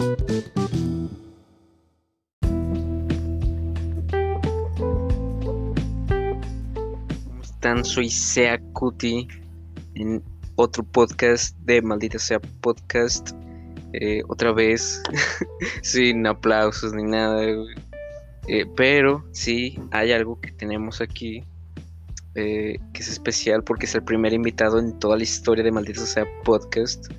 ¿Cómo 0.00 0.16
están? 7.42 7.84
Soy 7.84 8.08
Sea 8.08 8.58
Cuti 8.72 9.28
en 9.96 10.22
otro 10.54 10.84
podcast 10.84 11.54
de 11.58 11.82
Maldita 11.82 12.18
Sea 12.18 12.40
Podcast. 12.62 13.32
Eh, 13.92 14.22
otra 14.28 14.52
vez, 14.52 15.02
sin 15.82 16.26
aplausos 16.26 16.94
ni 16.94 17.02
nada. 17.02 17.44
Eh, 18.48 18.64
pero 18.74 19.22
sí, 19.32 19.78
hay 19.90 20.12
algo 20.12 20.40
que 20.40 20.50
tenemos 20.52 21.02
aquí 21.02 21.44
eh, 22.36 22.78
que 22.94 23.02
es 23.02 23.08
especial 23.10 23.62
porque 23.64 23.84
es 23.84 23.94
el 23.94 24.02
primer 24.02 24.32
invitado 24.32 24.78
en 24.78 24.98
toda 24.98 25.18
la 25.18 25.24
historia 25.24 25.62
de 25.62 25.72
Maldita 25.72 26.06
Sea 26.06 26.26
Podcast. 26.42 27.12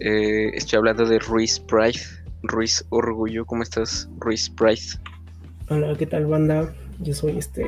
Eh, 0.00 0.50
estoy 0.54 0.76
hablando 0.76 1.06
de 1.06 1.18
Ruiz 1.18 1.58
Price. 1.58 2.06
Ruiz 2.42 2.84
Orgullo, 2.90 3.44
¿cómo 3.44 3.64
estás, 3.64 4.08
Ruiz 4.18 4.48
Price? 4.48 4.96
Hola, 5.70 5.96
¿qué 5.98 6.06
tal, 6.06 6.26
banda? 6.26 6.72
Yo 7.00 7.12
soy 7.12 7.38
este. 7.38 7.66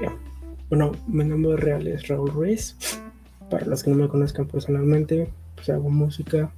Bueno, 0.68 0.92
mi 1.08 1.24
nombre 1.24 1.56
real 1.56 1.88
es 1.88 2.06
Raúl 2.06 2.30
Ruiz. 2.30 2.76
Para 3.50 3.66
los 3.66 3.82
que 3.82 3.90
no 3.90 3.96
me 3.96 4.08
conozcan 4.08 4.46
personalmente, 4.46 5.28
pues 5.56 5.70
hago 5.70 5.90
música. 5.90 6.52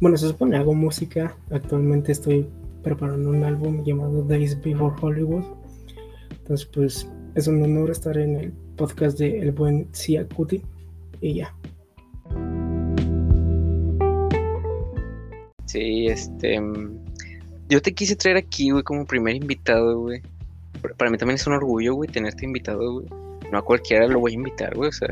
Bueno, 0.00 0.16
se 0.16 0.26
supone 0.26 0.56
hago 0.56 0.74
música. 0.74 1.36
Actualmente 1.50 2.10
estoy 2.10 2.48
preparando 2.82 3.30
un 3.30 3.44
álbum 3.44 3.84
llamado 3.84 4.24
Days 4.24 4.60
Before 4.60 4.96
Hollywood. 5.00 5.44
Entonces, 6.30 6.66
pues 6.66 7.08
es 7.36 7.46
un 7.46 7.62
honor 7.62 7.90
estar 7.90 8.18
en 8.18 8.36
el 8.36 8.52
podcast 8.76 9.16
de 9.16 9.38
El 9.38 9.52
Buen 9.52 9.86
Sia 9.92 10.26
Cuti. 10.26 10.60
Y 11.20 11.34
ya. 11.34 11.54
Sí, 15.74 16.06
este. 16.06 16.60
mm, 16.60 16.98
Yo 17.68 17.82
te 17.82 17.92
quise 17.92 18.14
traer 18.14 18.36
aquí, 18.36 18.70
güey, 18.70 18.84
como 18.84 19.04
primer 19.04 19.34
invitado, 19.34 19.98
güey. 20.00 20.22
Para- 20.96 21.10
mí 21.10 21.18
también 21.18 21.34
es 21.36 21.46
un 21.48 21.54
orgullo, 21.54 21.94
güey, 21.94 22.08
tenerte 22.08 22.44
invitado, 22.44 22.92
güey. 23.00 23.06
No 23.50 23.58
a 23.58 23.62
cualquiera 23.64 24.06
lo 24.06 24.20
voy 24.20 24.32
a 24.32 24.34
invitar, 24.34 24.74
güey, 24.76 24.90
o 24.90 24.92
sea. 24.92 25.08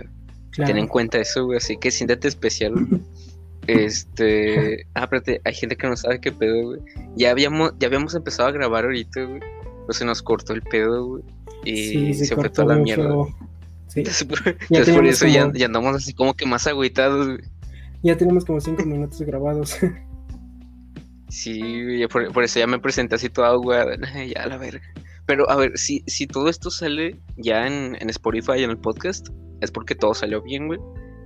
Claro. 0.51 0.69
Ten 0.69 0.79
en 0.79 0.87
cuenta 0.87 1.19
eso, 1.19 1.47
güey, 1.47 1.57
así 1.57 1.77
que 1.79 1.91
siéntate 1.91 2.29
especial. 2.29 2.75
güey. 2.75 3.01
Este, 3.67 4.87
ah, 4.95 5.03
espérate, 5.05 5.41
hay 5.45 5.55
gente 5.55 5.77
que 5.77 5.87
no 5.89 5.97
sabe 5.97 6.21
qué 6.21 6.31
pedo, 6.31 6.63
güey. 6.63 6.81
Ya 7.17 7.31
habíamos, 7.31 7.73
ya 7.79 7.89
habíamos 7.89 8.15
empezado 8.15 8.49
a 8.49 8.53
grabar 8.53 8.85
ahorita, 8.85 9.25
güey. 9.25 9.41
Pues 9.87 9.99
se 9.99 10.05
nos 10.05 10.23
cortó 10.23 10.53
el 10.53 10.63
pedo, 10.63 11.07
güey. 11.07 11.23
Y 11.65 11.77
Sí, 11.89 12.15
se, 12.15 12.25
se 12.27 12.35
fue 12.37 12.49
toda 12.51 12.77
la 12.77 12.83
mierda. 12.83 13.05
feo. 13.09 13.29
Sí, 13.89 14.01
Entonces, 14.01 14.25
por, 14.27 14.39
entonces 14.39 14.69
por 14.69 14.85
teníamos 14.85 15.11
eso 15.11 15.27
ya, 15.27 15.53
ya 15.55 15.67
andamos 15.67 15.95
así 15.97 16.15
como 16.15 16.33
que 16.33 16.47
más 16.47 16.67
agüitados, 16.67 17.27
güey. 17.27 17.41
ya 18.03 18.17
tenemos 18.17 18.43
como 18.47 18.59
cinco 18.59 18.85
minutos 18.87 19.21
grabados. 19.21 19.77
Sí, 21.33 22.07
por, 22.13 22.31
por 22.31 22.45
eso 22.45 22.59
ya 22.59 22.67
me 22.67 22.79
presenté 22.79 23.15
así 23.15 23.31
toda 23.31 23.49
aguada. 23.49 23.97
Ya, 24.35 24.47
la 24.47 24.59
verga. 24.59 24.83
Pero 25.25 25.49
a 25.49 25.57
ver, 25.57 25.79
si, 25.79 26.05
si 26.07 26.27
todo 26.27 26.51
esto 26.51 26.71
sale 26.71 27.19
ya 27.37 27.67
en, 27.67 27.97
en 27.99 28.11
Spotify, 28.11 28.63
en 28.63 28.69
el 28.69 28.77
podcast, 28.77 29.29
es 29.63 29.71
porque 29.71 29.95
todo 29.95 30.13
salió 30.13 30.43
bien, 30.43 30.67
güey. 30.67 30.79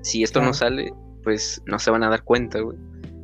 Si 0.03 0.23
esto 0.23 0.41
no 0.41 0.55
sale, 0.55 0.93
pues 1.25 1.61
no 1.67 1.81
se 1.81 1.91
van 1.91 2.05
a 2.05 2.09
dar 2.09 2.23
cuenta, 2.23 2.61
güey. 2.61 2.79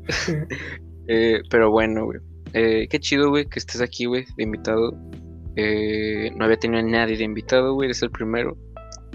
Eh, 1.08 1.42
pero 1.50 1.68
bueno, 1.70 2.04
güey. 2.04 2.20
Eh, 2.52 2.86
qué 2.88 3.00
chido, 3.00 3.28
güey, 3.28 3.46
que 3.46 3.58
estés 3.58 3.80
aquí, 3.80 4.06
güey, 4.06 4.24
de 4.36 4.44
invitado. 4.44 4.96
Eh, 5.56 6.30
no 6.36 6.44
había 6.44 6.56
tenido 6.56 6.80
a 6.80 6.84
nadie 6.84 7.16
de 7.16 7.24
invitado, 7.24 7.74
güey, 7.74 7.86
eres 7.86 8.02
el 8.02 8.10
primero. 8.10 8.56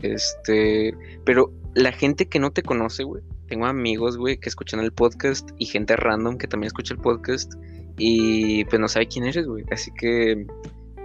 Este, 0.02 0.94
pero 1.26 1.50
la 1.76 1.94
gente 1.94 2.28
que 2.28 2.40
no 2.40 2.52
te 2.52 2.62
conoce, 2.62 3.04
güey, 3.04 3.24
tengo 3.48 3.66
amigos, 3.66 4.18
güey, 4.18 4.38
que 4.38 4.50
escuchan 4.50 4.80
el 4.80 4.92
podcast 4.92 5.50
y 5.58 5.66
gente 5.66 5.96
random 5.96 6.38
que 6.38 6.48
también 6.48 6.68
escucha 6.68 6.94
el 6.94 7.00
podcast 7.00 7.54
y 7.98 8.64
pues 8.66 8.80
no 8.80 8.88
sabe 8.88 9.08
quién 9.08 9.26
eres, 9.26 9.48
güey. 9.48 9.64
Así 9.72 9.92
que 10.00 10.46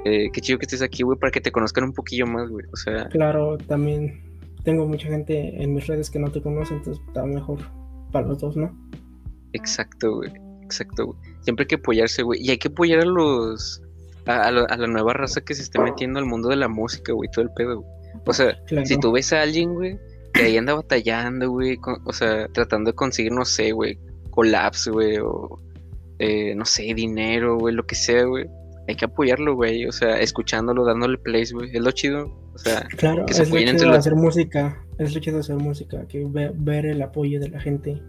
eh, 0.04 0.30
qué 0.32 0.40
chido 0.40 0.58
que 0.58 0.66
estés 0.66 0.82
aquí, 0.82 1.02
güey, 1.04 1.18
para 1.18 1.30
que 1.30 1.40
te 1.40 1.52
conozcan 1.52 1.84
un 1.84 1.92
poquillo 1.92 2.26
más, 2.26 2.48
güey. 2.50 2.66
O 2.72 2.76
sea, 2.76 3.08
Claro, 3.08 3.56
también 3.58 4.20
tengo 4.64 4.86
mucha 4.86 5.08
gente 5.08 5.62
en 5.62 5.74
mis 5.74 5.86
redes 5.86 6.10
que 6.10 6.18
no 6.18 6.30
te 6.30 6.42
conoce, 6.42 6.74
entonces 6.74 7.02
está 7.06 7.24
mejor 7.24 7.58
para 8.12 8.26
los 8.28 8.38
dos, 8.40 8.56
¿no? 8.56 8.70
exacto, 9.54 10.16
güey. 10.16 10.30
Exacto, 10.62 11.06
güey. 11.06 11.18
Siempre 11.42 11.64
hay 11.64 11.68
que 11.68 11.74
apoyarse, 11.76 12.22
güey. 12.22 12.40
Y 12.42 12.50
hay 12.50 12.58
que 12.58 12.68
apoyar 12.68 13.00
a 13.00 13.04
los. 13.04 13.82
A, 14.26 14.44
a 14.46 14.50
la, 14.52 14.62
a 14.62 14.76
la 14.76 14.86
nueva 14.86 15.12
raza 15.12 15.40
que 15.42 15.54
se 15.54 15.62
esté 15.62 15.78
metiendo 15.80 16.18
al 16.18 16.26
mundo 16.26 16.48
de 16.48 16.56
la 16.56 16.68
música, 16.68 17.12
güey, 17.12 17.28
todo 17.32 17.44
el 17.44 17.50
pedo, 17.54 17.80
güey. 17.82 17.92
O 18.24 18.32
sea, 18.32 18.56
Claro. 18.66 18.86
si 18.86 18.96
tú 18.98 19.12
ves 19.12 19.32
a 19.32 19.42
alguien, 19.42 19.74
güey, 19.74 19.98
que 20.32 20.42
ahí 20.42 20.56
anda 20.56 20.74
batallando, 20.74 21.50
güey, 21.50 21.76
con- 21.76 22.00
o 22.04 22.12
sea, 22.12 22.48
tratando 22.48 22.90
de 22.90 22.94
conseguir, 22.94 23.32
no 23.32 23.44
sé, 23.44 23.72
güey, 23.72 23.98
collabs, 24.30 24.88
güey, 24.88 25.18
o 25.18 25.58
eh, 26.18 26.54
no 26.54 26.64
sé, 26.64 26.94
dinero, 26.94 27.58
güey, 27.58 27.74
lo 27.74 27.84
que 27.84 27.94
sea, 27.94 28.24
güey. 28.24 28.46
Hay 28.88 28.96
que 28.96 29.04
apoyarlo, 29.04 29.54
güey, 29.54 29.86
o 29.86 29.92
sea, 29.92 30.18
escuchándolo, 30.20 30.84
dándole 30.84 31.18
plays, 31.18 31.52
güey. 31.52 31.70
Es 31.74 31.80
lo 31.82 31.90
chido, 31.92 32.26
o 32.54 32.58
sea, 32.58 32.86
Claro, 32.96 33.26
que 33.26 33.34
se 33.34 33.42
es 33.42 33.50
lo 33.50 33.56
chido 33.58 33.72
de 33.78 33.86
los- 33.86 33.98
hacer 33.98 34.14
música, 34.16 34.84
es 34.98 35.14
lo 35.14 35.20
chido 35.20 35.36
de 35.36 35.40
hacer 35.40 35.56
música, 35.56 36.06
que 36.08 36.24
ve- 36.28 36.52
ver 36.54 36.86
el 36.86 37.00
apoyo 37.02 37.38
de 37.40 37.48
la 37.48 37.60
gente. 37.60 38.00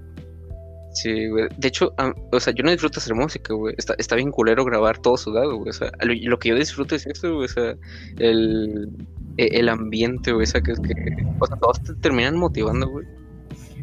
sí, 0.95 1.28
güey. 1.28 1.47
De 1.57 1.67
hecho, 1.69 1.91
o 2.31 2.40
sea, 2.40 2.53
yo 2.53 2.63
no 2.63 2.69
disfruto 2.69 3.00
hacer 3.00 3.16
música, 3.16 3.51
güey. 3.55 3.73
Está, 3.79 3.95
está 3.97 4.16
bien 4.16 4.29
culero 4.29 4.63
grabar 4.63 5.00
todo 5.00 5.17
sudado, 5.17 5.55
güey. 5.57 5.69
O 5.69 5.73
sea, 5.73 5.91
lo, 6.01 6.13
lo 6.13 6.38
que 6.38 6.50
yo 6.50 6.55
disfruto 6.55 6.94
es 6.95 7.07
eso, 7.07 7.34
güey. 7.34 7.45
O 7.45 7.47
sea, 7.47 7.75
el, 8.19 8.90
el 9.38 9.70
ambiente, 9.70 10.32
güey. 10.32 10.44
O 10.44 10.48
sea, 10.48 10.62
que, 10.62 10.74
que, 10.74 11.28
o 11.40 11.48
sea, 11.48 11.58
todos 11.58 11.82
te 11.84 11.94
terminan 11.96 12.38
motivando, 12.38 12.90
güey. 12.90 13.06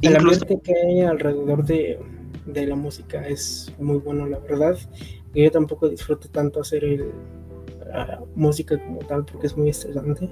El 0.03 0.15
Incluso, 0.15 0.43
ambiente 0.43 0.61
que 0.65 0.75
hay 0.75 1.01
alrededor 1.03 1.65
de, 1.65 1.99
de 2.47 2.67
la 2.67 2.77
música 2.77 3.27
es 3.27 3.73
muy 3.79 3.99
bueno, 3.99 4.27
la 4.27 4.39
verdad. 4.39 4.77
Yo 5.35 5.51
tampoco 5.51 5.89
disfruto 5.89 6.29
tanto 6.29 6.61
hacer 6.61 6.85
el, 6.85 7.13
la 7.93 8.23
música 8.35 8.79
como 8.79 9.01
tal 9.01 9.25
porque 9.25 9.47
es 9.47 9.57
muy 9.57 9.69
estresante, 9.69 10.31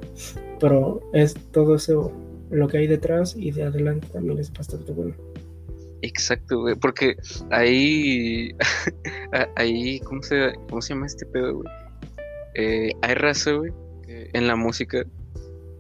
pero 0.61 1.01
es 1.13 1.35
todo 1.53 1.77
eso 1.77 2.13
lo 2.51 2.69
que 2.69 2.79
hay 2.79 2.87
detrás 2.87 3.37
y 3.37 3.51
de 3.51 3.65
adelante 3.65 4.09
también 4.09 4.39
es 4.39 4.53
bastante 4.53 4.93
bueno. 4.93 5.15
Exacto, 6.03 6.61
güey, 6.61 6.77
porque 6.77 7.17
ahí, 7.51 8.53
ahí, 9.57 10.01
¿cómo 10.01 10.23
se, 10.23 10.53
cómo 10.69 10.81
se 10.81 10.95
llama 10.95 11.07
este 11.07 11.27
pedo, 11.27 11.57
güey? 11.57 11.69
Eh, 12.55 12.93
hay 13.03 13.15
raza, 13.15 13.53
güey, 13.53 13.73
que- 14.09 14.31
en 14.33 14.47
la 14.47 14.57
música 14.57 15.05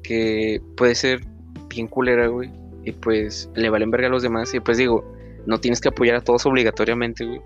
que 0.02 0.60
puede 0.76 0.94
ser 0.94 1.20
bien 1.68 1.86
culera, 1.88 2.26
güey, 2.28 2.50
y 2.84 2.92
pues 2.92 3.50
le 3.54 3.70
valen 3.70 3.90
verga 3.90 4.06
a 4.08 4.10
los 4.10 4.22
demás, 4.22 4.52
y 4.54 4.60
pues 4.60 4.76
digo, 4.78 5.04
no 5.46 5.58
tienes 5.58 5.80
que 5.80 5.88
apoyar 5.88 6.16
a 6.16 6.20
todos 6.20 6.44
obligatoriamente, 6.46 7.24
güey, 7.24 7.40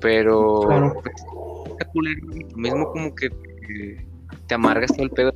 pero 0.00 0.60
Claro. 0.66 0.94
pues, 1.02 1.14
está 1.72 1.84
culero, 1.92 2.26
güey, 2.28 2.44
tú 2.44 2.56
mismo 2.56 2.88
como 2.92 3.14
que 3.14 3.30
te, 3.30 4.06
te 4.46 4.54
amargas 4.54 4.92
todo 4.92 5.02
el 5.04 5.10
pedo. 5.10 5.32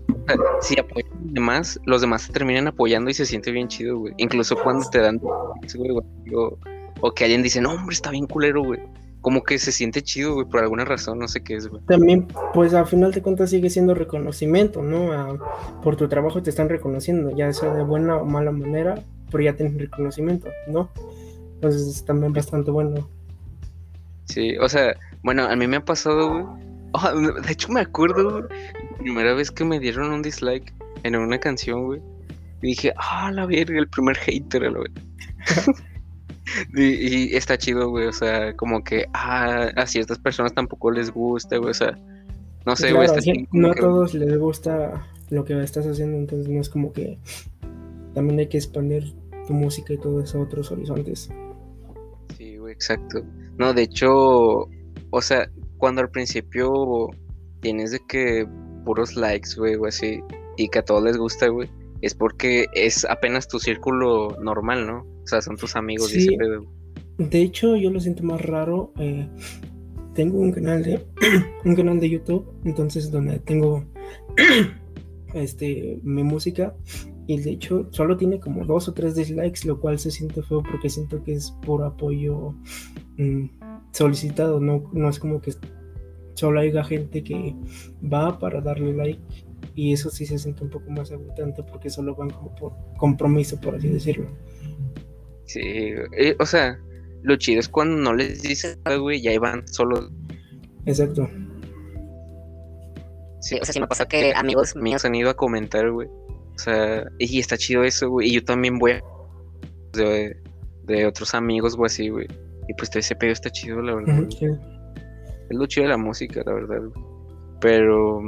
Si 0.60 0.78
apoyas 0.78 1.10
a 1.12 1.14
los 1.24 1.32
demás, 1.34 1.80
los 1.84 2.00
demás 2.00 2.26
te 2.26 2.32
terminan 2.32 2.69
apoyando 2.69 3.10
y 3.10 3.14
se 3.14 3.26
siente 3.26 3.50
bien 3.50 3.69
chido, 3.69 3.98
güey. 3.98 4.14
Incluso 4.19 4.56
cuando 4.62 4.88
te 4.88 4.98
dan, 5.00 5.19
güey, 5.19 5.90
güey, 5.90 6.34
o- 6.34 6.58
o 7.00 7.12
que 7.12 7.24
alguien 7.24 7.42
dice, 7.42 7.60
no, 7.60 7.72
hombre, 7.72 7.94
está 7.94 8.10
bien 8.10 8.26
culero, 8.26 8.62
güey. 8.62 8.80
Como 9.22 9.43
que 9.43 9.59
se 9.59 9.72
siente 9.72 10.03
chido, 10.03 10.34
güey, 10.34 10.47
por 10.47 10.60
alguna 10.60 10.84
razón, 10.84 11.19
no 11.19 11.28
sé 11.28 11.43
qué 11.43 11.55
es, 11.55 11.69
güey. 11.69 11.81
También, 11.87 12.28
pues 12.53 12.75
al 12.75 12.87
final 12.87 13.12
de 13.12 13.22
cuentas 13.22 13.50
sigue 13.50 13.71
siendo 13.71 13.94
reconocimiento, 13.94 14.83
¿no? 14.83 15.12
A- 15.12 15.81
por 15.81 15.97
tu 15.97 16.09
trabajo 16.09 16.43
te 16.43 16.50
están 16.50 16.69
reconociendo, 16.69 17.34
ya 17.34 17.50
sea 17.53 17.72
de 17.72 17.82
buena 17.84 18.16
o 18.16 18.27
mala 18.27 18.53
manera, 18.53 19.03
pero 19.31 19.43
ya 19.44 19.55
tienes 19.56 19.78
reconocimiento, 19.78 20.49
¿no? 20.66 20.91
Entonces 21.55 21.87
es 21.87 22.05
también 22.05 22.32
bastante 22.34 22.71
bueno. 22.71 23.09
Sí, 24.27 24.56
o 24.59 24.69
sea, 24.69 24.94
bueno, 25.22 25.44
a 25.44 25.56
mí 25.56 25.66
me 25.66 25.77
ha 25.77 25.84
pasado, 25.84 26.28
güey. 26.31 26.44
Ah, 26.94 27.15
de 27.15 27.50
hecho, 27.50 27.72
me 27.72 27.81
acuerdo, 27.81 28.31
güey, 28.31 28.43
la 28.91 28.99
primera 28.99 29.32
vez 29.32 29.50
que 29.50 29.65
me 29.65 29.81
dieron 29.81 30.12
un 30.12 30.21
dislike 30.21 30.75
en 31.05 31.16
una 31.16 31.38
canción, 31.38 31.87
güey. 31.87 32.03
Y 32.61 32.66
dije, 32.66 32.93
ah, 32.99 33.31
la 33.32 33.47
verga, 33.47 33.78
el 33.78 33.88
primer 33.88 34.15
hater, 34.19 34.71
güey. 34.71 34.91
y, 36.75 37.32
y 37.32 37.36
está 37.36 37.56
chido, 37.58 37.88
güey, 37.91 38.06
o 38.06 38.12
sea, 38.12 38.54
como 38.56 38.82
que, 38.82 39.06
ah, 39.12 39.70
a 39.76 39.86
ciertas 39.86 40.19
personas 40.19 40.55
tampoco 40.55 40.90
les 40.90 41.11
gusta, 41.11 41.56
güey, 41.56 41.70
o 41.70 41.75
sea, 41.75 41.99
no 42.67 42.76
sé, 42.76 42.93
güey, 42.93 43.06
está 43.06 43.20
sí, 43.20 43.46
no 43.52 43.70
a 43.70 43.75
que- 43.75 43.81
todos 43.81 44.14
les 44.14 44.38
gusta 44.38 45.06
lo 45.31 45.44
que 45.44 45.61
estás 45.62 45.87
haciendo, 45.87 46.19
entonces 46.19 46.49
no 46.49 46.61
es 46.61 46.69
como 46.69 46.93
que 46.93 47.19
también 48.14 48.38
hay 48.40 48.49
que 48.49 48.58
expandir 48.58 49.14
tu 49.46 49.55
música 49.55 49.93
y 49.94 49.99
todo 49.99 50.20
eso 50.20 50.38
a 50.38 50.43
otros 50.43 50.70
horizontes. 50.70 51.31
Sí, 52.37 52.56
güey, 52.58 52.72
exacto. 52.72 53.22
No, 53.58 53.72
de 53.72 53.82
hecho, 53.82 54.69
o 55.11 55.20
sea, 55.20 55.50
cuando 55.78 56.00
al 56.00 56.11
principio 56.11 57.08
tienes 57.61 57.93
de 57.93 58.00
que 58.06 58.46
puros 58.84 59.17
likes, 59.17 59.50
güey, 59.56 59.76
o 59.76 59.87
así, 59.87 60.20
y 60.56 60.69
que 60.69 60.81
a 60.81 60.84
todos 60.84 61.02
les 61.02 61.17
gusta, 61.17 61.49
güey, 61.49 61.70
es 62.02 62.14
porque 62.14 62.67
es 62.75 63.05
apenas 63.05 63.49
tu 63.49 63.58
círculo 63.58 64.37
normal, 64.40 64.87
¿no? 64.87 65.06
O 65.22 65.26
sea, 65.26 65.40
son 65.40 65.56
tus 65.56 65.76
amigos 65.76 66.12
y 66.14 66.20
Sí. 66.20 66.28
ese 66.28 66.36
pedo. 66.38 66.64
De 67.19 67.40
hecho, 67.42 67.76
yo 67.76 67.90
lo 67.90 68.00
siento 68.00 68.22
más 68.24 68.40
raro. 68.40 68.92
eh, 68.98 69.28
tengo 70.14 70.38
un 70.40 70.52
canal 70.52 70.82
de 70.82 71.04
un 71.64 71.74
canal 71.74 71.98
de 72.00 72.10
YouTube, 72.10 72.46
entonces 72.64 73.10
donde 73.10 73.38
tengo 73.38 73.84
este 75.34 75.98
mi 76.02 76.22
música 76.22 76.74
y 77.26 77.40
de 77.40 77.52
hecho 77.52 77.86
solo 77.92 78.16
tiene 78.16 78.38
como 78.40 78.64
dos 78.66 78.88
o 78.88 78.92
tres 78.92 79.14
dislikes, 79.14 79.64
lo 79.66 79.80
cual 79.80 79.98
se 79.98 80.10
siente 80.10 80.42
feo 80.42 80.62
porque 80.62 80.90
siento 80.90 81.22
que 81.22 81.32
es 81.34 81.52
por 81.64 81.82
apoyo 81.84 82.54
mm, 83.16 83.44
solicitado, 83.92 84.60
no, 84.60 84.90
no 84.92 85.08
es 85.08 85.19
como 85.19 85.40
que 85.40 85.52
solo 86.34 86.60
haya 86.60 86.84
gente 86.84 87.22
que 87.22 87.54
va 88.02 88.38
para 88.38 88.60
darle 88.60 88.92
like 88.92 89.22
y 89.74 89.92
eso 89.92 90.10
sí 90.10 90.26
se 90.26 90.38
siente 90.38 90.64
un 90.64 90.70
poco 90.70 90.90
más 90.90 91.10
agotante 91.12 91.62
porque 91.62 91.88
solo 91.88 92.14
van 92.14 92.30
como 92.30 92.54
por 92.56 92.72
compromiso, 92.98 93.58
por 93.60 93.76
así 93.76 93.88
decirlo. 93.88 94.26
Sí, 95.47 95.61
eh, 95.61 96.37
o 96.39 96.47
sea, 96.47 96.79
lo 97.23 97.37
chido 97.37 97.61
es 97.61 97.69
cuando 97.69 97.97
no 97.97 98.15
les 98.15 98.43
dices 98.43 98.79
nada, 98.85 98.97
güey, 98.97 99.21
ya 99.21 99.39
van 99.39 99.67
solo. 99.69 100.11
Exacto. 100.87 101.29
Sí, 103.41 103.59
o 103.61 103.65
sea, 103.65 103.73
sí 103.73 103.81
me 103.81 103.89
pasa 103.89 104.06
que 104.06 104.33
amigos 104.35 104.77
míos 104.77 105.05
han 105.05 105.15
ido 105.15 105.31
a 105.31 105.35
comentar, 105.35 105.91
güey. 105.91 106.09
O 106.09 106.59
sea, 106.59 107.05
y 107.19 107.39
está 107.39 107.56
chido 107.56 107.83
eso, 107.83 108.09
güey. 108.09 108.29
Y 108.29 108.35
yo 108.35 108.44
también 108.44 108.79
voy 108.79 108.93
a... 108.93 109.03
De, 109.93 110.37
de 110.85 111.06
otros 111.06 111.35
amigos, 111.35 111.77
güey, 111.77 111.87
así, 111.87 112.09
güey. 112.09 112.27
Y 112.69 112.75
pues 112.75 112.94
ese 112.94 113.15
pedo 113.17 113.33
está 113.33 113.50
chido, 113.50 113.83
la 113.83 113.97
verdad. 113.97 114.27
Es 114.31 115.56
lo 115.56 115.67
chido 115.67 115.85
de 115.85 115.91
la 115.91 115.99
música, 115.99 116.43
la 116.47 116.53
verdad, 116.53 116.81
güey. 116.81 117.06
Pero, 117.61 118.21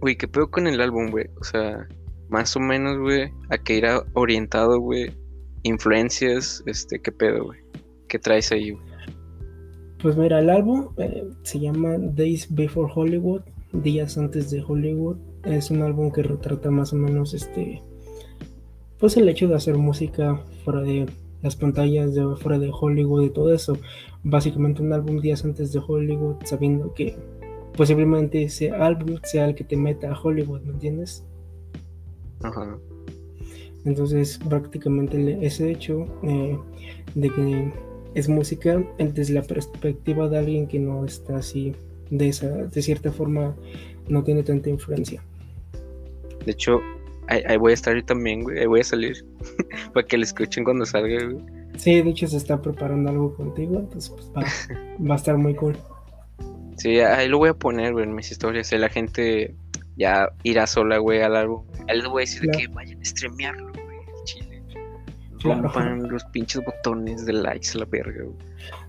güey, 0.00 0.16
¿qué 0.16 0.28
pedo 0.28 0.50
con 0.50 0.66
el 0.66 0.80
álbum, 0.80 1.10
güey? 1.10 1.26
O 1.40 1.44
sea, 1.44 1.88
más 2.28 2.54
o 2.56 2.60
menos, 2.60 2.98
güey, 2.98 3.32
a 3.50 3.58
qué 3.58 3.76
irá 3.76 4.02
orientado, 4.14 4.78
güey. 4.78 5.12
Influencias, 5.62 6.62
este, 6.66 7.00
¿qué 7.00 7.12
pedo, 7.12 7.44
güey? 7.44 7.60
¿Qué 8.08 8.18
traes 8.18 8.50
ahí, 8.52 8.70
güey? 8.70 8.84
Pues 10.02 10.16
mira, 10.16 10.38
el 10.38 10.48
álbum 10.48 10.88
eh, 10.96 11.28
se 11.42 11.60
llama 11.60 11.96
Days 11.98 12.46
Before 12.54 12.90
Hollywood, 12.94 13.42
días 13.72 14.16
antes 14.16 14.50
de 14.50 14.62
Hollywood. 14.66 15.18
Es 15.44 15.70
un 15.70 15.82
álbum 15.82 16.10
que 16.10 16.22
retrata 16.22 16.70
más 16.70 16.92
o 16.92 16.96
menos 16.96 17.34
este, 17.34 17.82
pues 18.98 19.16
el 19.16 19.28
hecho 19.28 19.48
de 19.48 19.56
hacer 19.56 19.76
música 19.76 20.42
fuera 20.64 20.80
de 20.80 21.06
las 21.42 21.56
pantallas 21.56 22.14
de 22.14 22.24
fuera 22.36 22.58
de 22.58 22.70
Hollywood 22.72 23.24
y 23.24 23.30
todo 23.30 23.52
eso. 23.52 23.76
Básicamente 24.22 24.82
un 24.82 24.92
álbum 24.92 25.20
días 25.20 25.44
antes 25.44 25.72
de 25.72 25.80
Hollywood, 25.86 26.36
sabiendo 26.44 26.94
que 26.94 27.16
posiblemente 27.76 28.42
ese 28.42 28.70
álbum 28.70 29.18
sea 29.22 29.46
el 29.46 29.54
que 29.54 29.64
te 29.64 29.76
meta 29.76 30.10
a 30.10 30.20
Hollywood, 30.20 30.62
¿me 30.62 30.72
entiendes? 30.72 31.24
Ajá. 32.42 32.78
Entonces 33.84 34.38
prácticamente 34.38 35.38
ese 35.44 35.70
hecho 35.70 36.06
eh, 36.22 36.58
de 37.14 37.30
que 37.30 37.72
es 38.14 38.28
música 38.28 38.82
desde 38.98 39.34
la 39.34 39.42
perspectiva 39.42 40.28
de 40.28 40.38
alguien 40.38 40.66
que 40.66 40.78
no 40.78 41.04
está 41.04 41.36
así, 41.36 41.74
de, 42.10 42.28
esa, 42.28 42.48
de 42.48 42.82
cierta 42.82 43.12
forma 43.12 43.54
no 44.08 44.22
tiene 44.24 44.42
tanta 44.42 44.68
influencia. 44.68 45.22
De 46.44 46.52
hecho, 46.52 46.80
ahí, 47.28 47.56
voy 47.56 47.70
a 47.70 47.74
estar 47.74 47.94
yo 47.94 48.04
también, 48.04 48.42
güey. 48.42 48.58
Ahí 48.58 48.66
voy 48.66 48.80
a 48.80 48.84
salir. 48.84 49.24
para 49.94 50.06
que 50.06 50.16
lo 50.16 50.24
escuchen 50.24 50.64
cuando 50.64 50.84
salga, 50.84 51.24
güey. 51.24 51.44
Sí, 51.76 52.02
de 52.02 52.10
hecho 52.10 52.26
se 52.26 52.36
está 52.36 52.60
preparando 52.60 53.10
algo 53.10 53.34
contigo, 53.34 53.78
entonces 53.78 54.10
pues 54.10 54.30
va, 54.36 54.44
va 55.08 55.14
a 55.14 55.16
estar 55.16 55.36
muy 55.36 55.54
cool. 55.54 55.76
Sí, 56.76 56.98
ahí 56.98 57.28
lo 57.28 57.38
voy 57.38 57.50
a 57.50 57.54
poner, 57.54 57.92
güey, 57.92 58.04
en 58.04 58.14
mis 58.14 58.30
historias. 58.30 58.72
La 58.72 58.88
gente 58.88 59.54
ya 59.96 60.30
irá 60.42 60.66
sola, 60.66 60.98
güey, 60.98 61.22
al 61.22 61.36
álbum. 61.36 61.62
Ahí 61.90 61.98
les 61.98 62.08
voy 62.08 62.22
a 62.22 62.24
decir 62.24 62.48
que 62.52 62.68
vayan 62.68 63.00
a 63.00 63.04
streamearlo, 63.04 63.72
güey, 63.72 64.24
chile. 64.24 64.62
Rompan 65.40 66.08
los 66.08 66.22
pinches 66.26 66.62
botones 66.64 67.26
de 67.26 67.32
likes 67.32 67.70
a 67.74 67.78
la 67.78 67.84
verga, 67.86 68.22
güey. 68.22 68.36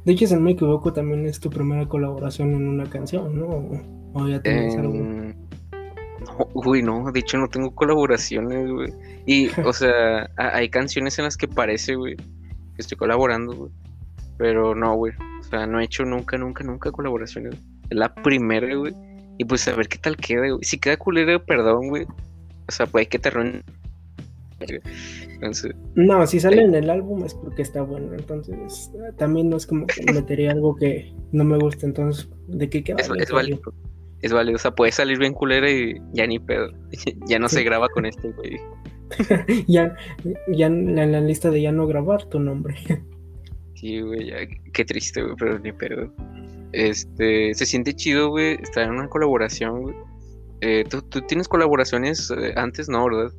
De 0.05 0.13
hecho, 0.13 0.27
si 0.27 0.35
no 0.35 0.41
me 0.41 0.51
equivoco, 0.51 0.93
también 0.93 1.25
es 1.25 1.39
tu 1.39 1.49
primera 1.49 1.87
colaboración 1.87 2.53
en 2.53 2.67
una 2.67 2.85
canción, 2.85 3.39
¿no? 3.39 3.81
O 4.13 4.27
ya 4.27 4.39
tienes 4.41 4.75
algo. 4.75 4.93
No, 4.93 6.47
uy, 6.53 6.83
no, 6.83 7.11
de 7.11 7.19
hecho 7.19 7.39
no 7.39 7.47
tengo 7.47 7.73
colaboraciones, 7.73 8.69
güey. 8.69 8.93
Y, 9.25 9.49
o 9.65 9.73
sea, 9.73 10.29
hay 10.37 10.69
canciones 10.69 11.17
en 11.17 11.25
las 11.25 11.37
que 11.37 11.47
parece, 11.47 11.95
güey, 11.95 12.15
que 12.17 12.77
estoy 12.77 12.97
colaborando, 12.97 13.55
güey. 13.55 13.71
Pero 14.37 14.75
no, 14.75 14.95
güey. 14.95 15.13
O 15.39 15.43
sea, 15.43 15.65
no 15.65 15.79
he 15.79 15.85
hecho 15.85 16.03
nunca, 16.03 16.37
nunca, 16.37 16.63
nunca 16.63 16.91
colaboraciones. 16.91 17.55
Es 17.89 17.97
la 17.97 18.13
primera, 18.13 18.75
güey. 18.75 18.93
Y 19.39 19.45
pues 19.45 19.67
a 19.67 19.75
ver 19.75 19.87
qué 19.87 19.97
tal 19.97 20.17
queda, 20.17 20.49
güey. 20.49 20.63
Si 20.63 20.77
queda 20.77 20.97
culero, 20.97 21.43
perdón, 21.43 21.89
güey. 21.89 22.05
O 22.71 22.75
sea, 22.75 22.85
puede 22.85 23.07
que 23.07 23.19
te 23.19 23.27
arruinen. 23.27 23.63
no, 25.95 26.25
si 26.25 26.39
sale 26.39 26.61
en 26.61 26.73
el 26.73 26.89
álbum 26.89 27.25
es 27.25 27.33
porque 27.33 27.61
está 27.63 27.81
bueno. 27.81 28.13
Entonces, 28.13 28.91
también 29.17 29.49
no 29.49 29.57
es 29.57 29.67
como 29.67 29.85
que 29.87 30.03
metería 30.13 30.51
algo 30.51 30.75
que 30.75 31.13
no 31.31 31.43
me 31.43 31.57
gusta. 31.57 31.85
Entonces, 31.85 32.29
¿de 32.47 32.69
qué 32.69 32.83
queda? 32.83 32.97
es 32.99 33.31
válido 33.31 33.61
es 34.21 34.33
válido. 34.33 34.55
O 34.55 34.59
sea, 34.59 34.71
puede 34.71 34.91
salir 34.91 35.17
bien 35.17 35.33
culera 35.33 35.69
y 35.69 35.95
ya 36.13 36.27
ni 36.27 36.39
pedo. 36.39 36.71
ya 37.27 37.39
no 37.39 37.49
se 37.49 37.63
graba 37.63 37.89
con 37.89 38.05
este 38.05 38.31
güey. 38.31 38.59
ya, 39.67 39.95
ya 40.47 40.67
en 40.67 40.95
la, 40.95 41.21
lista 41.21 41.49
de 41.49 41.61
ya 41.61 41.71
no 41.71 41.87
grabar 41.87 42.25
tu 42.25 42.39
nombre. 42.39 42.75
sí, 43.75 43.99
güey, 43.99 44.27
ya, 44.27 44.37
qué 44.73 44.85
triste, 44.85 45.21
güey, 45.21 45.35
pero 45.37 45.59
ni 45.59 45.71
pedo. 45.71 46.13
Este, 46.71 47.53
se 47.53 47.65
siente 47.65 47.93
chido, 47.93 48.29
güey, 48.29 48.53
estar 48.61 48.83
en 48.83 48.91
una 48.91 49.09
colaboración, 49.09 49.81
güey. 49.81 49.95
Eh, 50.61 50.85
¿tú, 50.89 51.01
tienes 51.21 51.47
colaboraciones 51.47 52.31
eh, 52.31 52.53
antes, 52.55 52.87
¿no, 52.87 53.03
verdad? 53.05 53.33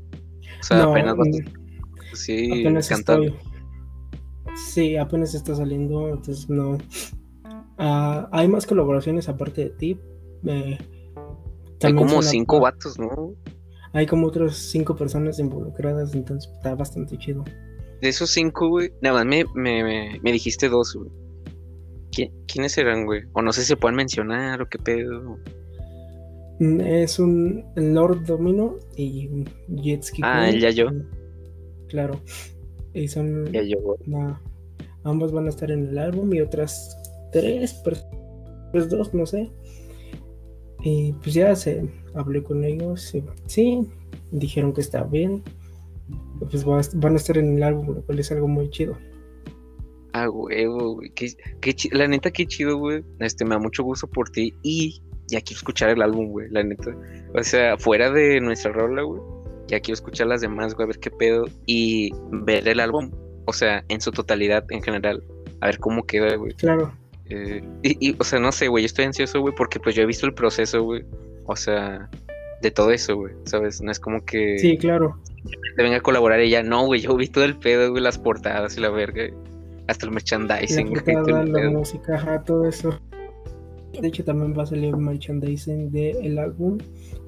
O 0.60 0.62
sea, 0.62 0.82
apenas 0.84 1.16
vas... 1.16 1.28
Mm, 1.28 2.14
sí, 2.14 2.60
apenas 2.60 2.88
cantando. 2.88 3.36
Sí, 4.56 4.96
apenas 4.96 5.34
está 5.34 5.54
saliendo, 5.54 6.08
entonces 6.10 6.48
no. 6.48 6.78
Ah, 7.78 8.28
hay 8.32 8.48
más 8.48 8.66
colaboraciones 8.66 9.28
aparte 9.28 9.64
de 9.64 9.70
ti, 9.70 10.00
hay 11.84 11.94
como 11.94 12.22
cinco 12.22 12.60
vatos, 12.60 12.98
¿no? 12.98 13.34
Hay 13.92 14.06
como 14.06 14.26
otras 14.26 14.56
cinco 14.56 14.96
personas 14.96 15.38
involucradas, 15.38 16.14
entonces 16.14 16.50
está 16.54 16.74
bastante 16.74 17.19
chido. 17.19 17.44
De 18.00 18.08
esos 18.08 18.30
cinco, 18.30 18.69
güey, 18.69 18.92
nada 19.00 19.16
más 19.16 19.26
me, 19.26 19.44
me, 19.54 20.20
me, 20.20 20.32
dijiste 20.32 20.69
dos, 20.69 20.94
güey. 20.94 21.10
¿Quiénes 22.46 22.76
eran, 22.76 23.04
güey? 23.04 23.22
O 23.32 23.42
no 23.42 23.52
sé 23.52 23.62
si 23.62 23.69
se 23.69 23.76
pueden 23.76 23.96
mencionar 23.96 24.60
o 24.60 24.69
qué 24.69 24.78
pedo. 24.78 25.38
Es 26.60 27.19
un 27.19 27.64
Lord 27.75 28.25
Domino 28.25 28.76
y 28.96 29.44
Jetski. 29.82 30.22
Ah, 30.25 30.50
ya 30.50 30.70
yo. 30.70 30.88
Claro. 31.88 32.20
Y 32.94 33.08
son. 33.08 33.50
Ya 33.52 33.62
yo, 33.62 33.96
ambos 35.04 35.32
van 35.32 35.46
a 35.46 35.49
estar 35.49 35.70
en 35.70 35.88
el 35.88 35.99
álbum 35.99 36.32
y 36.32 36.40
otras 36.40 36.96
tres 37.32 37.75
personas. 37.75 38.16
Pues 38.70 38.88
dos, 38.88 39.12
no 39.12 39.26
sé. 39.26 39.50
Y 40.84 41.12
pues 41.14 41.34
ya 41.34 41.54
se 41.54 41.88
hablé 42.14 42.43
con 42.43 42.64
ellos. 42.64 43.14
sí, 43.46 43.81
dijeron 44.31 44.72
que 44.72 44.81
está 44.81 45.05
bien. 45.05 45.43
Pues 46.50 46.64
van 46.64 47.14
a 47.14 47.16
estar 47.16 47.38
en 47.38 47.56
el 47.56 47.62
álbum, 47.62 47.94
lo 47.94 48.02
cual 48.02 48.19
es 48.19 48.32
algo 48.32 48.48
muy 48.48 48.69
chido. 48.70 48.96
Ah, 50.12 50.28
huevo, 50.28 50.94
güey. 50.96 51.10
Qué, 51.10 51.32
la 51.93 52.06
neta, 52.06 52.31
qué 52.31 52.46
chido, 52.46 52.76
güey. 52.76 53.05
Este, 53.20 53.44
me 53.44 53.50
da 53.50 53.58
mucho 53.58 53.82
gusto 53.82 54.06
por 54.06 54.28
ti. 54.31 54.55
Y 54.62 55.00
ya 55.32 55.41
quiero 55.41 55.56
escuchar 55.56 55.89
el 55.89 56.03
álbum, 56.03 56.27
güey, 56.29 56.48
la 56.51 56.62
neta. 56.62 56.94
O 57.34 57.43
sea, 57.43 57.79
fuera 57.79 58.10
de 58.10 58.39
nuestra 58.41 58.70
rola, 58.70 59.03
güey. 59.03 59.20
Ya 59.69 59.81
quiero 59.81 59.94
escuchar 59.94 60.27
las 60.27 60.43
demás, 60.43 60.74
güey, 60.74 60.84
a 60.84 60.89
ver 60.89 60.98
qué 60.98 61.10
pedo. 61.10 61.46
Y 61.65 62.12
ver 62.31 62.69
el 62.69 62.81
álbum, 62.81 63.10
o 63.46 63.53
sea, 63.53 63.82
en 63.89 64.01
su 64.03 64.12
totalidad, 64.12 64.65
en 64.69 64.82
general. 64.82 65.22
A 65.60 65.67
ver 65.67 65.79
cómo 65.79 66.05
queda, 66.05 66.36
güey. 66.36 66.53
Claro. 66.55 66.93
Eh, 67.31 67.65
y, 67.82 68.15
o 68.19 68.24
sea, 68.24 68.39
no 68.39 68.53
sé, 68.53 68.69
güey, 68.69 68.84
estoy 68.84 69.06
ansioso, 69.06 69.41
güey, 69.41 69.55
porque 69.55 69.81
pues 69.81 69.94
yo 69.94 70.03
he 70.03 70.06
visto 70.06 70.27
el 70.27 70.34
proceso, 70.34 70.82
güey. 70.82 71.03
O 71.46 71.56
sea, 71.56 72.10
de 72.60 72.70
todo 72.70 72.91
eso, 72.91 73.17
güey, 73.17 73.32
¿sabes? 73.46 73.81
No 73.81 73.91
es 73.91 73.98
como 73.98 74.22
que... 74.27 74.58
Sí, 74.58 74.77
claro. 74.77 75.19
Te 75.77 75.82
venga 75.82 75.96
a 75.96 76.01
colaborar 76.01 76.41
ella, 76.41 76.62
no, 76.62 76.84
güey, 76.84 77.01
yo 77.01 77.17
vi 77.17 77.29
todo 77.29 77.44
el 77.44 77.56
pedo, 77.56 77.91
güey, 77.91 78.03
las 78.03 78.19
portadas 78.19 78.77
y 78.77 78.81
la 78.81 78.91
verga. 78.91 79.24
Hasta 79.89 80.05
el 80.05 80.12
merchandising. 80.12 80.94
La 80.94 81.03
portada, 81.03 81.44
la 81.44 81.70
música, 81.70 82.17
ajá, 82.17 82.43
todo 82.44 82.69
eso. 82.69 83.01
De 84.01 84.08
hecho, 84.08 84.25
también 84.25 84.56
va 84.56 84.63
a 84.63 84.67
salir 84.67 84.96
merchandising 84.96 85.91
del 85.91 86.39
álbum, 86.39 86.79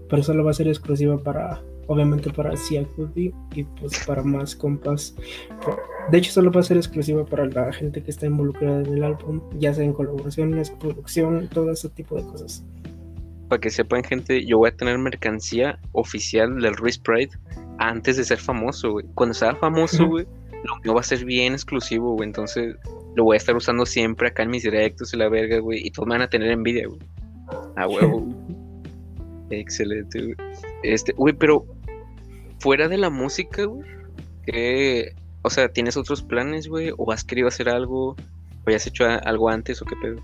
pero 0.08 0.22
solo 0.22 0.44
va 0.44 0.50
a 0.50 0.54
ser 0.54 0.68
exclusiva 0.68 1.18
para 1.18 1.62
obviamente 1.86 2.30
para 2.30 2.56
CIACUDI 2.56 3.34
y 3.54 3.64
pues 3.64 4.04
para 4.06 4.22
más 4.22 4.54
compas. 4.54 5.14
De 6.10 6.18
hecho, 6.18 6.32
solo 6.32 6.50
va 6.50 6.60
a 6.60 6.64
ser 6.64 6.76
exclusiva 6.76 7.24
para 7.24 7.46
la 7.46 7.72
gente 7.72 8.02
que 8.02 8.10
está 8.10 8.26
involucrada 8.26 8.80
en 8.80 8.94
el 8.94 9.04
álbum, 9.04 9.40
ya 9.58 9.74
sea 9.74 9.84
en 9.84 9.92
colaboraciones, 9.92 10.70
producción, 10.70 11.48
todo 11.48 11.70
ese 11.70 11.88
tipo 11.90 12.16
de 12.16 12.22
cosas. 12.24 12.64
Para 13.48 13.60
que 13.60 13.70
sepan, 13.70 14.02
gente, 14.02 14.44
yo 14.44 14.58
voy 14.58 14.70
a 14.70 14.76
tener 14.76 14.98
mercancía 14.98 15.78
oficial 15.92 16.60
del 16.60 16.74
Ruiz 16.74 16.98
Pride 16.98 17.30
antes 17.78 18.16
de 18.16 18.24
ser 18.24 18.38
famoso, 18.38 18.92
güey. 18.92 19.06
Cuando 19.14 19.34
sea 19.34 19.54
famoso, 19.56 20.06
güey, 20.06 20.26
lo 20.64 20.76
mío 20.82 20.94
va 20.94 21.00
a 21.00 21.04
ser 21.04 21.24
bien 21.24 21.52
exclusivo, 21.52 22.14
güey. 22.14 22.28
Entonces 22.28 22.76
lo 23.14 23.24
voy 23.24 23.34
a 23.34 23.38
estar 23.38 23.56
usando 23.56 23.86
siempre 23.86 24.28
acá 24.28 24.42
en 24.42 24.50
mis 24.50 24.62
directos 24.62 25.14
y 25.14 25.16
la 25.16 25.28
verga, 25.28 25.58
güey. 25.58 25.86
Y 25.86 25.90
todos 25.90 26.08
me 26.08 26.14
van 26.14 26.22
a 26.22 26.28
tener 26.28 26.50
envidia, 26.50 26.86
güey. 26.86 27.00
A 27.76 27.86
huevo. 27.86 28.28
Excelente, 29.50 30.22
güey. 30.22 30.36
Este, 30.82 31.12
güey, 31.12 31.34
pero 31.34 31.64
fuera 32.58 32.88
de 32.88 32.98
la 32.98 33.10
música, 33.10 33.64
güey, 33.64 33.84
o 35.42 35.50
sea, 35.50 35.68
¿tienes 35.68 35.96
otros 35.96 36.22
planes, 36.22 36.68
güey? 36.68 36.92
¿O 36.96 37.12
has 37.12 37.24
querido 37.24 37.48
hacer 37.48 37.68
algo? 37.68 38.16
¿O 38.66 38.70
ya 38.70 38.76
has 38.76 38.86
hecho 38.86 39.04
algo 39.04 39.50
antes 39.50 39.82
o 39.82 39.84
qué 39.84 39.94
pedo? 40.00 40.22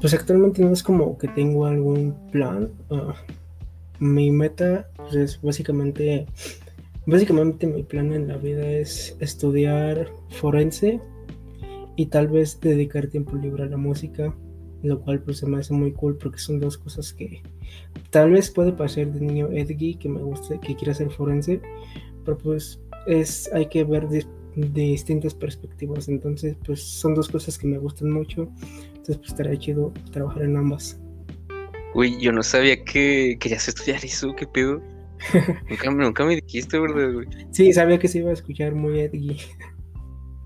Pues 0.00 0.14
actualmente 0.14 0.62
no 0.62 0.72
es 0.72 0.82
como 0.82 1.16
que 1.18 1.28
tengo 1.28 1.66
algún 1.66 2.14
plan. 2.30 2.68
Ah, 2.90 3.14
mi 3.98 4.30
meta 4.30 4.88
pues, 4.96 5.14
es 5.14 5.42
básicamente, 5.42 6.26
básicamente 7.06 7.66
mi 7.66 7.82
plan 7.82 8.12
en 8.12 8.28
la 8.28 8.36
vida 8.36 8.68
es 8.68 9.16
estudiar 9.20 10.08
forense 10.28 11.00
y 11.98 12.06
tal 12.06 12.28
vez 12.28 12.60
dedicar 12.60 13.08
tiempo 13.08 13.34
libre 13.36 13.64
a 13.64 13.66
la 13.66 13.76
música, 13.76 14.32
lo 14.84 15.00
cual 15.00 15.20
pues 15.20 15.38
se 15.38 15.46
me 15.46 15.58
hace 15.58 15.74
muy 15.74 15.90
cool 15.90 16.16
porque 16.16 16.38
son 16.38 16.60
dos 16.60 16.78
cosas 16.78 17.12
que 17.12 17.42
tal 18.10 18.30
vez 18.30 18.52
puede 18.52 18.72
pasar 18.72 19.12
de 19.12 19.20
niño 19.20 19.48
Edgy 19.50 19.96
que 19.96 20.08
me 20.08 20.22
guste, 20.22 20.60
que 20.60 20.76
quiera 20.76 20.94
ser 20.94 21.10
forense, 21.10 21.60
pero 22.24 22.38
pues 22.38 22.80
es 23.08 23.52
hay 23.52 23.66
que 23.66 23.82
ver 23.82 24.08
de, 24.08 24.24
distintas 24.54 25.34
perspectivas, 25.34 26.08
entonces 26.08 26.56
pues 26.64 26.80
son 26.80 27.16
dos 27.16 27.28
cosas 27.28 27.58
que 27.58 27.66
me 27.66 27.78
gustan 27.78 28.12
mucho, 28.12 28.48
entonces 28.90 29.16
pues 29.16 29.30
estaría 29.30 29.58
chido 29.58 29.92
trabajar 30.12 30.44
en 30.44 30.56
ambas. 30.56 31.00
Uy, 31.94 32.16
yo 32.20 32.30
no 32.30 32.44
sabía 32.44 32.84
que 32.84 33.36
querías 33.40 33.66
estudiar 33.66 34.04
eso, 34.04 34.36
qué 34.36 34.46
pedo. 34.46 34.80
nunca, 35.68 35.90
nunca, 35.90 36.24
me 36.24 36.36
dijiste, 36.36 36.78
¿verdad, 36.78 37.12
güey? 37.12 37.26
Sí, 37.50 37.72
sabía 37.72 37.98
que 37.98 38.06
se 38.06 38.18
iba 38.18 38.30
a 38.30 38.34
escuchar 38.34 38.76
muy 38.76 39.00
edgy. 39.00 39.36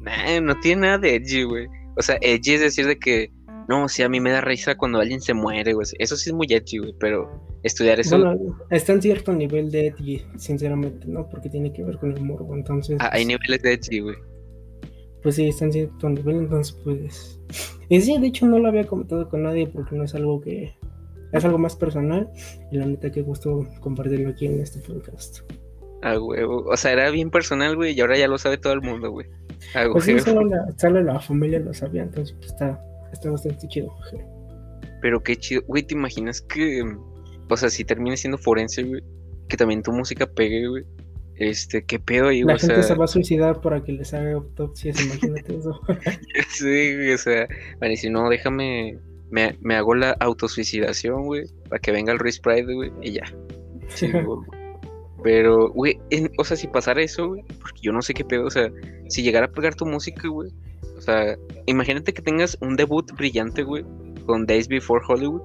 Nah, 0.03 0.41
no 0.41 0.59
tiene 0.61 0.83
nada 0.83 0.99
de 0.99 1.17
edgy, 1.17 1.45
güey. 1.45 1.69
O 1.97 2.03
sea, 2.03 2.19
edgy 2.21 2.55
es 2.55 2.61
decir 2.61 2.87
de 2.87 2.99
que, 2.99 3.31
no, 3.69 3.89
sí, 3.89 4.03
a 4.03 4.09
mí 4.09 4.21
me 4.21 4.31
da 4.31 4.41
risa 4.41 4.77
cuando 4.77 4.99
alguien 4.99 5.21
se 5.21 5.35
muere, 5.35 5.73
güey. 5.73 5.87
Eso 5.99 6.17
sí 6.17 6.31
es 6.31 6.35
muy 6.35 6.47
edgy, 6.51 6.79
güey, 6.79 6.95
pero 6.99 7.31
estudiar 7.63 8.01
eso... 8.01 8.19
Bueno, 8.19 8.59
está 8.71 8.93
en 8.93 9.03
cierto 9.03 9.33
nivel 9.33 9.71
de 9.71 9.89
edgy, 9.89 10.23
sinceramente, 10.37 11.07
¿no? 11.07 11.29
Porque 11.29 11.49
tiene 11.49 11.73
que 11.73 11.85
ver 11.85 11.99
con 11.99 12.13
el 12.13 12.23
morbo, 12.23 12.55
entonces... 12.55 12.99
Ah, 13.01 13.11
hay 13.13 13.25
niveles 13.25 13.63
de 13.63 13.75
edgy, 13.75 14.01
güey. 14.01 14.17
Pues 15.23 15.37
sí, 15.37 15.49
está 15.49 15.67
en 15.67 15.73
cierto 15.73 16.09
nivel, 16.09 16.37
entonces 16.37 16.77
pues... 16.83 17.41
Y 17.89 18.01
sí, 18.01 18.19
de 18.19 18.27
hecho 18.27 18.47
no 18.47 18.59
lo 18.59 18.69
había 18.69 18.85
comentado 18.85 19.29
con 19.29 19.45
nadie 19.45 19.69
porque 19.69 19.95
no 19.95 20.05
es 20.05 20.15
algo 20.15 20.41
que... 20.41 20.75
Es 21.33 21.45
algo 21.45 21.57
más 21.57 21.77
personal 21.77 22.29
y 22.71 22.77
la 22.77 22.85
neta 22.85 23.11
que 23.11 23.23
gusto 23.23 23.67
compartirlo 23.81 24.31
aquí 24.31 24.47
en 24.47 24.61
este 24.61 24.81
podcast. 24.81 25.39
Ah, 26.03 26.19
huevo. 26.19 26.65
O 26.67 26.77
sea, 26.77 26.93
era 26.93 27.11
bien 27.11 27.31
personal, 27.31 27.77
güey, 27.77 27.95
y 27.95 28.01
ahora 28.01 28.19
ya 28.19 28.27
lo 28.27 28.37
sabe 28.37 28.59
todo 28.59 28.73
el 28.73 28.83
mundo, 28.83 29.11
güey. 29.11 29.29
Pues 29.93 30.05
sí, 30.05 30.19
solo 30.21 31.01
la, 31.03 31.21
familia 31.21 31.59
lo 31.61 31.73
sabía, 31.73 32.03
entonces 32.03 32.35
pues, 32.39 32.53
está, 32.53 32.81
está 33.13 33.31
bastante 33.31 33.67
chido. 33.69 33.95
Pero 35.01 35.23
qué 35.23 35.37
chido, 35.37 35.63
güey, 35.67 35.83
¿te 35.83 35.95
imaginas 35.95 36.41
que, 36.41 36.83
o 37.49 37.57
sea, 37.57 37.71
si 37.71 37.85
termines 37.85 38.21
siendo 38.21 38.39
forense, 38.39 38.83
güey, 38.83 39.03
que 39.49 39.57
también 39.57 39.83
tu 39.83 39.93
música 39.93 40.27
pegue, 40.27 40.69
güey? 40.69 40.85
Este, 41.37 41.83
qué 41.85 41.99
pedo 41.99 42.29
ahí, 42.29 42.43
La 42.43 42.59
gente 42.59 42.83
se 42.83 42.95
va 42.95 43.07
a 43.07 43.09
suicidar 43.09 43.61
para 43.61 43.83
que 43.83 43.93
les 43.93 44.13
haga 44.15 44.33
autopsias, 44.33 45.03
imagínate 45.05 45.57
eso. 45.57 45.81
sí, 46.49 46.95
güey, 46.95 47.13
o 47.13 47.19
sea, 47.19 47.49
bueno, 47.79 47.95
y 47.95 47.97
si 47.97 48.11
no, 48.11 48.29
déjame, 48.29 48.99
me, 49.31 49.57
me 49.61 49.75
hago 49.75 49.95
la 49.95 50.13
autosuicidación, 50.21 51.25
güey, 51.25 51.47
para 51.69 51.81
que 51.81 51.91
venga 51.91 52.13
el 52.13 52.19
Race 52.19 52.39
Pride, 52.41 52.73
güey, 52.73 52.93
y 53.01 53.13
ya. 53.13 53.25
Sí, 53.89 54.13
pero, 55.25 55.71
güey, 55.71 55.99
o 56.39 56.45
sea, 56.45 56.57
si 56.57 56.69
pasara 56.69 57.03
eso, 57.03 57.29
güey, 57.29 57.43
porque 57.61 57.81
yo 57.83 57.93
no 57.93 58.03
sé 58.03 58.15
qué 58.15 58.25
pedo, 58.25 58.47
o 58.47 58.51
sea, 58.51 58.71
si 59.13 59.23
llegara 59.23 59.47
a 59.47 59.53
pegar 59.53 59.75
tu 59.75 59.85
música, 59.85 60.27
güey, 60.27 60.51
o 60.97 61.01
sea, 61.01 61.37
imagínate 61.67 62.15
que 62.15 62.23
tengas 62.23 62.57
un 62.61 62.77
debut 62.77 63.13
brillante, 63.13 63.63
güey, 63.63 63.85
con 64.25 64.47
Days 64.47 64.69
Before 64.69 65.05
Hollywood, 65.07 65.43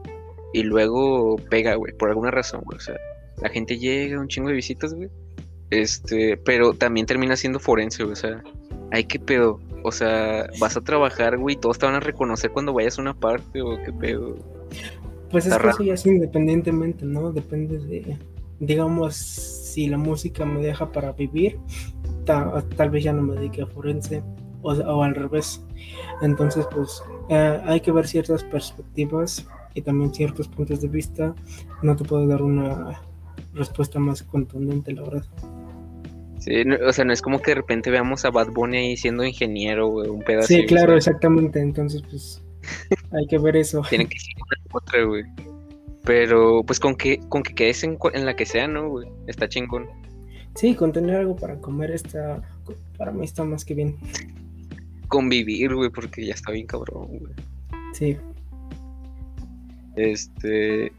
y 0.54 0.64
luego 0.64 1.36
pega, 1.50 1.76
güey, 1.76 1.94
por 1.98 2.10
alguna 2.10 2.32
razón, 2.32 2.62
güey, 2.64 2.78
o 2.78 2.82
sea, 2.82 2.96
la 3.42 3.50
gente 3.50 3.78
llega, 3.78 4.20
un 4.20 4.30
chingo 4.30 4.48
de 4.48 4.56
visitas, 4.56 4.94
güey, 4.94 5.10
este, 5.70 6.38
pero 6.38 6.74
también 6.74 7.06
termina 7.06 7.36
siendo 7.36 7.60
forense, 7.60 8.04
güey, 8.04 8.14
o 8.14 8.16
sea, 8.16 8.42
hay 8.92 9.04
que 9.04 9.20
pedo, 9.20 9.60
o 9.84 9.92
sea, 9.92 10.48
vas 10.60 10.78
a 10.78 10.82
trabajar, 10.82 11.38
güey, 11.38 11.58
todos 11.58 11.78
te 11.78 11.86
van 11.86 11.96
a 11.96 12.00
reconocer 12.00 12.52
cuando 12.52 12.72
vayas 12.72 12.98
a 12.98 13.02
una 13.02 13.14
parte, 13.14 13.62
o 13.62 13.78
qué 13.84 13.92
pedo. 13.92 14.38
Pues 15.30 15.46
es 15.46 15.58
que 15.58 15.68
eso 15.68 15.84
ya 15.84 15.96
es 15.96 16.06
independientemente, 16.06 17.06
¿no? 17.06 17.34
Depende 17.34 17.80
de, 17.80 18.18
digamos, 18.62 19.16
si 19.18 19.88
la 19.88 19.98
música 19.98 20.46
me 20.46 20.62
deja 20.62 20.92
para 20.94 21.12
vivir, 21.12 21.60
tal 22.28 22.90
vez 22.90 23.04
ya 23.04 23.14
no 23.14 23.24
me 23.24 23.36
dedique 23.36 23.62
a 23.62 23.66
forense 23.66 24.22
o, 24.62 25.04
al 25.04 25.16
revés. 25.16 25.64
Entonces, 26.22 26.68
pues 26.72 27.02
eh, 27.30 27.60
hay 27.66 27.80
que 27.82 27.92
ver 27.92 28.08
ciertas 28.08 28.44
perspectivas 28.44 29.48
y 29.74 29.82
también 29.82 30.14
ciertos 30.14 30.48
puntos 30.48 30.82
de 30.82 30.88
vista. 30.88 31.36
No 31.82 31.96
te 31.96 32.04
puedo 32.04 32.28
dar 32.28 32.42
una 32.42 33.02
respuesta 33.54 34.00
más 34.00 34.24
contundente, 34.24 34.94
la 34.94 35.04
verdad. 35.04 35.26
Sí, 36.40 36.64
o 36.88 36.94
sea, 36.94 37.06
no 37.06 37.14
es 37.14 37.22
como 37.22 37.42
que 37.42 37.52
de 37.52 37.56
repente 37.56 37.90
veamos 37.90 38.24
a 38.26 38.30
Bad 38.30 38.52
Bunny 38.52 38.78
ahí 38.78 38.98
siendo 38.98 39.26
ingeniero, 39.26 39.90
un 39.90 40.22
pedazo. 40.22 40.48
Sí, 40.48 40.66
claro, 40.66 40.96
exactamente. 40.96 41.60
Entonces, 41.60 42.04
pues 42.10 42.44
hay 43.12 43.28
que 43.28 43.38
ver 43.38 43.58
eso. 43.58 43.82
Tiene 43.90 44.08
que 44.08 44.20
ser 44.20 44.34
otra, 44.72 45.04
güey. 45.04 45.24
Pero 46.04 46.64
pues 46.64 46.80
con 46.80 46.96
que, 46.96 47.20
con 47.28 47.44
que 47.44 47.54
quedes 47.54 47.84
en, 47.84 47.98
la 48.26 48.36
que 48.36 48.46
sea, 48.46 48.68
¿no, 48.68 48.90
güey? 48.90 49.10
Está 49.28 49.50
chingón. 49.50 49.88
Sí, 50.58 50.74
con 50.74 50.92
tener 50.92 51.18
algo 51.18 51.36
para 51.36 51.62
comer 51.62 51.92
está, 51.92 52.42
para 52.98 53.12
mí 53.12 53.24
está 53.24 53.44
más 53.44 53.64
que 53.64 53.76
bien. 53.76 53.96
Convivir, 55.08 55.76
güey, 55.76 55.92
porque 55.92 56.26
ya 56.26 56.34
está 56.34 56.52
bien 56.52 56.66
cabrón, 56.66 57.20
güey. 57.20 57.34
Sí. 57.94 58.18
Este... 59.96 60.92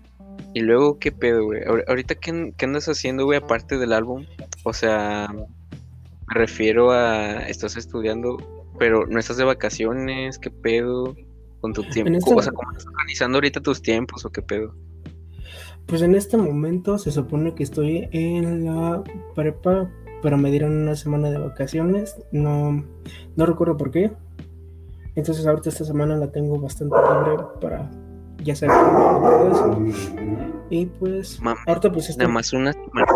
Y 0.54 0.60
luego, 0.60 1.00
¿qué 1.00 1.10
pedo, 1.10 1.44
güey? 1.44 1.62
Ahorita, 1.88 2.14
¿qué, 2.14 2.54
¿qué, 2.56 2.66
andas 2.66 2.88
haciendo, 2.88 3.24
güey, 3.24 3.38
aparte 3.38 3.78
del 3.78 3.92
álbum? 3.92 4.26
O 4.62 4.72
sea, 4.72 5.28
me 5.32 6.34
refiero 6.34 6.92
a... 6.92 7.40
Estás 7.48 7.76
estudiando, 7.76 8.36
pero 8.78 9.08
no 9.08 9.18
estás 9.18 9.38
de 9.38 9.44
vacaciones, 9.44 10.38
¿qué 10.38 10.52
pedo? 10.52 11.16
Con 11.60 11.72
tu 11.72 11.82
tiempo. 11.82 12.36
O 12.36 12.42
sea, 12.42 12.52
¿cómo 12.52 12.70
estás 12.70 12.86
organizando 12.86 13.38
ahorita 13.38 13.60
tus 13.60 13.82
tiempos 13.82 14.24
o 14.24 14.30
qué 14.30 14.40
pedo? 14.40 14.72
Pues 15.88 16.02
en 16.02 16.14
este 16.14 16.36
momento 16.36 16.98
se 16.98 17.10
supone 17.10 17.54
que 17.54 17.62
estoy 17.62 18.10
en 18.12 18.66
la 18.66 19.02
prepa, 19.34 19.90
pero 20.22 20.36
me 20.36 20.50
dieron 20.50 20.82
una 20.82 20.94
semana 20.94 21.30
de 21.30 21.38
vacaciones. 21.38 22.14
No, 22.30 22.84
no 23.36 23.46
recuerdo 23.46 23.78
por 23.78 23.90
qué. 23.90 24.12
Entonces 25.14 25.46
ahorita 25.46 25.70
esta 25.70 25.86
semana 25.86 26.14
la 26.16 26.30
tengo 26.30 26.60
bastante 26.60 26.94
libre 26.94 27.42
para 27.62 27.90
ya 28.44 28.54
saber 28.54 28.76
todo 28.76 29.50
eso. 29.50 29.78
Y 30.68 30.84
pues 30.84 31.40
ahorita 31.66 31.90
pues 31.90 32.18
Nada 32.18 32.30
más 32.30 32.52
una 32.52 32.74
semana. 32.74 33.06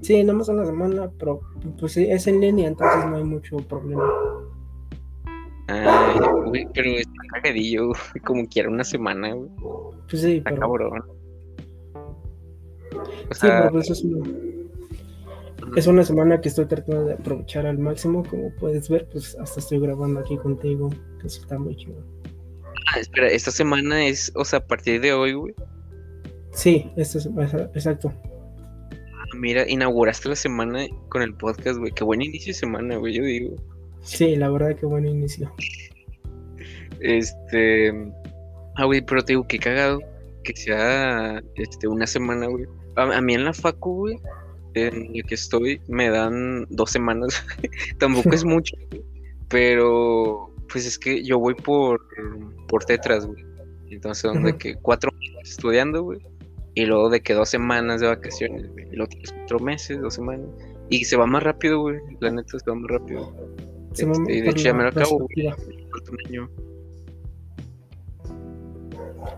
Sí, 0.00 0.22
nada 0.22 0.38
más 0.38 0.48
una 0.48 0.66
semana, 0.66 1.10
pero 1.18 1.40
pues 1.80 1.96
es 1.96 2.26
en 2.28 2.40
línea, 2.40 2.68
entonces 2.68 3.04
no 3.04 3.16
hay 3.16 3.24
mucho 3.24 3.56
problema. 3.56 4.08
Ay, 5.66 6.20
güey, 6.46 6.68
pero 6.72 6.88
está 6.90 7.12
cagadillo, 7.32 7.90
como 8.24 8.46
quiera 8.46 8.68
una 8.68 8.84
semana, 8.84 9.32
güey. 9.32 9.50
Pues 10.08 10.22
sí, 10.22 10.36
está 10.36 10.54
cabrón 10.54 11.02
sí, 13.30 13.40
pero 13.40 13.70
pues 13.70 13.90
es 13.90 14.04
una, 14.04 14.28
es 15.76 15.86
una 15.86 16.04
semana 16.04 16.40
que 16.40 16.48
estoy 16.48 16.66
tratando 16.66 17.04
de 17.04 17.14
aprovechar 17.14 17.66
al 17.66 17.78
máximo. 17.78 18.22
Como 18.24 18.50
puedes 18.56 18.88
ver, 18.88 19.08
pues 19.10 19.36
hasta 19.38 19.60
estoy 19.60 19.80
grabando 19.80 20.20
aquí 20.20 20.36
contigo. 20.36 20.90
Que 21.20 21.26
eso 21.26 21.42
está 21.42 21.58
muy 21.58 21.76
chido. 21.76 21.96
Ah, 22.92 23.00
espera, 23.00 23.28
esta 23.28 23.50
semana 23.50 24.06
es, 24.06 24.32
o 24.34 24.44
sea, 24.44 24.58
a 24.60 24.66
partir 24.66 25.00
de 25.00 25.12
hoy, 25.12 25.32
güey. 25.32 25.54
Sí, 26.52 26.90
esta 26.96 27.18
exacto. 27.74 28.12
Ah, 28.92 29.36
mira, 29.36 29.68
inauguraste 29.68 30.28
la 30.28 30.36
semana 30.36 30.86
con 31.08 31.22
el 31.22 31.34
podcast, 31.34 31.78
güey. 31.78 31.92
Qué 31.92 32.04
buen 32.04 32.22
inicio 32.22 32.52
de 32.52 32.58
semana, 32.58 32.96
güey, 32.96 33.14
yo 33.14 33.24
digo. 33.24 33.56
Sí, 34.02 34.36
la 34.36 34.50
verdad, 34.50 34.76
qué 34.76 34.86
buen 34.86 35.06
inicio. 35.06 35.52
Este. 37.00 37.92
Ah, 38.76 38.84
güey, 38.84 39.00
pero 39.04 39.22
te 39.22 39.32
digo, 39.32 39.46
qué 39.48 39.58
cagado 39.58 40.00
que 40.44 40.54
sea 40.54 41.42
este, 41.56 41.88
una 41.88 42.06
semana, 42.06 42.46
güey. 42.46 42.66
A, 42.96 43.20
mí 43.20 43.34
en 43.34 43.44
la 43.44 43.52
facu, 43.52 43.94
güey, 43.94 44.18
en 44.74 45.12
la 45.14 45.22
que 45.22 45.34
estoy, 45.34 45.80
me 45.88 46.10
dan 46.10 46.66
dos 46.70 46.90
semanas. 46.90 47.44
Tampoco 47.98 48.30
es 48.30 48.44
mucho, 48.44 48.76
pero 49.48 50.50
pues 50.72 50.86
es 50.86 50.98
que 50.98 51.22
yo 51.22 51.38
voy 51.38 51.54
por, 51.54 52.00
por 52.68 52.84
tetras, 52.84 53.26
güey. 53.26 53.44
Entonces 53.90 54.22
son 54.22 54.42
de 54.42 54.56
que 54.56 54.74
cuatro 54.76 55.12
meses 55.12 55.50
estudiando, 55.50 56.02
güey. 56.02 56.18
Y 56.74 56.86
luego 56.86 57.08
de 57.08 57.20
que 57.20 57.34
dos 57.34 57.48
semanas 57.48 58.00
de 58.00 58.08
vacaciones, 58.08 58.68
güey. 58.72 58.86
Y 58.90 58.96
luego 58.96 59.10
tienes 59.10 59.32
cuatro 59.32 59.60
meses, 59.60 60.00
dos 60.00 60.14
semanas. 60.14 60.48
Y 60.90 61.04
se 61.04 61.16
va 61.16 61.26
más 61.26 61.42
rápido, 61.42 61.80
güey. 61.80 62.00
La 62.20 62.30
neta 62.30 62.58
se 62.58 62.68
va 62.68 62.74
más 62.76 62.90
rápido. 62.90 63.32
Este, 63.92 64.06
de 64.06 64.50
hecho 64.50 64.64
ya 64.64 64.74
me 64.74 64.82
lo 64.82 64.88
acabo, 64.88 65.18
güey. 65.18 65.48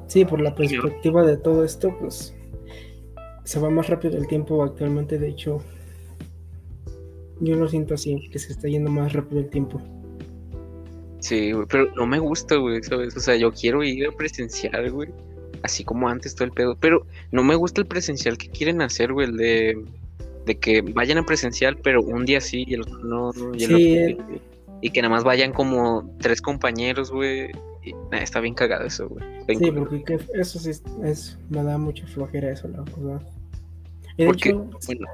Sí, 0.07 0.25
por 0.25 0.41
la 0.41 0.55
perspectiva 0.55 1.25
de 1.25 1.37
todo 1.37 1.65
esto, 1.65 1.95
pues 1.99 2.36
se 3.47 3.61
va 3.61 3.71
más 3.71 3.89
rápido 3.89 4.19
el 4.19 4.27
tiempo 4.27 4.63
actualmente. 4.63 5.19
De 5.19 5.29
hecho, 5.29 5.63
yo 7.41 7.55
lo 7.55 7.69
siento 7.69 7.95
así, 7.95 8.29
que 8.31 8.39
se 8.39 8.53
está 8.53 8.69
yendo 8.69 8.91
más 8.91 9.13
rápido 9.13 9.41
el 9.41 9.49
tiempo. 9.49 9.81
Sí, 11.21 11.53
güey, 11.53 11.67
pero 11.71 11.93
no 11.95 12.07
me 12.07 12.19
gusta, 12.19 12.57
güey, 12.57 12.83
¿sabes? 12.83 13.17
O 13.17 13.21
sea, 13.21 13.37
yo 13.37 13.53
quiero 13.53 13.83
ir 13.85 14.09
a 14.09 14.13
presencial, 14.13 14.91
güey. 14.91 15.11
Así 15.63 15.85
como 15.85 16.09
antes 16.09 16.35
todo 16.35 16.45
el 16.45 16.53
pedo. 16.53 16.77
Pero 16.79 17.07
no 17.31 17.45
me 17.45 17.55
gusta 17.55 17.81
el 17.81 17.87
presencial 17.87 18.37
que 18.37 18.49
quieren 18.49 18.83
hacer, 18.83 19.13
güey, 19.13 19.29
el 19.29 19.37
de, 19.37 19.85
de 20.45 20.59
que 20.59 20.83
vayan 20.83 21.19
a 21.19 21.25
presencial, 21.25 21.79
pero 21.79 22.03
un 22.03 22.25
día 22.25 22.41
sí 22.41 22.65
y 22.67 22.75
el 22.75 22.83
otro 22.83 22.99
no. 22.99 23.31
Y, 23.55 23.61
sí, 23.61 24.19
y 24.81 24.91
que 24.91 25.03
nada 25.03 25.15
más 25.15 25.25
vayan 25.25 25.53
como 25.53 26.17
tres 26.21 26.43
compañeros, 26.43 27.11
güey, 27.11 27.51
está 28.13 28.41
bien 28.41 28.55
cagado 28.55 28.87
eso, 28.87 29.09
güey. 29.09 29.25
Sí, 29.47 29.71
porque 29.71 30.19
eso 30.35 30.59
sí 30.59 30.71
es, 31.05 31.39
me 31.49 31.63
da 31.63 31.79
mucha 31.79 32.07
flojera 32.07 32.51
eso, 32.51 32.69
la 32.69 32.83
verdad. 32.83 33.23
Porque, 34.25 34.53
bueno, 34.53 35.07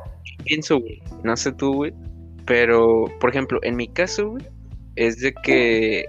pienso, 0.45 0.81
güey, 0.81 1.03
no 1.25 1.37
sé 1.37 1.53
tú, 1.53 1.75
güey, 1.75 1.93
pero, 2.47 3.05
por 3.21 3.31
ejemplo, 3.31 3.59
en 3.63 3.77
mi 3.77 3.89
caso, 3.89 4.31
güey, 4.31 4.45
es 4.97 5.21
de 5.21 5.33
que 5.33 6.07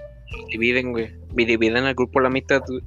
dividen, 0.50 0.92
güey. 0.92 1.10
Dividen 1.34 1.84
al 1.84 1.94
grupo 1.94 2.20
a 2.20 2.22
la 2.22 2.30
mitad, 2.30 2.62
güey. 2.66 2.82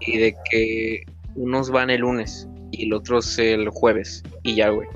Y 0.00 0.18
de 0.18 0.34
que 0.50 1.02
unos 1.34 1.70
van 1.70 1.90
el 1.90 2.00
lunes 2.00 2.48
y 2.70 2.86
el 2.86 2.92
otro 2.92 3.20
el 3.38 3.68
jueves. 3.70 4.22
Y 4.42 4.56
ya, 4.56 4.70
güey. 4.70 4.88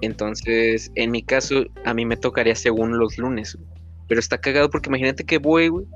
Entonces, 0.00 0.90
en 0.94 1.10
mi 1.10 1.22
caso, 1.22 1.64
a 1.84 1.94
mí 1.94 2.04
me 2.04 2.16
tocaría 2.16 2.54
según 2.54 2.98
los 2.98 3.18
lunes. 3.18 3.58
Pero 4.08 4.20
está 4.20 4.38
cagado 4.38 4.70
porque 4.70 4.88
imagínate 4.88 5.24
que 5.24 5.38
voy, 5.38 5.68
güey. 5.68 5.86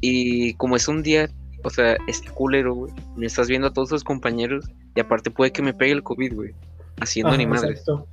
Y 0.00 0.54
como 0.54 0.76
es 0.76 0.88
un 0.88 1.02
día, 1.02 1.28
o 1.62 1.70
sea, 1.70 1.96
este 2.06 2.30
culero, 2.30 2.74
güey. 2.74 2.92
Me 3.16 3.26
estás 3.26 3.48
viendo 3.48 3.68
a 3.68 3.72
todos 3.72 3.90
tus 3.90 4.04
compañeros. 4.04 4.70
Y 4.94 5.00
aparte 5.00 5.30
puede 5.30 5.52
que 5.52 5.62
me 5.62 5.74
pegue 5.74 5.92
el 5.92 6.02
COVID, 6.02 6.34
güey. 6.34 6.54
Haciendo 7.00 7.36
ni 7.36 7.46
madre. 7.46 7.70
Exacto. 7.70 8.06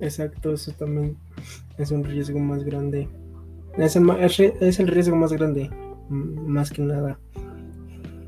Exacto, 0.00 0.54
eso 0.54 0.72
también 0.72 1.16
es 1.76 1.90
un 1.90 2.04
riesgo 2.04 2.38
más 2.38 2.64
grande. 2.64 3.08
Es 3.76 3.96
el, 3.96 4.10
es 4.60 4.80
el 4.80 4.88
riesgo 4.88 5.14
más 5.14 5.32
grande, 5.32 5.70
más 6.08 6.70
que 6.70 6.82
nada. 6.82 7.18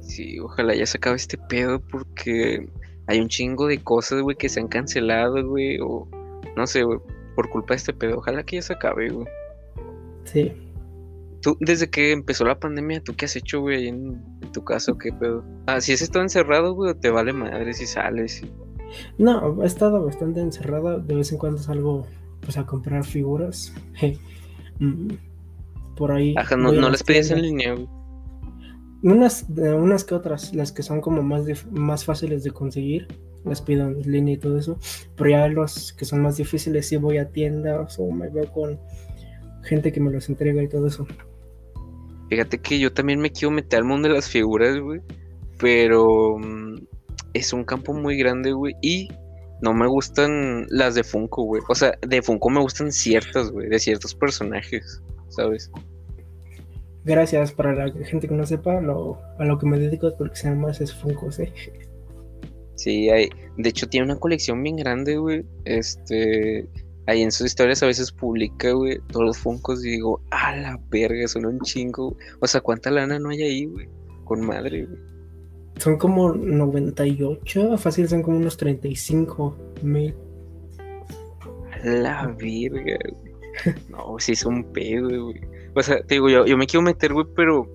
Sí, 0.00 0.38
ojalá 0.38 0.74
ya 0.74 0.84
se 0.84 0.98
acabe 0.98 1.16
este 1.16 1.38
pedo 1.38 1.80
porque 1.80 2.68
hay 3.06 3.20
un 3.20 3.28
chingo 3.28 3.66
de 3.66 3.82
cosas, 3.82 4.20
güey, 4.20 4.36
que 4.36 4.48
se 4.48 4.60
han 4.60 4.68
cancelado, 4.68 5.46
güey, 5.46 5.78
o 5.80 6.06
no 6.56 6.66
sé, 6.66 6.82
güey, 6.82 6.98
por 7.34 7.48
culpa 7.48 7.74
de 7.74 7.78
este 7.78 7.92
pedo. 7.92 8.18
Ojalá 8.18 8.42
que 8.44 8.56
ya 8.56 8.62
se 8.62 8.74
acabe, 8.74 9.08
güey. 9.08 9.26
Sí. 10.24 10.52
Tú, 11.40 11.56
desde 11.60 11.90
que 11.90 12.12
empezó 12.12 12.44
la 12.44 12.58
pandemia, 12.58 13.02
¿tú 13.02 13.14
qué 13.16 13.24
has 13.24 13.34
hecho, 13.34 13.60
güey, 13.60 13.88
en, 13.88 14.22
tu 14.52 14.62
casa 14.62 14.92
o 14.92 14.98
qué 14.98 15.12
pedo? 15.12 15.44
Ah, 15.66 15.80
si 15.80 15.92
has 15.92 16.02
estado 16.02 16.22
encerrado, 16.22 16.74
güey, 16.74 16.90
o 16.90 16.94
te 16.94 17.10
vale 17.10 17.32
madre 17.32 17.72
si 17.72 17.86
sales. 17.86 18.42
No, 19.18 19.62
he 19.62 19.66
estado 19.66 20.04
bastante 20.04 20.40
encerrada. 20.40 20.98
De 20.98 21.14
vez 21.14 21.32
en 21.32 21.38
cuando 21.38 21.58
salgo, 21.58 22.06
pues, 22.40 22.56
a 22.58 22.66
comprar 22.66 23.04
figuras. 23.04 23.72
Mm, 24.78 25.12
por 25.94 26.10
ahí. 26.10 26.34
Ajá, 26.36 26.56
no, 26.56 26.72
no 26.72 26.90
las 26.90 27.04
pedías 27.04 27.30
en 27.30 27.42
línea, 27.42 27.74
güey. 27.74 27.86
Unas, 29.02 29.46
unas 29.48 30.02
que 30.02 30.14
otras, 30.14 30.54
las 30.54 30.72
que 30.72 30.82
son 30.82 31.00
como 31.00 31.22
más, 31.22 31.44
más 31.70 32.04
fáciles 32.04 32.42
de 32.42 32.50
conseguir, 32.50 33.06
las 33.44 33.60
pido 33.60 33.86
en 33.86 34.00
línea 34.10 34.34
y 34.34 34.38
todo 34.38 34.58
eso. 34.58 34.78
Pero 35.16 35.30
ya 35.30 35.48
los 35.48 35.92
que 35.92 36.04
son 36.04 36.22
más 36.22 36.36
difíciles, 36.36 36.88
sí 36.88 36.96
voy 36.96 37.18
a 37.18 37.28
tiendas 37.28 37.98
o 37.98 38.10
me 38.10 38.28
veo 38.28 38.50
con 38.52 38.80
gente 39.62 39.92
que 39.92 40.00
me 40.00 40.10
los 40.10 40.28
entrega 40.28 40.62
y 40.62 40.68
todo 40.68 40.86
eso. 40.86 41.06
Fíjate 42.28 42.58
que 42.58 42.78
yo 42.78 42.92
también 42.92 43.20
me 43.20 43.30
quiero 43.30 43.50
meter 43.50 43.80
al 43.80 43.84
mundo 43.84 44.08
de 44.08 44.14
las 44.14 44.28
figuras, 44.28 44.78
güey. 44.78 45.00
Pero 45.58 46.38
mm, 46.38 46.76
es 47.34 47.52
un 47.52 47.64
campo 47.64 47.92
muy 47.92 48.16
grande, 48.16 48.52
güey. 48.52 48.74
Y 48.82 49.08
no 49.60 49.72
me 49.72 49.86
gustan 49.86 50.66
las 50.70 50.94
de 50.94 51.04
Funko, 51.04 51.44
güey. 51.44 51.62
O 51.68 51.74
sea, 51.74 51.96
de 52.06 52.22
Funko 52.22 52.50
me 52.50 52.60
gustan 52.60 52.92
ciertas, 52.92 53.50
güey. 53.50 53.68
De 53.68 53.78
ciertos 53.78 54.14
personajes, 54.14 55.02
¿sabes? 55.28 55.70
gracias 57.04 57.50
para 57.50 57.74
la 57.74 57.92
gente 58.04 58.28
que 58.28 58.34
no 58.34 58.46
sepa, 58.46 58.80
lo, 58.80 59.18
a 59.38 59.44
lo 59.44 59.58
que 59.58 59.66
me 59.66 59.78
dedico 59.78 60.14
porque 60.16 60.36
se 60.36 60.48
llama 60.48 60.70
es 60.70 60.94
Funko, 60.94 61.30
¿eh? 61.38 61.52
Sí, 62.76 63.10
hay, 63.10 63.28
de 63.56 63.68
hecho 63.68 63.88
tiene 63.88 64.06
una 64.06 64.16
colección 64.16 64.62
bien 64.62 64.76
grande, 64.76 65.16
güey. 65.16 65.44
Este, 65.64 66.68
ahí 67.06 67.22
en 67.22 67.32
sus 67.32 67.46
historias 67.46 67.82
a 67.82 67.86
veces 67.86 68.10
publica, 68.10 68.72
güey, 68.72 68.98
todos 69.12 69.26
los 69.26 69.38
Funkos 69.38 69.84
y 69.84 69.90
digo, 69.90 70.22
a 70.30 70.56
la 70.56 70.80
verga, 70.90 71.26
son 71.28 71.46
un 71.46 71.60
chingo. 71.60 72.16
O 72.40 72.46
sea, 72.46 72.60
¿cuánta 72.60 72.90
lana 72.90 73.18
no 73.18 73.30
hay 73.30 73.42
ahí, 73.42 73.64
güey? 73.66 73.88
Con 74.24 74.44
madre, 74.46 74.86
güey. 74.86 75.11
Son 75.76 75.96
como 75.96 76.32
98, 76.32 77.76
fácil 77.78 78.08
son 78.08 78.22
como 78.22 78.36
unos 78.36 78.56
35 78.56 79.56
mil. 79.82 80.14
La 81.82 82.26
verga, 82.26 82.98
güey. 83.10 83.32
No, 83.88 84.16
sí 84.18 84.32
es 84.32 84.44
un 84.44 84.64
pedo, 84.72 85.24
güey. 85.24 85.40
O 85.74 85.82
sea, 85.82 86.02
te 86.02 86.14
digo, 86.14 86.28
yo, 86.28 86.46
yo 86.46 86.56
me 86.56 86.66
quiero 86.66 86.82
meter, 86.82 87.12
güey, 87.12 87.26
pero 87.34 87.72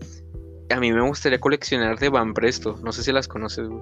a 0.69 0.79
mí 0.79 0.91
me 0.91 1.01
gustaría 1.01 1.39
coleccionar 1.39 1.99
de 1.99 2.09
Van 2.09 2.33
Presto. 2.33 2.79
No 2.83 2.91
sé 2.91 3.03
si 3.03 3.11
las 3.11 3.27
conoces, 3.27 3.67
güey. 3.67 3.81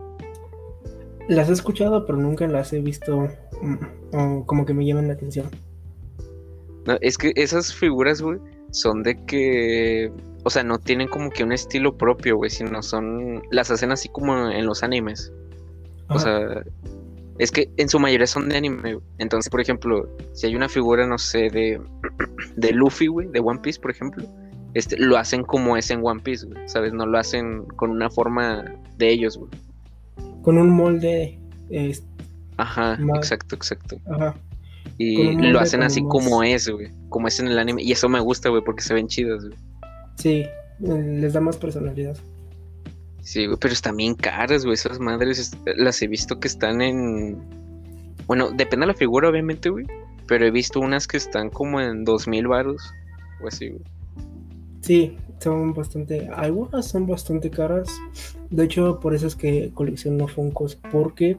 Las 1.28 1.50
he 1.50 1.54
escuchado, 1.54 2.06
pero 2.06 2.18
nunca 2.18 2.48
las 2.48 2.72
he 2.74 2.80
visto 2.80 3.28
mm, 3.62 4.16
o 4.16 4.46
como 4.46 4.66
que 4.66 4.74
me 4.74 4.86
llaman 4.86 5.08
la 5.08 5.14
atención. 5.14 5.50
No, 6.86 6.98
es 7.02 7.18
que 7.18 7.34
esas 7.36 7.74
figuras, 7.74 8.22
güey, 8.22 8.40
son 8.76 9.04
de 9.04 9.16
que, 9.26 10.12
o 10.44 10.50
sea, 10.50 10.64
no 10.64 10.78
tienen 10.80 11.08
como 11.08 11.30
que 11.30 11.44
un 11.44 11.54
estilo 11.54 11.98
propio, 11.98 12.36
güey, 12.36 12.50
sino 12.50 12.84
son, 12.84 13.42
las 13.52 13.72
hacen 13.72 13.92
así 13.92 14.10
como 14.10 14.50
en 14.50 14.66
los 14.66 14.84
animes. 14.84 15.32
O 16.10 16.20
sea, 16.20 16.62
es 17.40 17.52
que 17.52 17.70
en 17.78 17.88
su 17.88 18.00
mayoría 18.00 18.28
son 18.28 18.50
de 18.50 18.58
anime. 18.58 19.00
Entonces, 19.18 19.50
por 19.50 19.62
ejemplo, 19.62 20.10
si 20.34 20.48
hay 20.48 20.56
una 20.56 20.68
figura, 20.68 21.08
no 21.08 21.18
sé, 21.18 21.50
de, 21.50 21.82
de 22.58 22.72
Luffy, 22.74 23.08
güey, 23.08 23.28
de 23.30 23.40
One 23.40 23.62
Piece, 23.62 23.80
por 23.80 23.92
ejemplo, 23.92 24.26
este, 24.74 24.98
lo 24.98 25.18
hacen 25.18 25.44
como 25.44 25.78
es 25.78 25.90
en 25.90 26.06
One 26.06 26.22
Piece, 26.22 26.46
güey, 26.46 26.68
¿sabes? 26.68 26.92
No 26.92 27.06
lo 27.06 27.18
hacen 27.18 27.64
con 27.78 27.92
una 27.92 28.10
forma 28.10 28.66
de 28.98 29.10
ellos, 29.10 29.38
güey. 29.38 29.52
Con 30.42 30.58
un 30.58 30.70
molde. 30.70 31.40
Ajá, 32.58 33.00
exacto, 33.16 33.56
exacto. 33.56 33.98
Ajá. 34.12 34.36
Y 34.98 35.34
lo 35.52 35.60
hacen 35.60 35.84
así 35.84 36.04
como 36.04 36.44
es, 36.44 36.70
güey, 36.70 36.92
como 37.16 37.30
es 37.30 37.40
en 37.40 37.48
el 37.48 37.58
anime. 37.58 37.82
Y 37.82 37.94
eso 37.94 38.10
me 38.10 38.20
gusta, 38.20 38.50
güey, 38.50 38.62
porque 38.62 38.82
se 38.82 38.94
ven 38.94 39.08
chidos, 39.08 39.46
güey. 39.46 39.58
Sí, 40.18 40.46
les 40.82 41.32
da 41.32 41.40
más 41.40 41.56
personalidad. 41.56 42.18
Sí, 43.22 43.46
güey, 43.46 43.58
pero 43.58 43.74
están 43.74 43.96
bien 43.96 44.16
caras, 44.16 44.66
güey. 44.66 44.74
Esas 44.74 45.00
madres 45.00 45.56
las 45.78 46.02
he 46.02 46.08
visto 46.08 46.42
que 46.42 46.50
están 46.50 46.82
en. 46.82 47.38
Bueno, 48.28 48.50
depende 48.52 48.86
de 48.86 48.92
la 48.92 48.98
figura, 48.98 49.30
obviamente, 49.30 49.70
güey. 49.70 49.86
Pero 50.28 50.46
he 50.46 50.52
visto 50.52 50.82
unas 50.82 51.08
que 51.08 51.16
están 51.16 51.50
como 51.50 51.80
en 51.80 52.04
dos 52.04 52.28
mil 52.28 52.50
baros. 52.50 52.84
O 53.42 53.48
así, 53.48 53.70
güey. 53.70 53.84
Sí, 54.82 55.18
son 55.40 55.74
bastante. 55.74 56.28
Algunas 56.36 56.86
son 56.86 57.08
bastante 57.08 57.50
caras. 57.50 57.88
De 58.50 58.66
hecho, 58.66 59.00
por 59.00 59.16
eso 59.16 59.28
es 59.28 59.38
que 59.38 59.72
colecciono 59.74 60.28
Funkos. 60.28 60.76
Porque 60.92 61.38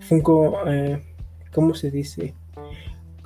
Funko, 0.00 0.58
eh, 0.66 1.02
¿cómo 1.54 1.74
se 1.74 1.90
dice? 1.90 2.34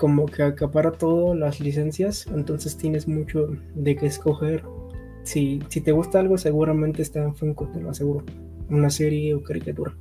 Como 0.00 0.26
que 0.26 0.42
acapara 0.42 0.90
todas 0.90 1.38
las 1.38 1.60
licencias. 1.60 2.26
Entonces 2.34 2.76
tienes 2.76 3.06
mucho 3.06 3.48
de 3.74 3.94
qué 3.94 4.06
escoger 4.06 4.64
si, 5.22 5.58
te 5.58 5.92
gusta 5.92 6.18
algo, 6.18 6.38
seguramente 6.38 7.02
está 7.02 7.20
en 7.20 7.34
Funko, 7.34 7.68
te 7.68 7.80
lo 7.80 7.90
aseguro. 7.90 8.24
Una 8.68 8.90
serie 8.90 9.34
o 9.34 9.42
caricatura. 9.42 9.94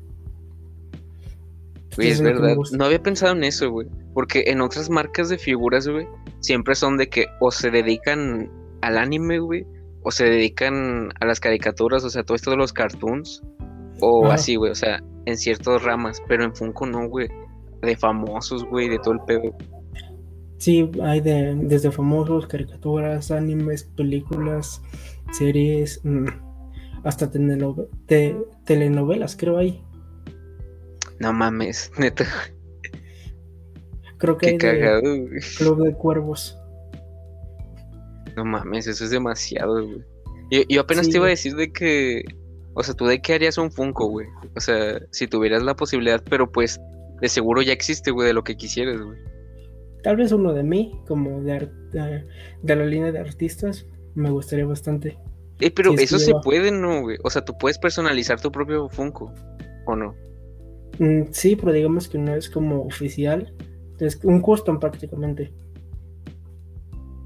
Güey, 1.95 2.09
es 2.09 2.21
verdad. 2.21 2.55
No 2.71 2.85
había 2.85 3.01
pensado 3.01 3.35
en 3.35 3.43
eso, 3.43 3.69
güey. 3.69 3.87
Porque 4.13 4.45
en 4.47 4.61
otras 4.61 4.89
marcas 4.89 5.29
de 5.29 5.37
figuras, 5.37 5.87
güey, 5.87 6.07
siempre 6.39 6.75
son 6.75 6.97
de 6.97 7.09
que 7.09 7.25
o 7.39 7.51
se 7.51 7.69
dedican 7.69 8.49
al 8.81 8.97
anime, 8.97 9.39
güey, 9.39 9.65
o 10.03 10.11
se 10.11 10.25
dedican 10.25 11.09
a 11.19 11.25
las 11.25 11.39
caricaturas, 11.39 12.03
o 12.03 12.09
sea, 12.09 12.23
todo 12.23 12.35
esto 12.35 12.51
de 12.51 12.57
los 12.57 12.71
cartoons, 12.71 13.43
o 14.01 14.27
así, 14.27 14.55
güey, 14.55 14.71
o 14.71 14.75
sea, 14.75 15.03
en 15.25 15.37
ciertas 15.37 15.83
ramas. 15.83 16.21
Pero 16.27 16.43
en 16.43 16.55
Funko 16.55 16.85
no, 16.85 17.07
güey. 17.07 17.27
De 17.81 17.95
famosos, 17.95 18.65
güey, 18.65 18.89
de 18.89 18.99
todo 18.99 19.13
el 19.13 19.21
pedo. 19.21 19.55
Sí, 20.59 20.91
hay 21.01 21.21
de, 21.21 21.55
desde 21.55 21.89
famosos, 21.89 22.45
caricaturas, 22.45 23.31
animes, 23.31 23.83
películas, 23.83 24.81
series, 25.31 26.01
mm, 26.03 26.27
hasta 27.03 27.31
telenovelas, 27.31 29.37
creo 29.37 29.57
ahí. 29.57 29.81
No 31.19 31.31
mames, 31.31 31.91
neta. 31.97 32.25
Creo 34.17 34.37
que 34.37 34.49
hay 34.49 34.57
de 34.57 35.29
Club 35.57 35.85
de 35.85 35.93
Cuervos. 35.93 36.57
No 38.35 38.43
mames, 38.43 38.87
eso 38.87 39.05
es 39.05 39.11
demasiado, 39.11 39.85
güey. 39.85 40.03
Yo, 40.67 40.81
apenas 40.81 41.07
te 41.07 41.17
iba 41.17 41.27
a 41.27 41.29
decir 41.29 41.55
de 41.55 41.71
que, 41.71 42.23
o 42.73 42.83
sea, 42.83 42.95
tú 42.95 43.05
de 43.05 43.21
qué 43.21 43.35
harías 43.35 43.57
un 43.57 43.71
Funko, 43.71 44.07
güey. 44.07 44.27
O 44.57 44.59
sea, 44.59 44.99
si 45.11 45.27
tuvieras 45.27 45.63
la 45.63 45.75
posibilidad, 45.75 46.21
pero 46.29 46.51
pues 46.51 46.81
de 47.21 47.29
seguro 47.29 47.61
ya 47.61 47.71
existe, 47.71 48.11
güey, 48.11 48.27
de 48.27 48.33
lo 48.33 48.43
que 48.43 48.57
quisieras, 48.57 48.99
güey. 48.99 49.28
Tal 50.03 50.15
vez 50.15 50.31
uno 50.31 50.53
de 50.53 50.63
mí, 50.63 50.91
como 51.07 51.41
de, 51.41 51.69
de, 51.91 52.75
la 52.75 52.85
línea 52.85 53.11
de 53.11 53.19
artistas, 53.19 53.85
me 54.15 54.29
gustaría 54.29 54.65
bastante. 54.65 55.17
Eh, 55.59 55.71
pero 55.71 55.93
eso 55.93 56.19
se 56.19 56.33
puede, 56.43 56.71
¿no, 56.71 57.01
güey? 57.01 57.17
O 57.23 57.29
sea, 57.29 57.43
tú 57.43 57.57
puedes 57.57 57.77
personalizar 57.77 58.39
tu 58.39 58.51
propio 58.51 58.87
Funko, 58.87 59.33
¿o 59.85 59.95
no? 59.95 60.15
Mm, 60.99 61.23
sí, 61.31 61.55
pero 61.55 61.73
digamos 61.73 62.07
que 62.07 62.17
no 62.17 62.33
es 62.33 62.49
como 62.49 62.83
oficial. 62.83 63.53
Es 63.99 64.19
un 64.23 64.41
custom 64.41 64.79
prácticamente. 64.79 65.51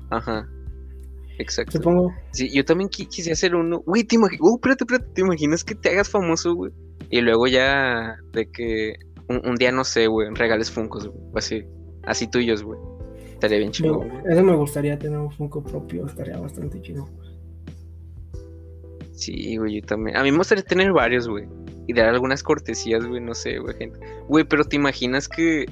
Ajá. 0.09 0.49
Exacto. 1.37 1.77
Supongo. 1.77 2.13
Sí, 2.31 2.49
yo 2.51 2.63
también 2.65 2.89
quise 2.89 3.31
hacer 3.31 3.55
uno. 3.55 3.81
Güey, 3.85 4.03
te 4.03 4.15
imaginas. 4.15 4.41
Uh, 4.41 4.55
espérate, 4.55 4.83
espérate. 4.83 5.11
¿Te 5.13 5.21
imaginas 5.21 5.63
que 5.63 5.75
te 5.75 5.89
hagas 5.89 6.09
famoso, 6.09 6.53
güey? 6.55 6.71
Y 7.09 7.21
luego 7.21 7.47
ya 7.47 8.15
de 8.31 8.49
que 8.49 8.95
un, 9.27 9.55
día, 9.55 9.71
no 9.71 9.83
sé, 9.83 10.07
güey, 10.07 10.29
regales 10.33 10.71
Funkos, 10.71 11.07
güey. 11.07 11.19
Así. 11.35 11.63
Así 12.03 12.27
tuyos, 12.27 12.63
güey. 12.63 12.79
Estaría 13.33 13.59
bien 13.59 13.71
chido. 13.71 14.05
Eso 14.25 14.43
me 14.43 14.55
gustaría 14.55 14.97
tener 14.97 15.19
un 15.19 15.31
Funko 15.31 15.63
propio, 15.63 16.05
estaría 16.05 16.37
bastante 16.37 16.81
chido. 16.81 17.09
Sí, 19.11 19.57
güey, 19.57 19.81
yo 19.81 19.85
también. 19.85 20.17
A 20.17 20.23
mí 20.23 20.31
me 20.31 20.37
gustaría 20.37 20.63
tener 20.63 20.91
varios, 20.91 21.27
güey. 21.27 21.45
Y 21.87 21.93
dar 21.93 22.07
algunas 22.07 22.41
cortesías, 22.41 23.05
güey, 23.05 23.21
no 23.21 23.33
sé, 23.33 23.59
güey, 23.59 23.75
gente. 23.75 23.99
Güey, 24.27 24.45
pero 24.45 24.63
¿te 24.63 24.75
imaginas 24.77 25.27
que, 25.27 25.65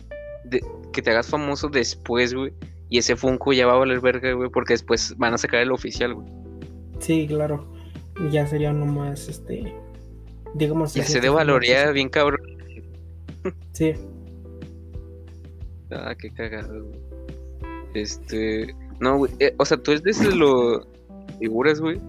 que 0.91 1.01
te 1.01 1.11
hagas 1.11 1.29
famoso 1.29 1.69
después, 1.69 2.33
güey? 2.33 2.53
Y 2.89 2.97
ese 2.97 3.15
Funko 3.15 3.53
ya 3.53 3.67
va 3.67 3.73
a 3.73 3.77
valer 3.77 4.01
verga, 4.01 4.33
güey, 4.33 4.49
porque 4.49 4.73
después 4.73 5.15
van 5.17 5.33
a 5.33 5.37
sacar 5.37 5.61
el 5.61 5.71
oficial, 5.71 6.13
güey. 6.13 6.27
Sí, 6.99 7.25
claro. 7.27 7.71
Ya 8.29 8.45
sería 8.45 8.73
nomás, 8.73 9.29
este, 9.29 9.73
digamos... 10.53 10.93
Ya 10.93 11.05
se 11.05 11.21
devaloría 11.21 11.89
bien 11.91 12.09
cabrón. 12.09 12.41
Sí. 13.71 13.93
Ah, 15.91 16.15
qué 16.17 16.29
cagado, 16.31 16.85
güey. 16.85 16.99
Este... 17.93 18.73
No, 18.99 19.17
güey. 19.17 19.31
eh, 19.39 19.53
o 19.57 19.65
sea, 19.65 19.77
tú 19.77 19.91
es 19.91 20.03
desde 20.03 20.35
lo 20.35 20.87
figuras, 21.39 21.79
güey. 21.81 21.99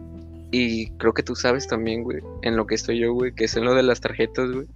Y 0.51 0.91
creo 0.99 1.15
que 1.15 1.23
tú 1.23 1.35
sabes 1.35 1.67
también, 1.67 2.03
güey, 2.05 2.19
en 2.43 2.57
lo 2.57 2.67
que 2.67 2.75
estoy 2.75 2.99
yo, 2.99 3.15
güey, 3.15 3.33
que 3.35 3.45
es 3.45 3.57
en 3.57 3.65
lo 3.65 3.75
de 3.75 3.83
las 3.83 4.01
tarjetas, 4.01 4.51
güey. 4.53 4.67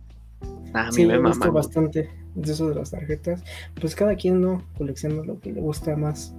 Ah, 0.73 0.85
a 0.85 0.87
mí 0.87 0.93
Sí, 0.93 1.07
me 1.07 1.19
mama. 1.19 1.37
güey. 1.37 1.51
bastante 1.51 2.09
de 2.35 2.53
eso 2.53 2.69
de 2.71 2.75
las 2.77 2.91
tarjetas. 2.91 3.43
Pues 3.81 3.95
cada 3.95 4.15
quien 4.17 4.41
no 4.41 4.63
colecciona 4.79 5.23
lo 5.23 5.39
que 5.41 5.53
le 5.53 5.61
gusta 5.61 5.95
más. 5.97 6.35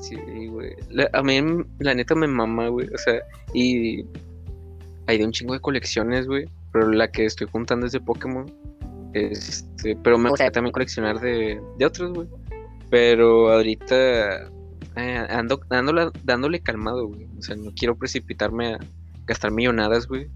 Sí, 0.00 0.16
güey. 0.48 0.74
La- 0.90 1.10
a 1.12 1.22
mí, 1.22 1.40
la 1.80 1.94
neta, 1.94 2.14
me 2.14 2.26
mama, 2.28 2.68
güey. 2.68 2.88
O 2.94 2.98
sea, 2.98 3.20
y 3.52 4.04
hay 5.06 5.18
de 5.18 5.24
un 5.24 5.32
chingo 5.32 5.54
de 5.54 5.60
colecciones, 5.60 6.26
güey. 6.26 6.46
Pero 6.72 6.90
la 6.92 7.10
que 7.10 7.24
estoy 7.24 7.46
juntando 7.50 7.86
es 7.86 7.92
de 7.92 8.00
Pokémon. 8.00 8.46
Este, 9.14 9.96
pero 10.02 10.18
me 10.18 10.30
gusta 10.30 10.50
también 10.50 10.72
coleccionar 10.72 11.20
de, 11.20 11.60
de 11.78 11.86
otros, 11.86 12.12
güey. 12.12 12.28
Pero 12.90 13.52
ahorita 13.52 14.50
eh, 14.96 15.26
ando 15.30 15.60
dándole, 15.68 16.10
dándole 16.24 16.60
calmado, 16.60 17.06
güey. 17.06 17.26
O 17.38 17.42
sea, 17.42 17.56
no 17.56 17.72
quiero 17.74 17.96
precipitarme 17.96 18.74
a 18.74 18.78
gastar 19.26 19.50
millonadas, 19.50 20.06
güey. 20.06 20.28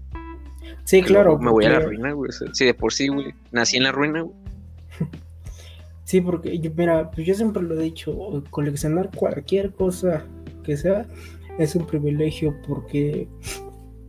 Sí, 0.83 1.01
claro. 1.01 1.37
Me 1.37 1.51
voy 1.51 1.65
a 1.65 1.69
la 1.71 1.79
ruina, 1.79 2.11
güey. 2.13 2.29
O 2.29 2.31
sea, 2.31 2.47
sí, 2.53 2.65
de 2.65 2.73
por 2.73 2.93
sí, 2.93 3.07
güey. 3.07 3.33
Nací 3.51 3.77
en 3.77 3.83
la 3.83 3.91
ruina, 3.91 4.21
güey. 4.21 4.35
Sí, 6.09 6.21
porque 6.21 6.57
yo, 6.57 6.71
mira, 6.75 7.11
pues 7.11 7.27
yo 7.27 7.35
siempre 7.35 7.61
lo 7.61 7.79
he 7.79 7.83
dicho, 7.83 8.43
coleccionar 8.49 9.11
cualquier 9.15 9.71
cosa 9.73 10.25
que 10.63 10.75
sea 10.75 11.05
es 11.59 11.75
un 11.75 11.85
privilegio 11.85 12.55
porque, 12.67 13.27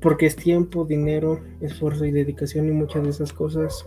porque 0.00 0.24
es 0.24 0.34
tiempo, 0.34 0.86
dinero, 0.86 1.42
esfuerzo 1.60 2.06
y 2.06 2.10
dedicación 2.10 2.68
y 2.68 2.70
muchas 2.70 3.02
de 3.02 3.10
esas 3.10 3.34
cosas, 3.34 3.86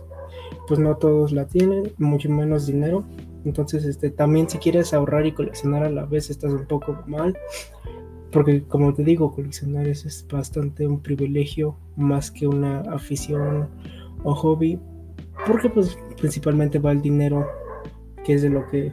pues 0.66 0.80
no 0.80 0.96
todos 0.96 1.32
la 1.32 1.46
tienen, 1.46 1.92
mucho 1.98 2.30
menos 2.30 2.66
dinero. 2.66 3.04
Entonces, 3.44 3.84
este, 3.84 4.10
también 4.10 4.48
si 4.48 4.58
quieres 4.58 4.94
ahorrar 4.94 5.26
y 5.26 5.32
coleccionar 5.32 5.82
a 5.84 5.90
la 5.90 6.06
vez 6.06 6.30
estás 6.30 6.52
un 6.52 6.66
poco 6.66 6.98
mal, 7.06 7.36
porque 8.30 8.62
como 8.64 8.94
te 8.94 9.04
digo, 9.04 9.32
coleccionar 9.32 9.86
es, 9.86 10.06
es 10.06 10.26
bastante 10.26 10.86
un 10.86 11.00
privilegio 11.00 11.76
más 11.96 12.30
que 12.30 12.46
una 12.46 12.80
afición 12.80 13.68
o 14.22 14.34
hobby, 14.34 14.80
porque 15.46 15.68
pues 15.68 15.98
principalmente 16.18 16.78
va 16.78 16.92
el 16.92 17.02
dinero 17.02 17.46
que 18.24 18.34
es 18.34 18.42
de 18.42 18.50
lo 18.50 18.66
que 18.68 18.92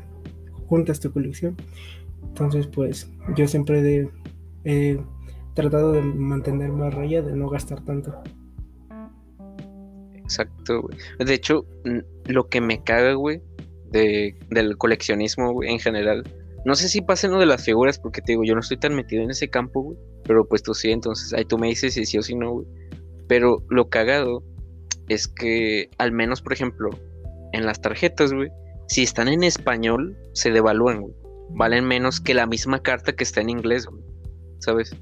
juntas 0.67 0.99
tu 0.99 1.11
colección. 1.11 1.55
Entonces, 2.23 2.67
pues 2.67 3.09
yo 3.35 3.47
siempre 3.47 4.09
he 4.63 4.99
tratado 5.53 5.91
de 5.91 6.01
mantenerme 6.01 6.85
a 6.85 6.89
raya, 6.89 7.21
de 7.21 7.35
no 7.35 7.49
gastar 7.49 7.83
tanto. 7.83 8.13
Exacto, 10.31 10.83
güey. 10.83 10.97
De 11.19 11.33
hecho, 11.33 11.65
lo 12.25 12.47
que 12.47 12.61
me 12.61 12.81
caga, 12.83 13.13
güey, 13.13 13.41
de, 13.91 14.33
del 14.49 14.77
coleccionismo, 14.77 15.51
güey, 15.51 15.69
en 15.69 15.79
general. 15.79 16.23
No 16.63 16.75
sé 16.75 16.87
si 16.87 17.01
pasa 17.01 17.27
en 17.27 17.33
lo 17.33 17.39
de 17.39 17.45
las 17.47 17.65
figuras, 17.65 17.99
porque 17.99 18.21
te 18.21 18.31
digo, 18.31 18.43
yo 18.45 18.53
no 18.53 18.61
estoy 18.61 18.77
tan 18.77 18.95
metido 18.95 19.23
en 19.23 19.31
ese 19.31 19.49
campo, 19.49 19.81
güey. 19.81 19.97
Pero 20.23 20.47
pues 20.47 20.63
tú 20.63 20.73
sí, 20.73 20.91
entonces 20.91 21.33
ahí 21.33 21.43
tú 21.43 21.57
me 21.57 21.67
dices 21.67 21.95
si 21.95 22.05
sí 22.05 22.17
o 22.17 22.21
si 22.21 22.35
no, 22.35 22.51
güey. 22.51 22.67
Pero 23.27 23.63
lo 23.69 23.89
cagado 23.89 24.41
es 25.09 25.27
que, 25.27 25.89
al 25.97 26.13
menos, 26.13 26.41
por 26.41 26.53
ejemplo, 26.53 26.89
en 27.51 27.65
las 27.65 27.81
tarjetas, 27.81 28.31
güey, 28.31 28.49
si 28.87 29.03
están 29.03 29.27
en 29.27 29.43
español, 29.43 30.17
se 30.33 30.51
devalúan, 30.51 31.01
güey. 31.01 31.13
Valen 31.49 31.85
menos 31.85 32.21
que 32.21 32.33
la 32.33 32.45
misma 32.45 32.81
carta 32.81 33.13
que 33.13 33.25
está 33.25 33.41
en 33.41 33.49
inglés, 33.49 33.85
güey. 33.85 34.01
¿Sabes? 34.59 34.95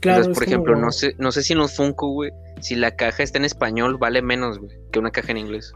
Claro, 0.00 0.18
Entonces, 0.22 0.30
es 0.30 0.34
por 0.34 0.42
ejemplo, 0.44 0.72
como- 0.74 0.86
no 0.86 0.92
sé, 0.92 1.14
no 1.18 1.32
sé 1.32 1.42
si 1.42 1.52
en 1.52 1.58
los 1.58 1.76
Funko, 1.76 2.08
güey, 2.10 2.30
si 2.60 2.74
la 2.76 2.96
caja 2.96 3.22
está 3.22 3.38
en 3.38 3.44
español, 3.44 3.96
vale 3.98 4.22
menos, 4.22 4.58
güey, 4.58 4.72
que 4.90 4.98
una 4.98 5.10
caja 5.10 5.32
en 5.32 5.38
inglés. 5.38 5.72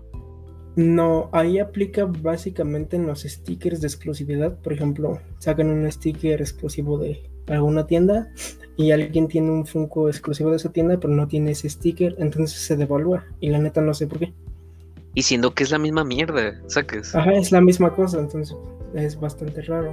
No, 0.76 1.29
ahí 1.33 1.59
aplica 1.59 2.05
básicamente 2.07 2.96
en 2.96 3.07
los 3.07 3.22
stickers 3.22 3.81
de 3.81 3.88
exclusividad. 3.88 4.57
Por 4.61 4.72
ejemplo, 4.72 5.20
sacan 5.38 5.68
un 5.68 5.90
sticker 5.90 6.40
exclusivo 6.40 6.96
de 6.96 7.22
alguna 7.48 7.87
tienda 7.87 8.31
y 8.76 8.92
alguien 8.92 9.26
tiene 9.26 9.50
un 9.50 9.66
Funko 9.66 10.09
exclusivo 10.09 10.50
de 10.50 10.57
esa 10.57 10.72
tienda, 10.72 10.98
pero 11.00 11.12
no 11.12 11.26
tiene 11.26 11.50
ese 11.50 11.68
sticker, 11.68 12.14
entonces 12.18 12.61
se 12.61 12.76
devalúa. 12.76 13.26
Y 13.40 13.50
la 13.50 13.59
neta 13.59 13.81
no 13.81 13.92
sé 13.94 14.07
por 14.07 14.20
qué. 14.20 14.33
Y 15.12 15.22
siendo 15.22 15.53
que 15.55 15.64
es 15.64 15.72
la 15.72 15.79
misma 15.79 16.05
mierda, 16.05 16.62
¿sacas? 16.68 17.14
Ajá, 17.16 17.33
es 17.35 17.50
la 17.50 17.61
misma 17.61 17.92
cosa, 17.92 18.20
entonces 18.20 18.57
es 18.94 19.18
bastante 19.18 19.61
raro. 19.62 19.92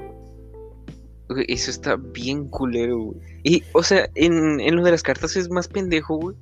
Güey, 1.29 1.45
Eso 1.49 1.71
está 1.71 1.95
bien 1.97 2.47
culero, 2.47 2.97
güey. 2.97 3.19
Y, 3.43 3.63
o 3.73 3.83
sea, 3.83 4.09
en, 4.15 4.59
en 4.59 4.75
lo 4.75 4.83
de 4.83 4.91
las 4.91 5.03
cartas 5.03 5.35
es 5.35 5.49
más 5.49 5.67
pendejo, 5.67 6.17
güey. 6.17 6.35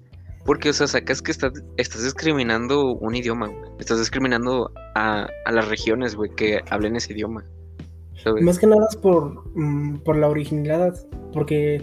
Porque, 0.45 0.69
o 0.69 0.73
sea, 0.73 0.85
sacas 0.85 1.23
que 1.23 1.31
estás, 1.31 1.53
estás 1.77 2.03
discriminando 2.03 2.93
un 2.93 3.15
idioma, 3.15 3.47
güey. 3.47 3.71
Estás 3.79 3.97
discriminando 3.99 4.71
a, 4.93 5.27
a 5.45 5.51
las 5.51 5.67
regiones, 5.69 6.15
güey, 6.15 6.29
que 6.35 6.61
hablen 6.69 6.95
ese 6.95 7.13
idioma. 7.13 7.43
¿sabes? 8.23 8.43
Más 8.43 8.59
que 8.59 8.67
nada 8.67 8.85
es 8.89 8.95
por, 8.95 9.43
mm, 9.55 9.99
por 10.03 10.17
la 10.17 10.27
originalidad, 10.29 10.95
porque 11.33 11.81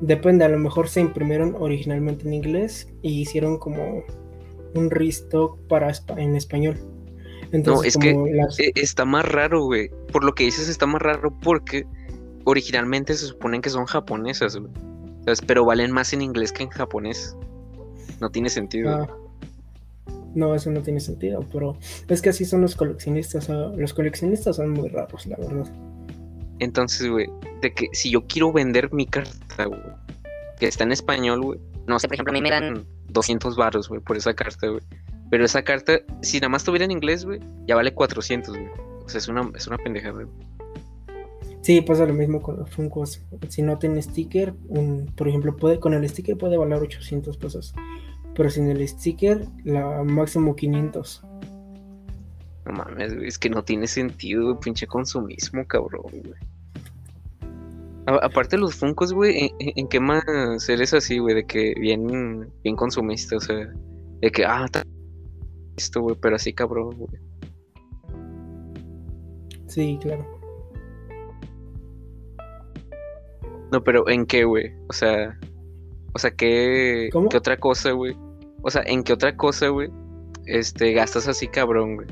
depende, 0.00 0.44
a 0.44 0.48
lo 0.48 0.58
mejor 0.58 0.88
se 0.88 1.00
imprimieron 1.00 1.54
originalmente 1.58 2.26
en 2.26 2.34
inglés 2.34 2.88
y 3.02 3.20
hicieron 3.22 3.58
como 3.58 4.02
un 4.74 4.90
restock 4.90 5.58
para 5.68 5.92
en 6.16 6.34
español. 6.36 6.76
Entonces, 7.52 7.94
es 7.94 8.00
que- 8.00 8.14
las- 8.34 8.58
Eh, 8.60 8.72
está 8.74 9.04
más 9.04 9.26
raro, 9.26 9.64
güey. 9.64 9.90
Por 10.12 10.24
lo 10.24 10.34
que 10.34 10.44
dices, 10.44 10.68
está 10.68 10.86
más 10.86 11.00
raro 11.02 11.32
porque 11.42 11.84
originalmente 12.48 13.14
se 13.14 13.26
suponen 13.26 13.60
que 13.60 13.70
son 13.70 13.84
japonesas, 13.86 14.56
güey. 14.56 14.72
¿Sabes? 15.24 15.42
Pero 15.46 15.64
valen 15.64 15.92
más 15.92 16.12
en 16.12 16.22
inglés 16.22 16.52
que 16.52 16.62
en 16.62 16.70
japonés. 16.70 17.36
No 18.20 18.30
tiene 18.30 18.48
sentido. 18.48 18.90
ah, 18.90 19.08
no, 20.34 20.54
eso 20.54 20.70
no 20.70 20.82
tiene 20.82 21.00
sentido, 21.00 21.44
pero 21.52 21.76
es 22.08 22.22
que 22.22 22.30
así 22.30 22.44
son 22.44 22.62
los 22.62 22.74
coleccionistas. 22.74 23.50
ah, 23.50 23.72
Los 23.76 23.92
coleccionistas 23.94 24.56
son 24.56 24.70
muy 24.70 24.88
raros, 24.88 25.26
la 25.26 25.36
verdad. 25.36 25.66
Entonces, 26.58 27.08
güey, 27.08 27.28
de 27.60 27.72
que 27.72 27.88
si 27.92 28.10
yo 28.10 28.26
quiero 28.26 28.52
vender 28.52 28.92
mi 28.92 29.06
carta, 29.06 29.64
güey, 29.66 29.80
que 30.58 30.66
está 30.66 30.84
en 30.84 30.92
español, 30.92 31.42
güey, 31.42 31.60
no 31.86 31.98
sé, 31.98 32.08
por 32.08 32.14
ejemplo, 32.14 32.32
a 32.32 32.34
mí 32.34 32.42
me 32.42 32.50
dan 32.50 32.84
200 33.10 33.56
baros, 33.56 33.88
güey, 33.88 34.00
por 34.00 34.16
esa 34.16 34.34
carta, 34.34 34.66
güey. 34.68 34.82
Pero 35.30 35.44
esa 35.44 35.62
carta, 35.62 36.00
si 36.22 36.38
nada 36.38 36.48
más 36.48 36.64
tuviera 36.64 36.84
en 36.86 36.90
inglés, 36.90 37.24
güey, 37.24 37.40
ya 37.66 37.76
vale 37.76 37.92
400, 37.92 38.54
güey. 38.56 38.68
O 39.04 39.08
sea, 39.08 39.18
es 39.18 39.28
una, 39.28 39.50
es 39.54 39.66
una 39.66 39.76
pendejada, 39.78 40.22
güey. 40.24 40.26
Sí, 41.62 41.80
pasa 41.82 42.06
lo 42.06 42.14
mismo 42.14 42.40
con 42.40 42.56
los 42.58 42.70
Funkos. 42.70 43.22
Si 43.48 43.62
no 43.62 43.78
tiene 43.78 44.00
sticker, 44.00 44.54
un- 44.68 45.06
por 45.16 45.28
ejemplo, 45.28 45.56
puede, 45.56 45.80
con 45.80 45.92
el 45.92 46.08
sticker 46.08 46.36
puede 46.38 46.56
valer 46.56 46.80
800 46.80 47.36
pesos. 47.36 47.74
Pero 48.34 48.48
sin 48.50 48.68
el 48.70 48.86
sticker, 48.86 49.46
la 49.64 50.02
máximo 50.04 50.54
500. 50.54 51.22
No 52.64 52.72
mames, 52.72 53.14
güey, 53.14 53.26
es 53.28 53.38
que 53.38 53.50
no 53.50 53.64
tiene 53.64 53.86
sentido, 53.86 54.44
güey, 54.44 54.56
pinche 54.60 54.86
consumismo, 54.86 55.66
cabrón, 55.66 56.02
güey. 56.10 56.34
A- 58.06 58.24
aparte 58.26 58.56
de 58.56 58.60
los 58.62 58.74
Funkos, 58.74 59.12
güey, 59.12 59.52
¿en, 59.58 59.88
qué 59.88 60.00
más 60.00 60.68
eres 60.68 60.94
así, 60.94 61.18
güey? 61.18 61.34
De 61.34 61.44
que 61.46 61.74
bien, 61.78 62.48
bien 62.62 62.76
consumista, 62.76 63.36
o 63.36 63.40
sea, 63.40 63.56
de 64.20 64.30
que, 64.30 64.44
ah, 64.44 64.66
esto, 65.76 66.02
güey, 66.02 66.16
pero 66.20 66.36
así 66.36 66.52
cabrón, 66.52 66.96
güey. 66.96 67.20
Sí, 69.66 69.98
claro. 70.00 70.37
No, 73.70 73.82
pero 73.82 74.08
¿en 74.08 74.26
qué, 74.26 74.44
güey? 74.44 74.72
O 74.88 74.92
sea, 74.92 75.38
o 76.14 76.18
sea, 76.18 76.30
¿qué, 76.30 77.10
¿Cómo? 77.12 77.28
qué 77.28 77.36
otra 77.36 77.56
cosa, 77.58 77.92
güey? 77.92 78.16
O 78.62 78.70
sea, 78.70 78.82
¿en 78.86 79.02
qué 79.02 79.12
otra 79.12 79.36
cosa, 79.36 79.68
güey? 79.68 79.90
Este, 80.46 80.92
gastas 80.92 81.28
así 81.28 81.48
cabrón, 81.48 81.96
güey. 81.96 82.08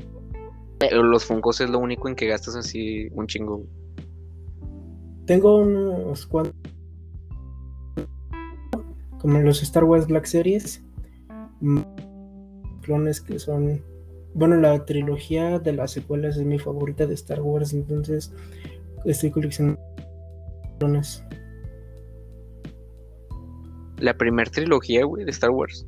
Los 0.91 1.25
Funkos 1.25 1.59
es 1.59 1.69
lo 1.69 1.79
único 1.79 2.07
en 2.07 2.15
que 2.15 2.27
gastas 2.27 2.55
así 2.55 3.09
un 3.13 3.25
chingo, 3.25 3.57
güey. 3.57 3.69
Tengo 5.25 5.57
unos 5.57 6.25
cuantos. 6.25 6.55
Como 9.19 9.39
los 9.39 9.63
Star 9.63 9.83
Wars 9.83 10.07
Black 10.07 10.25
Series. 10.25 10.83
mm, 11.59 11.79
Clones 12.81 13.19
que 13.19 13.39
son. 13.39 13.81
Bueno, 14.35 14.55
la 14.55 14.85
trilogía 14.85 15.57
de 15.59 15.73
las 15.73 15.91
secuelas 15.91 16.37
es 16.37 16.45
mi 16.45 16.59
favorita 16.59 17.07
de 17.07 17.15
Star 17.15 17.41
Wars. 17.41 17.73
Entonces 17.73 18.31
estoy 19.03 19.31
coleccionando 19.31 19.81
clones. 20.77 21.23
La 23.99 24.15
primer 24.17 24.49
trilogía, 24.49 25.05
güey, 25.05 25.25
de 25.25 25.31
Star 25.31 25.49
Wars. 25.51 25.85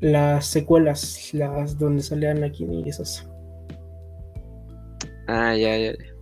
Las 0.00 0.46
secuelas, 0.46 1.32
las 1.32 1.78
donde 1.78 2.02
sale 2.02 2.28
Anakin 2.28 2.72
y 2.72 2.88
esas. 2.88 3.28
Ah, 5.28 5.54
ya, 5.56 5.76
ya, 5.76 5.92
ya. 5.92 6.14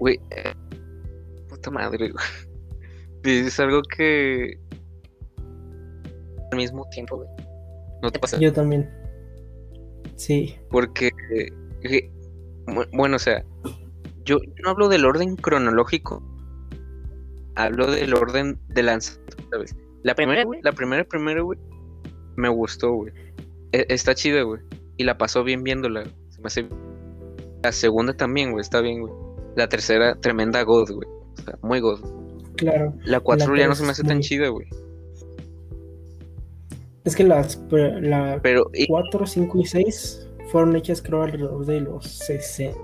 Güey, 0.00 0.16
eh, 0.30 0.52
puta 1.48 1.70
madre, 1.70 2.10
güey. 2.10 2.24
Es 3.46 3.58
algo 3.58 3.80
que. 3.82 4.58
Al 6.50 6.56
mismo 6.58 6.86
tiempo, 6.90 7.16
güey. 7.16 7.28
¿No 8.02 8.10
te 8.10 8.18
pasa? 8.18 8.38
Yo 8.38 8.52
también. 8.52 8.90
Sí. 10.16 10.54
Porque. 10.70 11.10
eh, 11.82 12.10
bu- 12.66 12.88
bueno, 12.92 13.16
o 13.16 13.18
sea. 13.18 13.42
Yo, 14.24 14.38
yo 14.42 14.52
no 14.62 14.70
hablo 14.70 14.88
del 14.88 15.04
orden 15.06 15.36
cronológico. 15.36 16.22
hablo 17.56 17.90
del 17.90 18.14
orden 18.14 18.58
de 18.68 18.82
lanzamiento, 18.82 19.36
¿sabes? 19.50 19.74
La 20.04 20.14
primera, 20.14 20.44
güey, 20.44 20.60
la 20.62 20.72
primera, 20.72 21.02
primera, 21.02 21.40
güey, 21.40 21.58
me 22.36 22.48
gustó, 22.50 22.92
güey. 22.92 23.12
E- 23.72 23.86
está 23.88 24.14
chida, 24.14 24.42
güey. 24.42 24.60
Y 24.98 25.04
la 25.04 25.18
pasó 25.18 25.42
bien 25.42 25.64
viéndola. 25.64 26.04
Se 26.28 26.40
me 26.40 26.46
hace... 26.46 26.68
La 27.62 27.72
segunda 27.72 28.14
también, 28.14 28.52
güey, 28.52 28.60
está 28.60 28.80
bien, 28.82 29.00
güey. 29.00 29.12
La 29.56 29.68
tercera, 29.68 30.14
tremenda 30.20 30.62
God, 30.62 30.90
güey. 30.92 31.08
O 31.08 31.42
sea, 31.42 31.58
muy 31.62 31.80
God. 31.80 32.00
Claro. 32.56 32.94
La 33.04 33.18
cuatro 33.18 33.54
La 33.54 33.62
ya 33.62 33.68
no 33.68 33.74
se 33.74 33.82
me 33.82 33.90
hace 33.90 34.04
tan 34.04 34.20
chida, 34.20 34.48
güey. 34.48 34.68
Es 37.04 37.16
que 37.16 37.24
las 37.24 37.60
la 37.70 38.40
Pero, 38.42 38.70
y- 38.74 38.86
4, 38.86 39.26
5 39.26 39.58
y 39.58 39.64
6 39.64 40.28
fueron 40.50 40.76
hechas 40.76 41.00
creo 41.02 41.22
alrededor 41.22 41.64
de 41.64 41.80
los 41.80 42.06
60. 42.06 42.78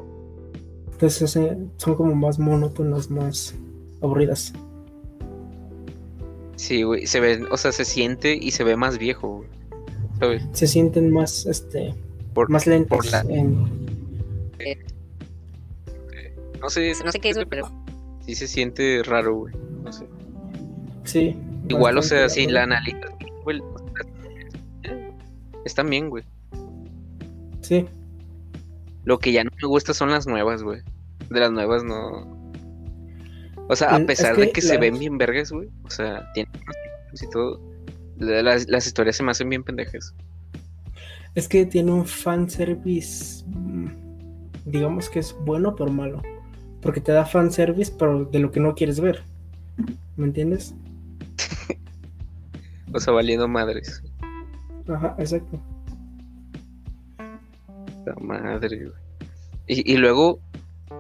Entonces 0.93 1.39
son 1.77 1.95
como 1.95 2.15
más 2.15 2.39
monótonas, 2.39 3.11
más 3.11 3.55
aburridas. 4.03 4.53
Sí, 6.61 6.83
güey, 6.83 7.07
se 7.07 7.21
ve, 7.21 7.43
o 7.51 7.57
sea, 7.57 7.73
se 7.73 7.85
siente 7.85 8.37
y 8.41 8.51
se 8.51 8.65
ve 8.65 8.77
más 8.77 8.99
viejo, 8.99 9.39
güey. 9.39 9.49
¿Sabes? 10.19 10.43
Se 10.53 10.67
sienten 10.67 11.11
más, 11.11 11.47
este, 11.47 11.95
Por, 12.35 12.51
más 12.51 12.65
por 12.89 13.07
la- 13.07 13.21
en- 13.29 13.65
no 16.61 16.69
sé, 16.69 16.93
No 17.05 17.11
sé 17.13 17.21
qué 17.21 17.31
es, 17.31 17.37
güey, 17.37 17.47
pero 17.49 17.71
sí 18.27 18.35
se 18.35 18.47
siente 18.47 19.03
raro, 19.03 19.35
güey. 19.37 19.55
No 19.83 19.93
sé. 19.93 20.07
sí. 21.05 21.37
Igual, 21.69 21.99
o 21.99 22.03
sea, 22.03 22.29
si 22.29 22.47
la 22.47 22.65
analizas, 22.65 23.11
güey, 23.45 23.63
están 25.65 25.89
bien, 25.89 26.11
güey. 26.11 26.25
Sí, 27.61 27.87
Lo 29.05 29.19
que 29.19 29.31
ya 29.33 29.45
no 29.45 29.51
me 29.63 29.69
gusta 29.69 29.95
son 29.95 30.11
las 30.11 30.27
nuevas, 30.27 30.63
güey. 30.63 30.81
De 31.31 31.41
las 31.41 31.53
nuevas 31.53 31.85
no. 31.85 32.40
O 33.73 33.77
sea, 33.77 33.95
a 33.95 33.99
es 33.99 34.05
pesar 34.05 34.35
que 34.35 34.41
de 34.43 34.53
que 34.53 34.61
se 34.63 34.77
ven 34.79 34.99
bien 34.99 35.17
vergas, 35.17 35.53
güey. 35.53 35.69
O 35.85 35.91
sea, 35.91 36.31
tienen 36.35 36.53
y 37.13 37.31
todo. 37.31 37.61
la- 38.19 38.43
Las, 38.43 38.69
las 38.69 38.87
historias 38.87 39.17
se 39.17 39.23
me 39.23 39.31
hacen 39.31 39.49
bien 39.49 39.63
pendejas. 39.65 40.15
es 41.37 41.47
que 41.49 41.65
tiene 41.67 41.93
un 41.93 42.05
fanservice, 42.07 43.45
mm, 43.47 43.87
digamos 44.67 45.09
que 45.09 45.21
es 45.21 45.35
bueno 45.45 45.75
pero 45.77 45.91
malo. 45.91 46.21
Porque 46.83 47.01
te 47.01 47.13
da 47.13 47.25
fanservice, 47.27 47.93
pero 47.99 48.25
de 48.25 48.39
lo 48.41 48.51
que 48.51 48.59
no 48.61 48.75
quieres 48.75 48.99
ver. 49.01 49.23
¿Me 50.17 50.27
entiendes? 50.27 50.75
O 52.93 52.99
sea, 52.99 53.13
valiendo 53.13 53.47
madres. 53.47 54.03
Ajá, 54.89 55.15
exacto. 55.19 55.61
La 58.05 58.15
madre, 58.21 58.77
güey. 58.87 58.93
Y, 59.69 59.93
y 59.93 59.97
luego, 59.97 60.41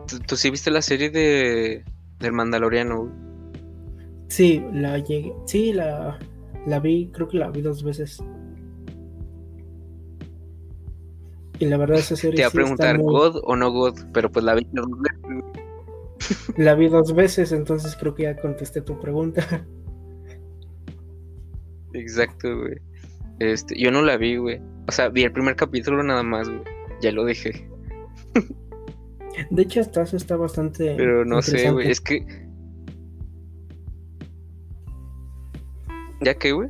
¿tú, 0.06 0.20
tú 0.20 0.36
sí 0.36 0.50
viste 0.50 0.70
la 0.70 0.82
serie 0.82 1.10
de 1.10 1.84
del 2.20 2.32
Mandaloriano? 2.32 3.10
Sí, 4.28 4.62
la 4.72 4.98
llegué. 4.98 5.34
Sí, 5.46 5.72
la, 5.72 6.18
la 6.66 6.78
vi, 6.80 7.10
creo 7.12 7.28
que 7.28 7.38
la 7.38 7.50
vi 7.50 7.62
dos 7.62 7.82
veces. 7.82 8.22
Y 11.58 11.66
la 11.66 11.76
verdad 11.76 11.98
esa 11.98 12.16
serie 12.16 12.36
Te 12.36 12.42
iba 12.42 12.48
a 12.48 12.50
sí 12.50 12.56
preguntar, 12.56 12.98
muy- 12.98 13.12
¿God 13.12 13.40
o 13.44 13.56
no 13.56 13.70
God? 13.70 13.98
Pero 14.12 14.30
pues 14.30 14.44
la 14.44 14.54
vi. 14.54 14.66
La 16.56 16.74
vi 16.74 16.88
dos 16.88 17.14
veces, 17.14 17.50
entonces 17.50 17.96
creo 17.96 18.14
que 18.14 18.24
ya 18.24 18.36
contesté 18.36 18.82
tu 18.82 18.98
pregunta. 19.00 19.66
Exacto, 21.94 22.56
güey. 22.58 22.76
Este, 23.40 23.76
yo 23.80 23.90
no 23.90 24.02
la 24.02 24.16
vi, 24.16 24.36
güey. 24.36 24.60
O 24.86 24.92
sea, 24.92 25.08
vi 25.08 25.22
el 25.24 25.32
primer 25.32 25.56
capítulo 25.56 26.02
nada 26.02 26.22
más, 26.22 26.48
güey. 26.48 26.60
Ya 27.00 27.10
lo 27.12 27.24
dejé. 27.24 27.68
De 29.50 29.62
hecho, 29.62 29.80
hasta 29.80 30.02
eso 30.02 30.16
está 30.16 30.36
bastante. 30.36 30.94
Pero 30.96 31.24
no 31.24 31.40
sé, 31.42 31.70
güey. 31.70 31.90
Es 31.90 32.00
que. 32.00 32.26
¿Ya 36.20 36.34
qué, 36.34 36.52
güey? 36.52 36.68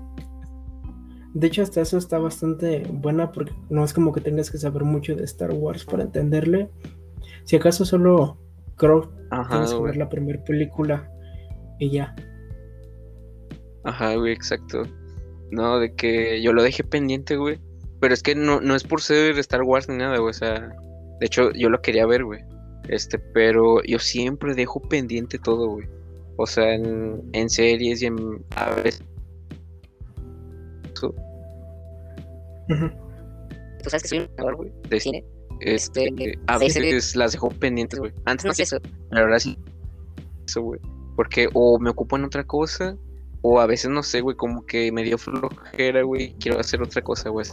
De 1.35 1.47
hecho, 1.47 1.63
hasta 1.63 1.81
eso 1.81 1.99
está 1.99 2.19
bastante 2.19 2.83
buena 2.91 3.33
porque 3.33 3.53
no 3.69 3.85
es 3.85 3.93
como 3.93 4.13
que 4.13 4.21
tengas 4.21 4.51
que 4.51 4.59
saber 4.59 4.85
mucho 4.85 5.15
de 5.15 5.25
Star 5.25 5.53
Wars 5.53 5.85
para 5.85 6.03
entenderle. 6.03 6.71
Si 7.45 7.57
acaso 7.57 7.85
solo 7.85 8.39
creo 8.77 9.13
Ajá, 9.31 9.49
tienes 9.51 9.75
que 9.75 9.81
ver 9.81 9.97
la 9.97 10.09
primera 10.09 10.43
película 10.43 11.11
y 11.79 11.91
ya. 11.91 12.15
Ajá, 13.85 14.15
güey, 14.17 14.33
exacto. 14.33 14.83
No, 15.51 15.79
de 15.79 15.95
que 15.95 16.43
yo 16.43 16.53
lo 16.53 16.63
dejé 16.63 16.85
pendiente, 16.85 17.37
güey. 17.37 17.61
Pero 18.01 18.15
es 18.15 18.23
que 18.23 18.35
no, 18.35 18.61
no 18.61 18.75
es 18.75 18.85
por 18.85 19.01
ser 19.01 19.39
Star 19.39 19.63
Wars 19.63 19.89
ni 19.89 19.97
nada, 19.97 20.19
güey. 20.19 20.31
O 20.31 20.35
sea, 20.35 20.73
de 21.21 21.27
hecho, 21.27 21.53
yo 21.53 21.69
lo 21.69 21.81
quería 21.81 22.07
ver, 22.07 22.25
güey. 22.25 22.41
Este, 22.89 23.19
pero 23.19 23.83
yo 23.85 23.99
siempre 23.99 24.55
dejo 24.55 24.81
pendiente 24.81 25.39
todo, 25.39 25.69
güey. 25.69 25.87
O 26.37 26.47
sea, 26.47 26.75
en, 26.75 27.23
en 27.33 27.51
series 27.51 28.03
y 28.03 28.07
en. 28.07 28.45
A 28.57 28.75
veces. 28.77 29.03
Tú 32.69 33.91
sabes 33.91 34.03
que 34.03 34.09
soy 34.09 34.19
un 34.19 34.25
actor, 34.25 34.57
güey. 34.57 34.73
de 34.89 35.01
cine. 35.01 35.25
Este, 35.61 36.09
Este, 36.09 36.39
a 36.47 36.59
sí, 36.59 36.71
sí, 36.71 36.81
veces 36.81 37.17
las 37.17 37.33
dejo 37.33 37.51
pendientes, 37.51 37.99
güey. 37.99 38.13
Antes 38.25 38.45
no 38.45 38.53
hacía 38.53 38.63
eso. 38.65 38.79
pero 39.11 39.23
ahora 39.23 39.39
sí. 39.41 39.59
Eso, 40.47 40.63
güey. 40.63 40.81
Porque 41.17 41.49
o 41.53 41.79
me 41.79 41.91
ocupo 41.91 42.17
en 42.17 42.25
otra 42.25 42.45
cosa, 42.45 42.97
o 43.43 43.61
a 43.61 43.67
veces 43.67 43.91
no 43.91 44.03
sé, 44.03 44.21
güey, 44.21 44.37
como 44.37 44.65
que 44.65 44.91
me 44.93 45.03
dio 45.03 45.19
flojera, 45.19 46.03
güey, 46.03 46.35
quiero 46.41 46.59
hacer 46.59 46.83
otra 46.83 47.03
cosa, 47.03 47.29
güey. 47.29 47.47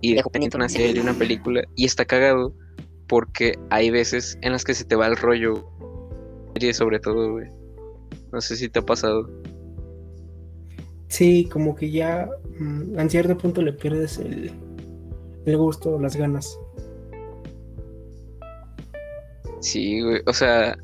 Y 0.00 0.14
dejo 0.14 0.30
pendiente 0.30 0.56
una 0.56 0.68
serie, 0.68 1.00
una 1.00 1.14
película, 1.14 1.62
y 1.76 1.84
está 1.84 2.04
cagado, 2.04 2.52
porque 3.06 3.58
hay 3.70 3.90
veces 3.90 4.38
en 4.42 4.52
las 4.52 4.64
que 4.64 4.74
se 4.74 4.84
te 4.84 4.96
va 4.96 5.06
el 5.06 5.16
rollo, 5.16 5.68
sobre 6.72 6.98
todo, 7.00 7.32
güey. 7.32 7.48
No 8.32 8.40
sé 8.40 8.56
si 8.56 8.68
te 8.68 8.78
ha 8.78 8.82
pasado. 8.82 9.28
Sí, 11.08 11.48
como 11.52 11.74
que 11.76 11.90
ya 11.90 12.28
mm, 12.58 12.98
en 12.98 13.10
cierto 13.10 13.36
punto 13.36 13.62
le 13.62 13.72
pierdes 13.72 14.18
el, 14.18 14.50
el 15.44 15.56
gusto 15.56 15.96
o 15.96 16.00
las 16.00 16.16
ganas. 16.16 16.58
Sí, 19.60 20.02
güey, 20.02 20.20
o 20.26 20.32
sea, 20.32 20.76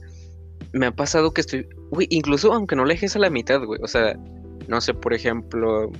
me 0.72 0.86
ha 0.86 0.92
pasado 0.92 1.32
que 1.32 1.40
estoy, 1.40 1.68
güey, 1.90 2.06
incluso 2.10 2.52
aunque 2.52 2.76
no 2.76 2.84
le 2.84 2.94
dejes 2.94 3.16
a 3.16 3.18
la 3.18 3.30
mitad, 3.30 3.62
güey, 3.64 3.80
o 3.82 3.88
sea, 3.88 4.18
no 4.68 4.80
sé, 4.80 4.94
por 4.94 5.12
ejemplo, 5.12 5.90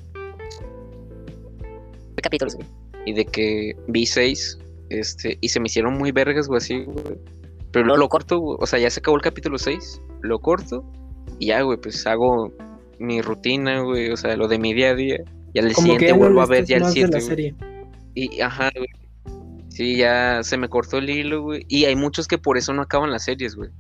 capítulos, 2.23 2.55
güey. 2.55 2.67
y 3.07 3.13
de 3.13 3.25
que 3.25 3.77
vi 3.89 4.07
seis, 4.07 4.59
este, 4.91 5.39
y 5.41 5.49
se 5.49 5.61
me 5.61 5.67
hicieron 5.67 5.97
muy 5.97 6.13
vergas, 6.13 6.47
güey, 6.49 6.59
así, 6.59 6.85
güey. 6.85 7.19
Pero 7.73 7.87
luego 7.87 7.99
lo 7.99 8.09
corto, 8.09 8.39
güey, 8.39 8.59
o 8.61 8.67
sea, 8.67 8.79
ya 8.79 8.91
se 8.91 9.01
acabó 9.01 9.17
el 9.17 9.23
capítulo 9.23 9.59
6, 9.59 10.03
lo 10.23 10.39
corto, 10.39 10.85
y 11.39 11.47
ya, 11.47 11.63
güey, 11.63 11.79
pues 11.81 12.07
hago 12.07 12.53
mi 12.99 13.23
rutina, 13.23 13.81
güey, 13.81 14.11
o 14.11 14.17
sea, 14.17 14.37
lo 14.37 14.49
de 14.49 14.59
mi 14.59 14.75
día 14.75 14.91
a 14.91 14.95
día, 14.95 15.19
y 15.53 15.59
al 15.59 15.73
Como 15.73 15.87
siguiente 15.87 16.13
vuelvo 16.13 16.43
a 16.43 16.47
ver 16.47 16.65
ya 16.65 16.77
el 16.77 16.83
más 16.83 16.95
de 16.95 17.01
7, 17.01 17.13
la 17.13 17.19
güey. 17.19 17.29
serie. 17.29 17.55
Y, 18.15 18.41
ajá, 18.41 18.71
güey. 18.75 18.89
Sí, 19.69 19.97
ya 19.97 20.43
se 20.43 20.57
me 20.57 20.69
cortó 20.69 20.99
el 20.99 21.09
hilo, 21.09 21.43
güey. 21.43 21.65
Y 21.69 21.85
hay 21.85 21.97
muchos 21.97 22.29
que 22.29 22.39
por 22.39 22.59
eso 22.59 22.73
no 22.73 22.83
acaban 22.83 23.11
las 23.11 23.25
series, 23.25 23.57
güey. 23.57 23.71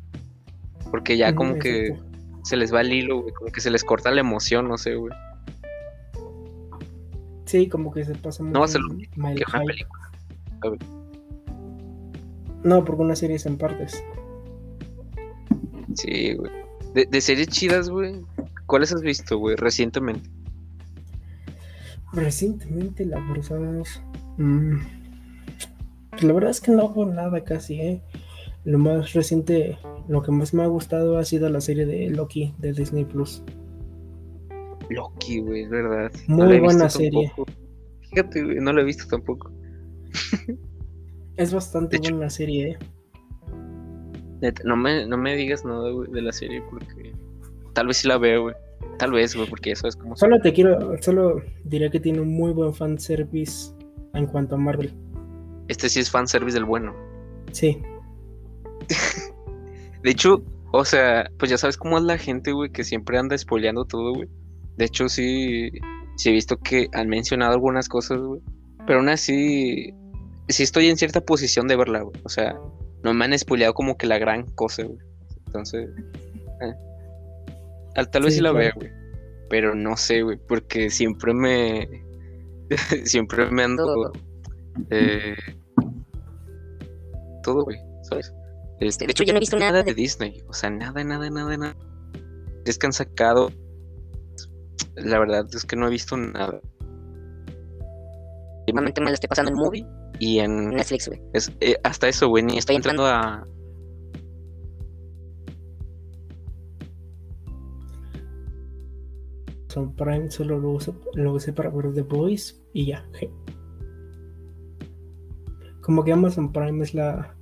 Porque 0.90 1.16
ya 1.16 1.34
como 1.34 1.58
que 1.58 1.88
exacto. 1.88 2.18
se 2.44 2.56
les 2.56 2.72
va 2.72 2.80
el 2.80 2.92
hilo, 2.92 3.22
güey. 3.22 3.34
Como 3.34 3.52
que 3.52 3.60
se 3.60 3.70
les 3.70 3.84
corta 3.84 4.10
la 4.10 4.20
emoción, 4.20 4.68
no 4.68 4.78
sé, 4.78 4.94
güey. 4.94 5.12
Sí, 7.44 7.68
como 7.68 7.92
que 7.92 8.04
se 8.04 8.14
pasa 8.14 8.42
mucho. 8.42 8.58
No 8.58 8.66
ser 8.66 8.80
lo 8.80 8.96
que 8.96 9.08
una 9.16 9.34
película. 9.64 10.10
No, 12.64 12.84
porque 12.84 13.02
una 13.02 13.16
serie 13.16 13.36
es 13.36 13.46
en 13.46 13.56
partes. 13.56 14.02
Sí, 15.94 16.34
güey. 16.34 16.50
De, 16.94 17.06
de 17.06 17.20
series 17.20 17.48
chidas, 17.48 17.88
güey. 17.88 18.16
¿Cuáles 18.66 18.92
has 18.92 19.02
visto, 19.02 19.38
güey, 19.38 19.56
recientemente? 19.56 20.28
Recientemente, 22.12 23.04
la 23.04 23.20
verdad. 23.20 23.84
mm, 24.36 24.78
pues 26.10 26.22
la 26.24 26.32
verdad 26.32 26.50
es 26.50 26.60
que 26.60 26.72
no 26.72 26.82
hago 26.82 27.06
nada 27.06 27.44
casi, 27.44 27.80
¿eh? 27.80 28.02
Lo 28.64 28.78
más 28.78 29.12
reciente, 29.12 29.78
lo 30.08 30.22
que 30.22 30.32
más 30.32 30.52
me 30.52 30.62
ha 30.62 30.66
gustado 30.66 31.18
ha 31.18 31.24
sido 31.24 31.48
la 31.48 31.60
serie 31.60 31.86
de 31.86 32.10
Loki 32.10 32.54
de 32.58 32.72
Disney 32.72 33.04
Plus. 33.04 33.42
Loki, 34.90 35.40
güey, 35.40 35.62
es 35.62 35.70
verdad. 35.70 36.12
Muy 36.26 36.56
he 36.56 36.60
buena 36.60 36.90
serie. 36.90 37.32
Fíjate, 38.10 38.44
güey, 38.44 38.56
no 38.60 38.72
la 38.72 38.82
he 38.82 38.84
visto 38.84 39.06
tampoco. 39.08 39.50
Es 41.36 41.52
bastante 41.52 41.98
De 41.98 42.10
buena 42.10 42.30
serie, 42.30 42.70
¿eh? 42.70 42.78
Neta, 44.40 44.62
no 44.64 44.76
me, 44.76 45.06
no 45.06 45.16
me 45.16 45.36
digas 45.36 45.64
nada, 45.64 45.90
güey, 45.90 46.10
de 46.10 46.22
la 46.22 46.32
serie 46.32 46.62
porque 46.70 47.12
tal 47.72 47.86
vez 47.86 47.98
sí 47.98 48.08
la 48.08 48.18
veo, 48.18 48.42
güey. 48.42 48.54
Tal 48.98 49.12
vez, 49.12 49.34
güey, 49.34 49.48
porque 49.48 49.72
eso 49.72 49.86
es 49.86 49.96
como... 49.96 50.16
Solo 50.16 50.40
te 50.40 50.52
quiero, 50.52 50.96
solo 51.02 51.42
diré 51.64 51.90
que 51.90 52.00
tiene 52.00 52.20
un 52.20 52.28
muy 52.28 52.52
buen 52.52 52.72
fanservice 52.74 53.72
en 54.14 54.26
cuanto 54.26 54.54
a 54.54 54.58
Marvel. 54.58 54.92
Este 55.68 55.88
sí 55.88 56.00
es 56.00 56.10
fanservice 56.10 56.54
del 56.54 56.64
bueno. 56.64 56.94
Sí, 57.52 57.78
De 60.02 60.10
hecho, 60.10 60.42
o 60.72 60.84
sea, 60.84 61.30
pues 61.38 61.50
ya 61.50 61.58
sabes 61.58 61.76
cómo 61.76 61.98
es 61.98 62.04
la 62.04 62.18
gente, 62.18 62.52
güey, 62.52 62.70
que 62.70 62.84
siempre 62.84 63.18
anda 63.18 63.36
spoileando 63.36 63.84
todo, 63.84 64.14
güey. 64.14 64.28
De 64.76 64.86
hecho, 64.86 65.08
sí, 65.08 65.70
sí 66.16 66.30
he 66.30 66.32
visto 66.32 66.56
que 66.58 66.88
han 66.92 67.08
mencionado 67.08 67.52
algunas 67.52 67.88
cosas, 67.88 68.20
güey. 68.20 68.40
Pero 68.86 69.00
aún 69.00 69.08
así, 69.08 69.92
sí 70.52 70.62
estoy 70.62 70.88
en 70.88 70.96
cierta 70.96 71.20
posición 71.20 71.68
de 71.68 71.76
verla, 71.76 72.00
güey. 72.02 72.20
O 72.24 72.28
sea, 72.28 72.58
no 73.02 73.14
me 73.14 73.24
han 73.24 73.38
spoileado 73.38 73.74
como 73.74 73.96
que 73.96 74.06
la 74.06 74.18
gran 74.18 74.44
cosa, 74.52 74.84
güey. 74.84 74.98
Entonces, 75.46 75.88
eh. 76.62 76.74
Al 77.96 78.10
tal 78.10 78.22
vez 78.22 78.34
Sí, 78.34 78.38
sí, 78.38 78.42
la 78.42 78.50
claro. 78.50 78.58
vea, 78.64 78.72
güey. 78.74 78.90
Pero 79.48 79.74
no 79.74 79.96
sé, 79.96 80.22
güey, 80.22 80.38
porque 80.48 80.90
siempre 80.90 81.34
me. 81.34 81.88
siempre 83.04 83.50
me 83.50 83.64
ando. 83.64 83.84
Todo. 83.84 84.12
eh, 84.90 85.34
todo, 87.42 87.64
güey, 87.64 87.78
¿sabes? 88.02 88.32
Este, 88.80 89.06
De 89.06 89.10
hecho, 89.12 89.24
yo 89.24 89.32
no 89.32 89.38
he 89.38 89.40
visto 89.40 89.58
nada 89.58 89.82
de 89.82 89.92
Disney. 89.94 90.42
O 90.48 90.52
sea, 90.52 90.70
nada, 90.70 91.02
nada, 91.04 91.28
nada, 91.30 91.56
nada. 91.56 91.76
Es 92.64 92.78
que 92.78 92.86
han 92.86 92.92
sacado. 92.92 93.50
La 94.94 95.18
verdad 95.18 95.46
es 95.52 95.64
que 95.64 95.76
no 95.76 95.86
he 95.86 95.90
visto 95.90 96.16
nada. 96.16 96.60
Normalmente 98.66 99.00
me 99.00 99.08
lo 99.08 99.14
estoy 99.14 99.28
pasando 99.28 99.50
en 99.50 99.56
movie, 99.56 99.86
Y 100.20 100.38
en. 100.38 100.70
Netflix, 100.70 101.08
güey. 101.08 101.20
es- 101.32 101.50
eh, 101.60 101.76
hasta 101.82 102.08
eso, 102.08 102.28
güey, 102.28 102.44
ni 102.44 102.58
estoy 102.58 102.76
entrando 102.76 103.04
a. 103.06 103.44
Amazon 109.64 109.94
Prime 109.94 110.30
solo 110.30 110.58
lo 110.58 110.70
uso, 110.72 110.94
lo 111.14 111.32
usé 111.32 111.52
para 111.52 111.70
ver 111.70 111.92
The 111.94 112.02
Voice 112.02 112.54
y 112.72 112.86
ya. 112.86 113.04
je. 113.12 113.30
Como 115.80 116.04
que 116.04 116.12
Amazon 116.12 116.52
Prime 116.52 116.82
es 116.82 116.94
la 116.94 117.34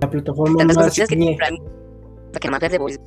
la 0.00 0.10
plataforma 0.10 0.58
Tantas 0.58 0.76
más 0.76 1.08
que 1.08 1.16
ñe. 1.16 1.36
Prime, 1.36 1.62
que 2.40 2.50
más 2.50 2.60
de 2.60 2.78
Voice. 2.78 2.98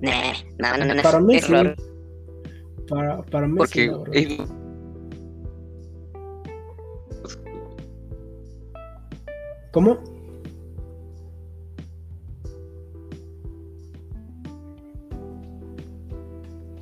Nah, 0.00 0.76
no, 0.78 0.84
no, 0.84 0.94
no. 0.94 1.02
Para 1.02 1.20
mí 1.20 1.36
es 1.36 1.44
sí. 1.44 1.52
raro. 1.52 1.74
Para, 2.88 3.22
para 3.22 3.46
mí 3.48 3.58
sí, 3.66 3.88
Porque. 3.88 4.36
la 4.38 4.63
¿Cómo? 9.74 9.98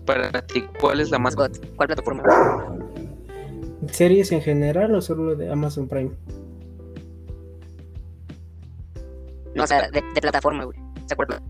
para 0.05 0.46
ti, 0.46 0.62
¿cuál 0.78 1.00
es 1.00 1.11
la 1.11 1.18
más. 1.18 1.35
God, 1.35 1.52
¿Cuál 1.76 1.87
plataforma? 1.87 2.22
¿Series 3.90 4.31
en 4.33 4.42
general 4.42 4.94
o 4.94 5.00
solo 5.00 5.35
de 5.35 5.50
Amazon 5.50 5.88
Prime? 5.88 6.11
No, 9.55 9.64
o 9.64 9.66
sea, 9.66 9.88
de, 9.90 10.02
de 10.14 10.20
plataforma, 10.20 10.64
güey. 10.64 10.78
¿Se 11.07 11.14
acuerdan? 11.14 11.42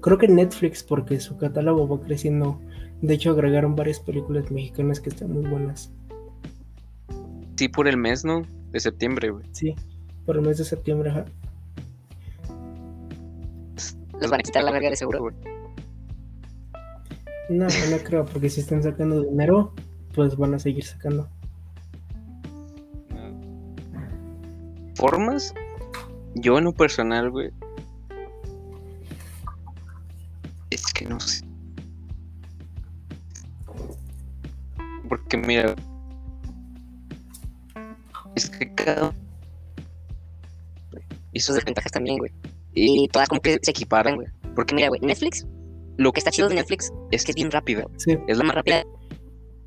Creo 0.00 0.16
que 0.16 0.26
Netflix 0.26 0.82
porque 0.82 1.20
su 1.20 1.36
catálogo 1.36 1.86
va 1.86 2.02
creciendo. 2.02 2.58
De 3.02 3.12
hecho 3.12 3.32
agregaron 3.32 3.76
varias 3.76 4.00
películas 4.00 4.50
mexicanas 4.50 5.00
que 5.00 5.10
están 5.10 5.32
muy 5.32 5.44
buenas. 5.50 5.92
Sí, 7.56 7.68
por 7.68 7.86
el 7.88 7.98
mes, 7.98 8.24
¿no? 8.24 8.42
De 8.70 8.80
septiembre, 8.80 9.28
güey. 9.28 9.44
Sí, 9.52 9.74
por 10.30 10.36
el 10.36 10.46
mes 10.46 10.58
de 10.58 10.64
septiembre. 10.64 11.10
ajá. 11.10 11.24
Los 14.20 14.30
van 14.30 14.38
a 14.38 14.42
quitar 14.44 14.62
la 14.62 14.70
verga 14.70 14.90
de 14.90 14.94
seguro. 14.94 15.18
güey. 15.22 15.34
No, 17.48 17.66
no 17.66 17.98
creo, 18.04 18.24
porque 18.26 18.48
si 18.48 18.60
están 18.60 18.80
sacando 18.80 19.22
dinero, 19.22 19.74
pues 20.14 20.36
van 20.36 20.54
a 20.54 20.60
seguir 20.60 20.84
sacando. 20.84 21.28
¿Formas? 24.94 25.52
Yo 26.36 26.58
en 26.58 26.64
lo 26.66 26.74
personal, 26.74 27.28
güey. 27.32 27.50
Es 30.70 30.84
que 30.92 31.06
no 31.06 31.18
sé. 31.18 31.44
Porque 35.08 35.36
mira. 35.36 35.74
Es 38.36 38.48
que 38.48 38.72
cada. 38.76 39.12
Y 41.32 41.40
sus 41.40 41.54
de 41.54 41.60
desventajas 41.60 41.92
también, 41.92 42.18
güey. 42.18 42.32
Y 42.74 43.08
todas 43.08 43.28
como 43.28 43.40
que 43.40 43.58
se 43.62 43.70
equiparan, 43.70 44.16
güey. 44.16 44.28
Porque 44.54 44.74
mira, 44.74 44.88
güey, 44.88 45.00
Netflix, 45.00 45.46
Lo 45.96 46.12
que 46.12 46.20
está 46.20 46.30
chido 46.30 46.48
de 46.48 46.54
Netflix, 46.54 46.90
es 47.10 47.24
que 47.24 47.32
es 47.32 47.36
bien 47.36 47.50
rápida. 47.50 47.84
Sí, 47.98 48.16
Es 48.26 48.38
La 48.38 48.44
más 48.44 48.54
rápida. 48.56 48.84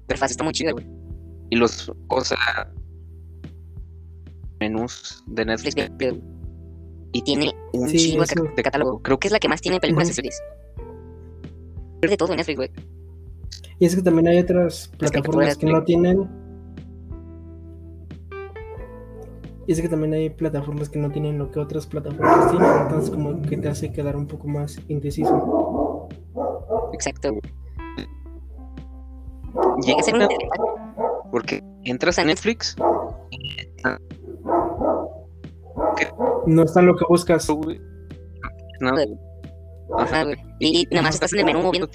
Pero 0.08 0.20
fácil 0.20 0.34
está 0.34 0.44
muy 0.44 0.54
chida, 0.54 0.72
güey. 0.72 0.86
Y 1.52 1.56
los. 1.58 1.92
O 2.10 2.22
sea. 2.22 2.72
Menús 4.60 5.24
de 5.28 5.46
Netflix. 5.46 5.76
Bien, 5.76 5.96
güey. 5.98 6.22
Y 7.12 7.22
tiene 7.22 7.52
un 7.74 7.88
Sí, 7.90 7.98
chingo 7.98 8.20
de 8.26 8.34
eso. 8.34 8.44
ca- 8.44 8.54
de 8.56 8.64
catálogo. 8.64 9.02
Creo 9.02 9.20
que 9.20 9.28
es 9.28 9.32
la 9.32 9.40
que 9.40 9.48
más 9.48 9.62
tiene 9.62 9.80
películas 9.80 10.10
y 10.10 10.14
series. 10.14 10.42
De 12.02 12.18
todo 12.18 12.32
en 12.32 12.38
Netflix, 12.38 12.58
güey. 12.58 12.72
y 13.80 13.86
es 13.86 13.96
que 13.96 14.02
también 14.02 14.28
hay 14.28 14.40
otras 14.40 14.90
plataformas 14.98 15.58
que 15.58 15.66
no 15.68 15.84
tienen. 15.84 16.28
Y 19.66 19.72
es 19.72 19.82
que 19.82 19.88
también 19.88 20.14
hay 20.14 20.30
plataformas 20.30 20.90
que 20.90 21.00
no 21.00 21.10
tienen 21.12 21.38
lo 21.38 21.50
que 21.52 21.60
otras 21.60 21.88
plataformas 21.88 22.52
tienen, 22.52 22.70
entonces 22.82 23.10
como 23.10 23.42
que 23.42 23.58
te 23.58 23.70
hace 23.70 23.92
quedar 23.94 24.16
un 24.18 24.28
poco 24.28 24.48
más 24.48 24.78
indeciso. 24.90 26.08
Exacto. 26.94 27.30
Llega 29.86 30.00
a 30.00 30.04
ser 30.04 30.16
una 30.16 30.28
Porque 31.32 31.62
entras 31.84 32.20
a 32.20 32.26
Netflix. 32.26 32.76
No 36.46 36.64
está 36.64 36.82
lo 36.82 36.96
que 36.96 37.06
buscas. 37.08 37.48
No, 38.80 38.96
Ajá, 39.98 40.24
güey. 40.24 40.38
Y 40.60 40.88
nada 40.92 41.04
más 41.04 41.16
estás 41.16 41.34
en 41.34 41.40
el 41.40 41.46
menú 41.46 41.62
moviendo. 41.62 41.90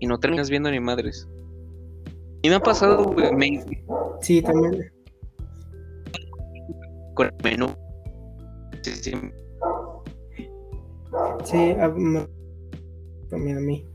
y 0.00 0.06
no 0.06 0.18
terminas 0.18 0.50
viendo 0.50 0.70
ni 0.70 0.80
madres. 0.80 1.28
Y 2.42 2.48
me 2.48 2.56
ha 2.56 2.60
pasado, 2.60 3.04
güey, 3.04 3.32
me- 3.32 3.64
Sí, 4.20 4.42
también. 4.42 4.92
Con 7.14 7.26
el 7.26 7.34
menú. 7.42 7.74
Sí, 8.82 8.90
sí, 8.92 9.12
Sí, 11.44 11.70
a, 11.72 11.92
también 13.30 13.58
a 13.58 13.60
mí. 13.60 13.86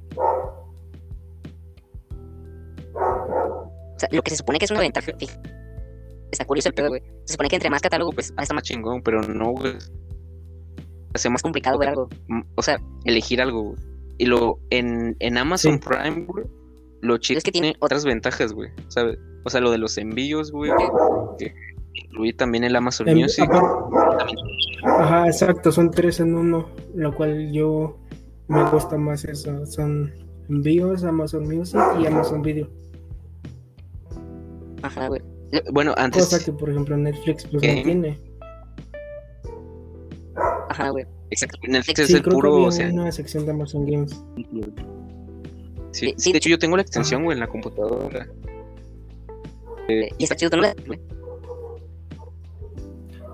O 2.93 3.99
sea, 3.99 4.09
lo 4.11 4.21
que 4.21 4.31
se 4.31 4.37
supone 4.37 4.59
que 4.59 4.65
es 4.65 4.71
una 4.71 4.81
ventaja. 4.81 5.11
Está 6.31 6.45
curioso 6.45 6.69
el 6.69 6.75
pedo, 6.75 6.89
güey. 6.89 7.01
Se 7.25 7.33
supone 7.33 7.49
que 7.49 7.55
entre 7.55 7.69
más 7.69 7.81
catálogo, 7.81 8.11
pues 8.11 8.31
va 8.31 8.35
a 8.39 8.43
estar 8.43 8.55
más, 8.55 8.63
chingón, 8.63 9.01
pero 9.01 9.21
no, 9.21 9.51
güey. 9.51 9.73
Hace 11.13 11.29
más 11.29 11.41
complicado 11.41 11.79
ver 11.79 11.89
algo. 11.89 12.09
Mm, 12.27 12.41
O 12.55 12.61
sea, 12.61 12.79
elegir 13.05 13.41
algo, 13.41 13.63
güey. 13.63 13.77
Y 14.19 14.25
lo 14.25 14.59
en, 14.69 15.15
en 15.19 15.37
Amazon 15.37 15.73
Sí. 15.73 15.87
Prime, 15.87 16.25
güey, 16.25 16.45
lo 17.01 17.17
chido 17.17 17.37
Es 17.37 17.43
que 17.43 17.51
tiene 17.51 17.75
otras 17.79 18.03
ventajas, 18.03 18.53
güey. 18.53 18.69
¿Sabes? 18.87 19.17
O 19.45 19.49
sea, 19.49 19.61
lo 19.61 19.71
de 19.71 19.77
los 19.77 19.97
envíos, 19.97 20.51
güey. 20.51 20.71
que 21.37 21.53
Incluye 22.03 22.33
también 22.33 22.63
el 22.63 22.75
Amazon 22.75 23.09
En- 23.09 23.17
Music. 23.17 23.49
Ajá, 24.83 25.25
exacto, 25.27 25.71
son 25.71 25.89
tres 25.91 26.19
en 26.19 26.35
uno, 26.35 26.69
lo 26.95 27.13
cual 27.15 27.51
yo 27.51 27.97
me 28.47 28.63
gusta 28.69 28.97
más 28.97 29.25
eso. 29.25 29.65
Son 29.65 30.11
envíos, 30.49 31.03
Amazon 31.03 31.43
Music 31.47 31.79
y 31.99 32.05
Amazon 32.05 32.41
Video. 32.41 32.67
Ajá, 34.83 35.07
güey. 35.07 35.21
Bueno, 35.71 35.93
antes. 35.97 36.23
Cosa 36.25 36.43
que, 36.43 36.51
por 36.51 36.69
ejemplo, 36.69 36.95
Netflix 36.97 37.43
pues 37.45 37.53
no 37.63 37.83
tiene. 37.83 38.19
Ajá, 40.69 40.89
güey. 40.89 41.05
Exacto, 41.29 41.57
Netflix 41.67 41.99
es 41.99 42.07
Sí, 42.07 42.13
el 42.13 42.21
creo 42.21 42.31
que 42.31 42.35
puro. 42.35 42.55
había 42.55 42.67
O 42.67 42.71
sea, 42.71 42.89
una 42.89 43.11
sección 43.11 43.45
de 43.45 43.51
Amazon 43.51 43.85
Games. 43.85 44.23
sí, 45.91 46.13
sí. 46.17 46.31
de 46.31 46.37
hecho, 46.37 46.49
yo 46.49 46.59
tengo 46.59 46.75
la 46.77 46.83
extensión, 46.83 47.23
güey, 47.23 47.35
en 47.35 47.39
la 47.41 47.47
computadora. 47.47 48.27
Y 49.89 50.23
está 50.23 50.35
chido, 50.35 50.51
¿tú 50.51 50.57
no 50.57 50.63
la- 50.63 50.75
güey? 50.85 50.99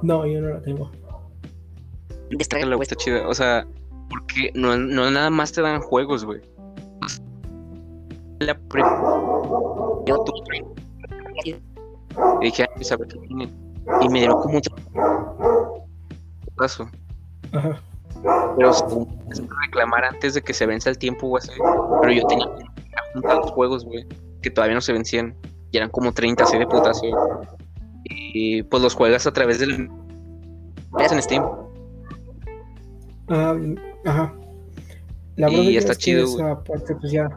No, 0.03 0.25
yo 0.27 0.41
no 0.41 0.49
la 0.49 0.61
tengo. 0.61 0.91
Güey. 2.29 2.81
está 2.81 2.95
chida. 2.95 3.27
O 3.27 3.33
sea, 3.33 3.65
porque 4.09 4.51
no, 4.53 4.77
no 4.77 5.09
nada 5.09 5.29
más 5.29 5.51
te 5.51 5.61
dan 5.61 5.81
juegos, 5.81 6.25
güey. 6.25 6.41
La 8.39 8.55
pre- 8.55 8.83
Yo, 10.05 10.23
y 12.41 12.45
dije, 12.45 12.63
"Ah, 12.63 12.69
pues, 12.75 12.91
a 12.91 12.97
ver 12.97 13.07
qué 13.07 13.19
tiene. 13.19 13.49
Y 14.01 14.09
me 14.09 14.19
dieron 14.19 14.41
como 14.41 14.55
un 14.57 14.61
paso. 16.55 16.87
Ajá. 17.53 17.79
Pero 18.57 18.71
reclamar 19.65 20.05
antes 20.05 20.33
de 20.33 20.41
que 20.41 20.53
se 20.53 20.65
venza 20.65 20.89
el 20.89 20.97
tiempo 20.97 21.35
así. 21.37 21.51
Pero 22.01 22.13
yo 22.13 22.25
tenía 22.27 22.47
juntar 23.13 23.37
los 23.37 23.51
juegos, 23.51 23.85
güey, 23.85 24.05
que 24.41 24.49
todavía 24.49 24.75
no 24.75 24.81
se 24.81 24.93
vencían. 24.93 25.35
Y 25.71 25.77
eran 25.77 25.89
como 25.89 26.13
30 26.13 26.43
así 26.43 26.57
de 26.57 26.67
putazo. 26.67 27.01
Y 28.05 28.63
pues 28.63 28.81
los 28.83 28.93
juegas 28.95 29.25
a 29.27 29.33
través 29.33 29.59
del. 29.59 29.71
en 30.99 31.21
Steam. 31.21 31.43
Ajá. 33.27 33.55
ajá. 34.05 34.33
La 35.35 35.49
Y 35.49 35.55
verdad 35.55 35.69
yo 35.71 35.79
está 35.79 35.91
es 35.93 35.97
que 35.97 36.03
chido, 36.03 36.25
esa 36.25 36.63
parte 36.63 36.95
pues 36.95 37.11
ya 37.11 37.29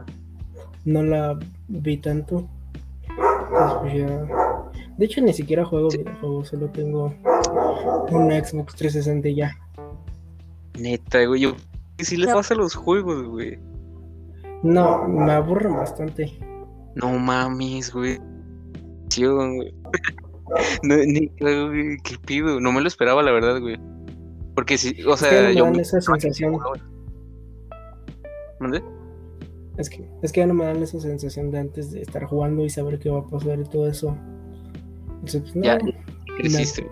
no 0.85 1.01
la 1.03 1.39
vi 1.67 1.97
tanto. 1.97 2.47
Entonces, 3.07 3.77
pues, 3.81 3.93
ya... 3.93 4.27
De 4.97 5.05
hecho 5.05 5.21
ni 5.21 5.33
siquiera 5.33 5.63
juego 5.65 5.89
videojuegos, 5.89 6.49
solo 6.49 6.69
tengo 6.69 7.13
una 8.11 8.43
Xbox 8.43 8.75
360 8.75 9.29
y 9.29 9.35
ya. 9.35 9.57
Neta, 10.77 11.23
güey. 11.25 11.41
Yo. 11.41 11.55
¿Qué 11.97 12.05
si 12.05 12.17
le 12.17 12.27
No. 12.27 12.33
pasa 12.35 12.53
a 12.53 12.57
los 12.57 12.75
juegos, 12.75 13.23
güey? 13.27 13.57
No, 14.63 15.07
me 15.07 15.31
aburre 15.31 15.69
bastante. 15.69 16.37
No 16.95 17.11
mames, 17.17 17.91
güey. 17.93 18.19
Acción, 19.05 19.55
güey. 19.57 19.73
No, 20.83 20.95
ni, 20.97 21.27
güey, 21.39 21.97
¿qué 22.03 22.15
pido? 22.25 22.59
No 22.59 22.71
me 22.71 22.81
lo 22.81 22.87
esperaba, 22.87 23.21
la 23.23 23.31
verdad, 23.31 23.59
güey. 23.59 23.77
Porque 24.55 24.77
si, 24.77 25.03
o 25.03 25.13
Es 25.13 25.19
sea, 25.19 25.29
que 25.29 25.41
no 25.41 25.47
me 25.49 25.55
yo. 25.55 25.65
dan 25.65 25.79
esa 25.79 26.01
sensación. 26.01 26.57
¿Mande? 28.59 28.83
Es 29.77 29.89
que, 29.89 30.09
es 30.23 30.31
que 30.31 30.39
ya 30.39 30.47
no 30.47 30.53
me 30.55 30.65
dan 30.65 30.81
esa 30.81 30.99
sensación 30.99 31.51
de 31.51 31.59
antes 31.59 31.91
de 31.91 32.01
estar 32.01 32.23
jugando 32.25 32.65
y 32.65 32.69
saber 32.69 32.97
qué 32.97 33.09
va 33.09 33.19
a 33.19 33.27
pasar 33.27 33.59
y 33.59 33.63
todo 33.65 33.87
eso. 33.87 34.17
Entonces, 35.19 35.41
pues, 35.43 35.55
no, 35.55 35.63
Ya 35.63 35.77
creciste. 36.37 36.87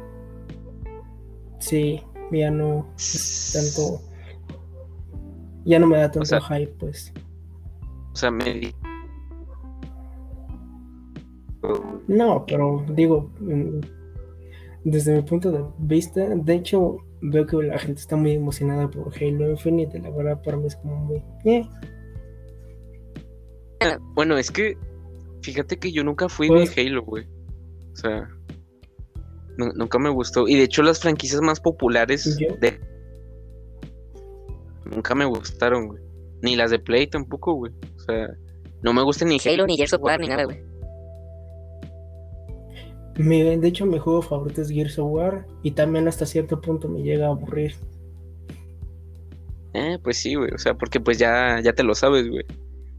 sí, 1.59 2.01
ya 2.31 2.51
no 2.51 2.87
es 2.97 3.51
tanto. 3.53 4.01
Ya 5.65 5.79
no 5.79 5.87
me 5.87 5.97
da 5.97 6.11
tanto 6.11 6.25
sea, 6.27 6.41
hype, 6.41 6.73
pues. 6.79 7.11
O 8.13 8.15
sea, 8.15 8.29
me 8.29 8.71
No, 12.07 12.45
pero 12.47 12.85
digo, 12.93 13.31
mm, 13.39 13.79
desde 14.83 15.15
mi 15.15 15.21
punto 15.23 15.51
de 15.51 15.63
vista, 15.79 16.27
de 16.35 16.53
hecho, 16.55 16.97
veo 17.21 17.45
que 17.45 17.57
la 17.57 17.77
gente 17.79 17.99
está 18.01 18.15
muy 18.15 18.33
emocionada 18.33 18.87
por 18.89 19.11
Halo 19.15 19.49
Infinite. 19.51 19.99
La 19.99 20.09
verdad, 20.11 20.41
para 20.43 20.57
mí 20.57 20.67
es 20.67 20.75
como 20.75 20.95
muy. 20.97 21.23
eh, 21.45 21.67
Bueno, 24.13 24.37
es 24.37 24.51
que 24.51 24.77
fíjate 25.41 25.77
que 25.77 25.91
yo 25.91 26.03
nunca 26.03 26.27
fui 26.29 26.47
Pues- 26.47 26.73
de 26.75 26.81
Halo, 26.81 27.03
güey. 27.03 27.25
O 27.93 27.95
sea, 27.95 28.27
nu- 29.57 29.71
nunca 29.75 29.99
me 29.99 30.09
gustó. 30.09 30.47
Y 30.47 30.55
de 30.55 30.63
hecho, 30.63 30.81
las 30.83 30.99
franquicias 30.99 31.41
más 31.41 31.59
populares 31.59 32.37
Yo- 32.39 32.55
de... 32.59 32.79
nunca 34.85 35.15
me 35.15 35.25
gustaron, 35.25 35.87
güey. 35.87 36.01
Ni 36.41 36.55
las 36.55 36.71
de 36.71 36.79
Play 36.79 37.07
tampoco, 37.07 37.53
güey. 37.53 37.71
O 37.95 37.99
sea, 37.99 38.27
no 38.83 38.93
me 38.93 39.03
gustan 39.03 39.29
ni 39.29 39.37
Halo, 39.45 39.65
ni 39.65 39.77
Gears 39.77 39.93
of 39.93 40.01
War, 40.03 40.19
ni 40.19 40.27
nada, 40.27 40.43
güey. 40.45 40.61
Mi- 43.17 43.43
de 43.57 43.67
hecho, 43.67 43.85
mi 43.85 43.99
juego 43.99 44.21
favorito 44.21 44.61
es 44.61 44.69
Gears 44.69 44.99
of 44.99 45.11
War. 45.11 45.45
Y 45.63 45.71
también 45.71 46.07
hasta 46.07 46.25
cierto 46.25 46.61
punto 46.61 46.87
me 46.89 47.01
llega 47.01 47.27
a 47.27 47.29
aburrir. 47.29 47.75
Eh, 49.73 49.99
pues 50.03 50.17
sí, 50.17 50.35
güey. 50.35 50.51
O 50.53 50.57
sea, 50.57 50.73
porque 50.75 50.99
pues 50.99 51.17
ya, 51.17 51.59
ya 51.61 51.73
te 51.73 51.83
lo 51.83 51.95
sabes, 51.95 52.29
güey. 52.29 52.45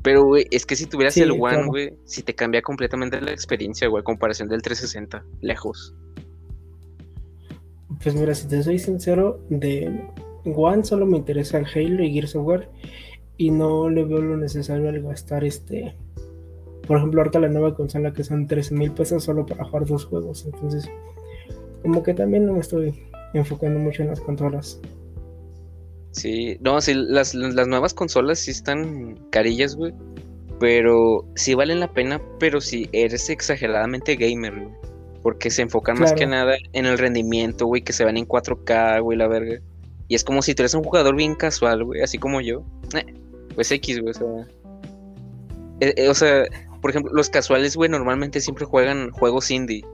Pero, 0.03 0.25
güey, 0.25 0.47
es 0.51 0.65
que 0.67 0.77
si 0.77 0.87
tuvieras 0.87 1.15
Sí, 1.15 1.23
el 1.23 1.33
One, 1.33 1.41
claro. 1.41 1.67
güey, 1.69 1.95
si 2.05 2.23
te 2.23 2.35
cambia 2.35 2.63
completamente 2.63 3.21
la 3.21 3.33
experiencia, 3.33 3.89
güey, 3.89 4.05
comparación 4.05 4.49
del 4.49 4.63
360, 4.63 5.25
lejos. 5.41 5.95
Pues 8.03 8.15
mira, 8.15 8.35
si 8.35 8.47
te 8.47 8.63
soy 8.63 8.79
sincero, 8.79 9.41
de 9.49 10.07
One 10.45 10.85
solo 10.85 11.07
me 11.07 11.17
interesa 11.17 11.59
el 11.59 11.67
Halo 11.67 12.05
y 12.05 12.13
Gears 12.13 12.37
of 12.37 12.47
War. 12.47 12.71
Y 13.37 13.51
no 13.51 13.89
le 13.91 14.05
veo 14.05 14.21
lo 14.21 14.37
necesario 14.37 14.89
al 14.89 15.03
gastar 15.03 15.45
este. 15.45 15.95
Por 16.87 16.99
ejemplo, 16.99 17.21
ahorita 17.21 17.41
la 17.41 17.49
nueva 17.49 17.75
consola 17.75 18.13
que 18.13 18.25
son 18.25 18.47
13 18.47 18.75
mil 18.75 18.93
pesos 18.93 19.25
solo 19.25 19.45
para 19.45 19.65
jugar 19.65 19.87
dos 19.87 20.05
juegos. 20.05 20.45
Entonces, 20.47 20.89
como 21.83 22.03
que 22.03 22.15
también 22.15 22.47
no 22.47 22.53
me 22.53 22.61
estoy 22.61 22.95
enfocando 23.35 23.79
mucho 23.79 24.03
en 24.03 24.09
las 24.09 24.21
consolas. 24.21 24.81
Sí, 26.13 26.57
no, 26.61 26.81
sí, 26.81 26.95
las, 26.95 27.35
las 27.35 27.69
nuevas 27.69 27.93
consolas 27.93 28.39
sí 28.39 28.51
están 28.51 29.17
carillas, 29.31 29.77
güey. 29.77 29.93
Pero 30.59 31.27
sí 31.35 31.55
valen 31.55 31.81
la 31.81 31.93
pena, 31.93 32.23
pero 32.39 32.61
si 32.61 32.89
eres 32.93 33.29
exageradamente 33.29 34.17
gamer, 34.17 34.55
güey. 34.55 34.75
Porque 35.23 35.51
se 35.51 35.63
enfocan 35.63 35.99
más 35.99 36.13
que 36.13 36.27
nada 36.27 36.57
en 36.73 36.87
el 36.87 36.99
rendimiento, 36.99 37.67
güey, 37.67 37.83
que 37.83 37.93
se 37.93 38.05
van 38.05 38.17
en 38.17 38.27
4K, 38.27 39.03
güey, 39.03 39.19
la 39.19 39.27
verga. 39.27 39.61
Y 40.09 40.15
es 40.15 40.23
como 40.23 40.41
si 40.41 40.55
tú 40.55 40.63
eres 40.63 40.75
un 40.75 40.85
jugador 40.85 41.17
bien 41.17 41.35
casual, 41.35 41.85
güey, 41.85 42.01
así 42.01 42.17
como 42.17 42.41
yo. 42.41 42.63
Eh, 42.95 43.05
pues 43.55 43.71
X, 43.73 44.01
güey, 44.01 44.11
o 44.11 44.15
sea. 44.15 44.47
Eh, 45.81 45.95
eh, 45.97 46.09
o 46.09 46.15
sea, 46.15 46.45
por 46.87 46.91
ejemplo, 46.93 47.13
los 47.13 47.31
casuales, 47.31 47.75
güey, 47.75 47.91
normalmente 47.91 48.41
siempre 48.41 48.65
juegan 48.65 49.11
juegos 49.11 49.51
indie. 49.51 49.85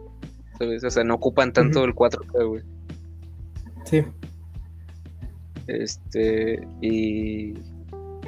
¿Sabes? 0.59 0.85
O 0.85 0.91
sea, 0.91 1.03
no 1.05 1.15
ocupan 1.15 1.51
tanto 1.51 1.85
el 1.85 1.95
4K, 1.95 2.47
güey. 2.47 2.63
Sí, 3.87 4.05
Este, 5.69 6.63
y 6.83 7.55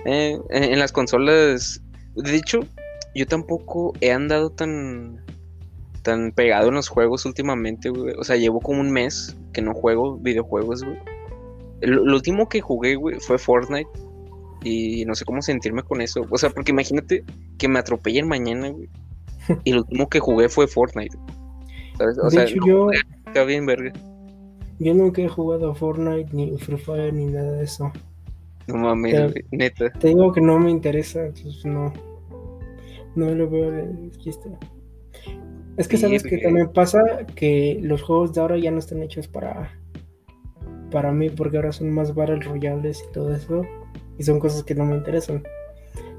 eh, 0.07 0.39
en 0.49 0.65
en 0.65 0.79
las 0.79 0.93
consolas, 0.93 1.83
de 2.17 2.37
hecho, 2.37 2.61
yo 3.15 3.27
tampoco 3.27 3.93
he 4.01 4.11
andado 4.11 4.49
tan 4.49 5.23
tan 6.01 6.33
pegado 6.33 6.69
en 6.69 6.77
los 6.77 6.89
juegos 6.89 7.27
últimamente, 7.27 7.91
güey. 7.91 8.15
O 8.17 8.25
sea, 8.25 8.37
llevo 8.37 8.61
como 8.61 8.81
un 8.81 8.93
mes 8.93 9.37
que 9.53 9.61
no 9.61 9.75
juego 9.75 10.17
videojuegos, 10.17 10.83
güey. 10.85 10.97
Lo 11.83 12.15
último 12.15 12.49
que 12.49 12.63
jugué, 12.63 12.95
güey, 12.95 13.21
fue 13.21 13.37
Fortnite. 13.37 13.91
Y 14.65 15.05
no 15.05 15.15
sé 15.15 15.25
cómo 15.25 15.43
sentirme 15.43 15.83
con 15.83 16.01
eso. 16.01 16.27
O 16.31 16.39
sea, 16.39 16.51
porque 16.51 16.73
imagínate 16.73 17.23
que 17.59 17.69
me 17.69 17.79
atropellen 17.79 18.27
mañana, 18.27 18.71
güey. 18.71 18.89
Y 19.65 19.73
lo 19.73 19.81
último 19.83 20.09
que 20.09 20.21
jugué 20.21 20.49
fue 20.49 20.67
Fortnite. 20.67 21.17
¿Sabes? 21.99 22.19
O 22.19 22.25
de 22.25 22.31
sea, 22.31 22.45
hecho, 22.45 22.57
no 22.57 22.67
yo, 22.67 22.89
acá 23.27 23.45
bien 23.45 23.67
verga. 23.67 23.93
yo 24.79 24.95
nunca 24.95 25.23
he 25.23 25.29
jugado 25.29 25.71
a 25.71 25.75
Fortnite, 25.75 26.31
ni 26.33 26.57
Free 26.59 26.79
Fire, 26.79 27.13
ni 27.13 27.27
nada 27.27 27.53
de 27.53 27.65
eso. 27.65 27.93
No 28.67 28.77
mames, 28.77 29.31
güey, 29.33 29.45
neta. 29.53 29.91
Te 29.93 30.09
digo 30.09 30.33
que 30.33 30.41
no 30.41 30.59
me 30.59 30.71
interesa, 30.71 31.27
entonces 31.27 31.65
no. 31.67 31.93
No 33.15 33.27
le 33.35 33.47
veo 33.47 33.73
el 33.79 34.11
chiste. 34.19 34.49
Es 35.77 35.89
que 35.89 35.97
Sí, 35.97 36.03
sabes 36.03 36.23
que 36.23 36.39
también 36.39 36.73
pasa 36.73 37.27
que 37.35 37.79
los 37.83 38.03
juegos 38.03 38.33
de 38.33 38.41
ahora 38.41 38.57
ya 38.59 38.71
no 38.71 38.79
están 38.79 39.03
hechos 39.03 39.29
para 39.29 39.71
para 40.91 41.11
mí 41.13 41.29
porque 41.29 41.57
ahora 41.57 41.73
son 41.73 41.91
más 41.91 42.15
Battle 42.15 42.41
Royales 42.41 43.05
y 43.09 43.13
todo 43.13 43.35
eso 43.35 43.63
y 44.19 44.23
son 44.23 44.39
cosas 44.39 44.63
que 44.65 44.75
no 44.75 44.85
me 44.85 44.97
interesan. 44.97 45.43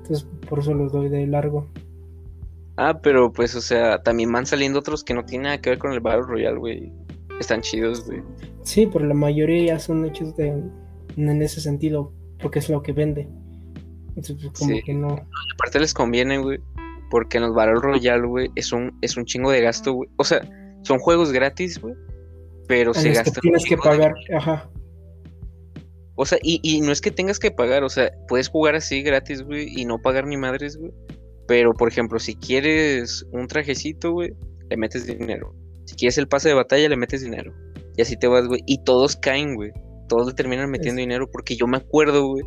Entonces 0.02 0.28
por 0.48 0.60
eso 0.60 0.74
los 0.74 0.91
doy 0.91 1.10
de 1.10 1.26
largo. 1.28 1.68
Ah, 2.78 3.00
pero 3.02 3.32
pues, 3.32 3.56
o 3.56 3.62
sea, 3.62 4.02
también 4.04 4.32
van 4.32 4.46
saliendo 4.46 4.80
otros 4.80 5.04
que 5.04 5.14
no 5.14 5.24
tienen 5.26 5.43
nada 5.43 5.62
que 5.62 5.70
ver 5.72 5.80
con 5.80 5.93
el 5.93 6.02
Battle 6.02 6.24
Royale, 6.24 6.58
güey. 6.58 6.91
Están 7.39 7.62
chidos, 7.62 8.06
güey. 8.06 8.22
Sí, 8.64 8.88
pero 8.91 9.06
la 9.06 9.14
mayoría 9.14 9.74
ya 9.74 9.80
son 9.80 10.06
hechos 10.06 10.36
de 10.36 10.48
en 11.18 11.41
ese 11.41 11.62
sentido 11.62 12.12
porque 12.41 12.60
es 12.60 12.70
lo 12.70 12.82
que 12.82 12.91
vende. 12.91 13.28
Entonces 14.10 14.36
pues, 14.41 14.60
como 14.60 14.76
Sí. 14.76 14.82
que 14.84 14.93
no. 14.93 15.08
Aparte 15.56 15.80
les 15.80 15.93
conviene, 15.93 16.38
güey. 16.38 16.60
Porque 17.10 17.38
en 17.38 17.43
los 17.43 17.54
Battle 17.56 17.76
Royale, 17.76 18.26
güey, 18.26 18.50
es 18.56 18.72
un, 18.74 18.98
es 19.02 19.16
un 19.16 19.26
chingo 19.26 19.52
de 19.52 19.62
gasto, 19.62 19.93
güey. 19.93 20.10
O 20.18 20.24
sea, 20.24 20.41
son 20.82 21.00
juegos 21.00 21.32
gratis, 21.32 21.80
güey. 21.80 21.96
Pero 22.68 22.91
en 22.96 23.02
se 23.02 23.14
gastan. 23.14 23.41
tienes 23.41 23.64
que 23.64 23.76
de- 23.76 23.82
pagar, 23.82 24.14
ajá. 24.36 24.70
O 26.16 26.26
sea, 26.26 26.38
y, 26.41 26.59
y 26.63 26.82
no 26.82 26.91
es 26.91 27.01
que 27.01 27.11
tengas 27.11 27.39
que 27.39 27.51
pagar, 27.51 27.84
o 27.84 27.89
sea, 27.89 28.11
puedes 28.28 28.47
jugar 28.47 28.76
así 28.76 29.01
gratis, 29.01 29.43
güey, 29.43 29.68
y 29.70 29.86
no 29.86 30.01
pagar 30.01 30.28
ni 30.28 30.38
madres, 30.38 30.78
güey. 30.78 30.91
Pero, 31.47 31.74
por 31.74 31.89
ejemplo, 31.89 32.20
si 32.20 32.36
quieres 32.36 33.26
un 33.32 33.47
trajecito, 33.47 34.11
güey, 34.11 34.34
le 34.70 34.78
metes 34.78 35.05
dinero. 35.05 35.53
Si 35.86 35.95
quieres 35.95 36.18
el 36.18 36.28
pase 36.28 36.49
de 36.49 36.55
batalla, 36.55 36.89
le 36.89 36.97
metes 36.97 37.22
dinero. 37.22 37.53
Y 37.95 38.01
así 38.01 38.18
te 38.18 38.28
vas, 38.28 38.47
güey. 38.47 38.61
Y 38.66 38.84
todos 38.84 39.16
caen, 39.16 39.55
güey. 39.55 39.72
Todos 40.07 40.28
le 40.28 40.34
terminan 40.34 40.72
metiendo 40.72 40.99
dinero. 40.99 41.30
Porque 41.32 41.55
yo 41.55 41.68
me 41.68 41.78
acuerdo, 41.78 42.28
güey, 42.28 42.43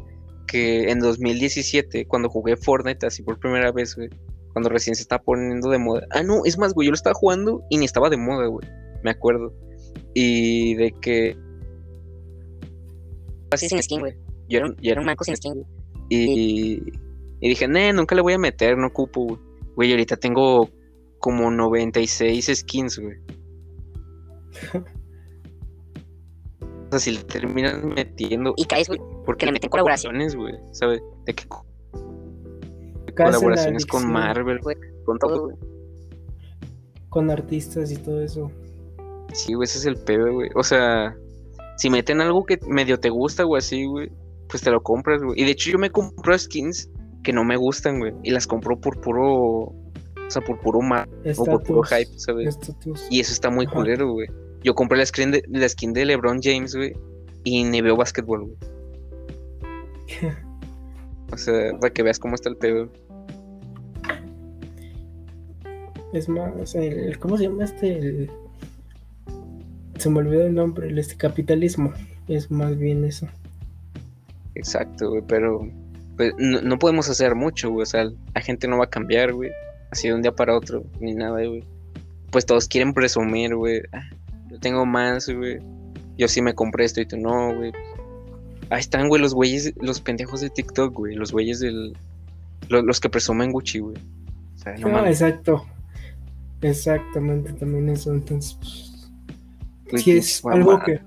que 0.46 0.90
en 0.90 0.98
2017, 0.98 2.06
cuando 2.06 2.28
jugué 2.28 2.56
Fortnite 2.56 3.06
así 3.06 3.22
por 3.22 3.38
primera 3.38 3.70
vez, 3.70 3.94
güey, 3.94 4.08
cuando 4.52 4.68
recién 4.68 4.96
se 4.96 5.02
estaba 5.02 5.22
poniendo 5.22 5.70
de 5.70 5.78
moda. 5.78 6.06
Ah, 6.10 6.22
no, 6.22 6.44
es 6.44 6.58
más, 6.58 6.74
güey, 6.74 6.86
yo 6.86 6.90
lo 6.90 6.96
estaba 6.96 7.14
jugando 7.14 7.62
y 7.70 7.78
ni 7.78 7.84
estaba 7.84 8.10
de 8.10 8.16
moda, 8.16 8.46
güey. 8.46 8.66
Me 9.04 9.10
acuerdo. 9.10 9.54
Y 10.14 10.74
de 10.74 10.92
que 11.00 11.36
Así 13.51 13.68
sin 13.68 13.82
skin, 13.82 14.01
güey. 14.01 14.14
yo 14.49 14.59
era, 14.59 14.68
yo 14.80 14.92
Era 14.92 15.01
un 15.01 15.07
manco 15.07 15.24
sin 15.24 15.36
skin, 15.36 15.55
güey. 15.55 15.66
y, 16.11 16.82
y 17.40 17.49
dije, 17.49 17.68
nee, 17.68 17.92
nunca 17.92 18.14
le 18.14 18.22
voy 18.22 18.34
a 18.34 18.38
meter, 18.38 18.76
no 18.76 18.88
ocupo, 18.88 19.24
güey. 19.24 19.40
Güey, 19.76 19.90
ahorita 19.92 20.16
tengo 20.16 20.68
como 21.18 21.51
96 21.51 22.51
skins, 22.55 22.99
güey. 22.99 23.16
O 26.88 26.90
sea, 26.92 27.01
si 27.01 27.11
le 27.11 27.22
terminas 27.22 27.84
metiendo 27.84 28.55
Y 28.57 28.64
caes, 28.64 28.88
güey. 28.88 28.99
porque 29.26 29.44
le 29.44 29.53
meten 29.53 29.68
colaboraciones, 29.68 30.34
güey, 30.34 30.55
¿sabes? 30.72 31.03
De 31.26 31.34
la 31.34 33.24
colaboraciones 33.24 33.84
con. 33.84 34.11
Marvel, 34.11 34.59
güey, 34.61 34.76
con 35.05 35.18
todo, 35.18 35.44
güey. 35.44 35.57
con 37.11 37.30
artistas 37.30 37.92
y 37.92 37.96
todo 37.99 38.22
eso. 38.22 38.51
Sí, 39.34 39.53
güey, 39.53 39.66
ese 39.66 39.80
es 39.80 39.84
el 39.84 39.96
pedo, 39.96 40.32
güey. 40.32 40.49
O 40.55 40.62
sea, 40.62 41.14
si 41.79 41.89
meten 41.91 42.20
algo 42.20 42.45
que 42.45 42.59
medio 42.68 42.99
te 42.99 43.09
gusta, 43.09 43.45
güey, 43.45 43.59
así, 43.61 43.85
güey, 43.87 44.11
pues 44.49 44.62
te 44.62 44.70
lo 44.70 44.83
compras, 44.83 45.22
güey. 45.22 45.41
Y 45.41 45.45
de 45.45 45.53
hecho 45.53 45.70
yo 45.70 45.79
me 45.79 45.91
compro 45.91 46.37
skins 46.37 46.91
que 47.22 47.33
no 47.33 47.45
me 47.45 47.57
gustan, 47.57 48.01
güey. 48.01 48.12
Y 48.24 48.31
las 48.31 48.47
compro 48.47 48.79
por 48.81 49.01
puro, 49.01 49.24
o 49.24 49.74
sea, 50.29 50.43
por 50.43 50.59
puro 50.61 50.81
mar 50.81 51.09
o 51.37 51.45
por 51.45 51.62
puro 51.62 51.83
hype, 51.85 52.18
¿sabes? 52.18 52.59
Y 53.11 53.20
eso 53.20 53.33
está 53.33 53.49
muy 53.49 53.66
Ajá. 53.66 53.74
culero, 53.76 54.12
güey. 54.12 54.29
Yo 54.64 54.74
compré 54.74 54.99
la 54.99 55.07
skin 55.07 55.31
de, 55.31 55.43
la 55.49 55.68
skin 55.68 55.93
de 55.93 56.05
LeBron 56.05 56.41
James, 56.43 56.74
güey, 56.74 56.93
y 57.45 57.62
ni 57.62 57.81
veo 57.81 57.97
básquetbol, 57.97 58.45
güey. 58.45 58.57
O 61.31 61.37
sea, 61.37 61.72
para 61.79 61.93
que 61.93 62.03
veas 62.03 62.18
cómo 62.18 62.35
está 62.37 62.49
el 62.49 62.57
pedo. 62.57 62.91
Es 66.14 66.26
más, 66.29 66.74
el, 66.74 67.18
¿cómo 67.18 67.37
se 67.37 67.45
llama 67.45 67.64
este? 67.64 67.99
El- 67.99 68.31
se 69.99 70.11
me 70.11 70.18
olvidó 70.18 70.46
el 70.46 70.55
nombre, 70.55 70.88
el 70.88 70.99
este 70.99 71.16
capitalismo. 71.16 71.92
Es 72.28 72.51
más 72.51 72.76
bien 72.78 73.05
eso. 73.05 73.26
Exacto, 74.55 75.11
güey, 75.11 75.22
pero 75.26 75.68
pues, 76.16 76.34
no, 76.38 76.61
no 76.62 76.78
podemos 76.78 77.09
hacer 77.09 77.34
mucho, 77.34 77.70
güey. 77.70 77.82
O 77.82 77.86
sea, 77.86 78.11
la 78.34 78.40
gente 78.40 78.66
no 78.68 78.78
va 78.78 78.84
a 78.84 78.90
cambiar, 78.90 79.32
güey. 79.32 79.51
Así 79.90 80.09
de 80.09 80.14
un 80.14 80.22
día 80.22 80.32
para 80.32 80.57
otro, 80.57 80.84
ni 81.01 81.14
nada, 81.14 81.38
güey. 81.46 81.64
Pues 82.30 82.44
todos 82.44 82.68
quieren 82.68 82.92
presumir, 82.92 83.55
güey. 83.55 83.80
Ah, 83.92 84.03
yo 84.51 84.59
tengo 84.59 84.84
más, 84.84 85.28
güey. 85.28 85.59
Yo 86.18 86.28
sí 86.28 86.42
me 86.42 86.55
compré 86.55 86.84
esto 86.84 87.01
y 87.01 87.07
tú 87.07 87.16
no, 87.16 87.55
güey. 87.57 87.72
Ahí 88.70 88.80
están, 88.80 89.09
güey, 89.09 89.22
los 89.22 89.32
güeyes, 89.32 89.72
los 89.80 90.01
pendejos 90.01 90.40
de 90.42 90.51
TikTok, 90.51 90.92
güey. 90.94 91.14
Los 91.14 91.32
güeyes 91.32 91.61
del. 91.61 91.96
lo- 92.68 92.82
Los, 92.82 93.01
que 93.01 93.09
presumen 93.09 93.53
Gucci, 93.53 93.78
güey. 93.78 93.96
O 94.57 94.59
sea, 94.59 94.76
no 94.76 94.94
Ah, 94.99 95.09
exacto. 95.09 95.64
Exactamente, 96.61 97.53
también 97.53 97.88
eso. 97.88 98.12
Entonces, 98.12 98.55
pues, 98.61 98.88
güey, 99.91 100.03
si 100.03 100.11
es 100.12 100.45
algo 100.45 100.78
que 100.80 101.01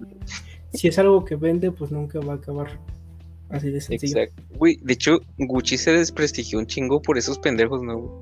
si 0.74 0.88
es 0.88 0.98
algo 1.00 1.26
que 1.26 1.36
vende, 1.36 1.72
pues 1.72 1.92
nunca 1.92 2.20
va 2.20 2.34
a 2.34 2.36
acabar 2.38 2.80
así 3.50 3.70
de 3.70 3.82
sencillo. 3.82 4.20
Exacto. 4.20 4.44
Güey, 4.58 4.78
de 4.82 4.94
hecho, 4.94 5.20
Gucci 5.38 5.78
se 5.78 5.92
desprestigió 5.92 6.60
un 6.60 6.66
chingo 6.66 7.02
por 7.02 7.18
esos 7.18 7.38
pendejos, 7.40 7.82
¿no? 7.84 8.20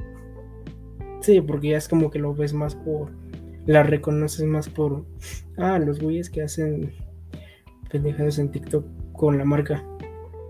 Sí, 1.21 1.41
porque 1.41 1.69
ya 1.69 1.77
es 1.77 1.87
como 1.87 2.09
que 2.09 2.19
lo 2.19 2.33
ves 2.33 2.53
más 2.53 2.75
por 2.75 3.11
la 3.65 3.83
reconoces 3.83 4.45
más 4.45 4.67
por 4.67 5.05
ah, 5.57 5.77
los 5.77 5.99
güeyes 5.99 6.29
que 6.29 6.41
hacen 6.41 6.91
pendejadas 7.91 8.39
en 8.39 8.49
TikTok 8.51 8.85
con 9.13 9.37
la 9.37 9.45
marca. 9.45 9.85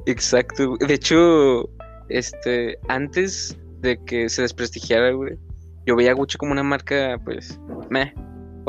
Exacto. 0.06 0.78
De 0.78 0.94
hecho, 0.94 1.70
este, 2.08 2.78
antes 2.88 3.58
de 3.82 4.02
que 4.06 4.30
se 4.30 4.44
desprestigiara, 4.44 5.12
güey, 5.12 5.38
yo 5.86 5.96
veía 5.96 6.12
a 6.12 6.14
Gucci 6.14 6.38
como 6.38 6.54
una 6.54 6.64
marca, 6.64 7.20
pues, 7.26 7.60
meh. 7.90 8.14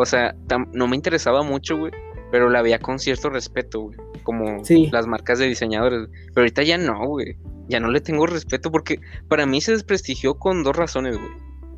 O 0.01 0.07
sea, 0.07 0.34
no 0.72 0.88
me 0.88 0.96
interesaba 0.96 1.42
mucho, 1.42 1.76
güey, 1.76 1.92
pero 2.30 2.48
la 2.48 2.62
veía 2.62 2.78
con 2.78 2.98
cierto 2.98 3.28
respeto, 3.30 3.80
güey, 3.80 3.98
como 4.22 4.64
Sí. 4.64 4.88
las 4.92 5.07
marcas 5.07 5.38
de 5.38 5.46
diseñadores. 5.46 6.09
Pero 6.28 6.42
ahorita 6.42 6.62
ya 6.62 6.78
no, 6.78 7.07
güey. 7.07 7.36
Ya 7.68 7.80
no 7.80 7.90
le 7.90 8.01
tengo 8.01 8.26
respeto 8.26 8.70
porque 8.70 8.98
para 9.28 9.46
mí 9.46 9.61
se 9.61 9.72
desprestigió 9.72 10.34
con 10.34 10.62
dos 10.64 10.74
razones, 10.76 11.16
güey. 11.16 11.30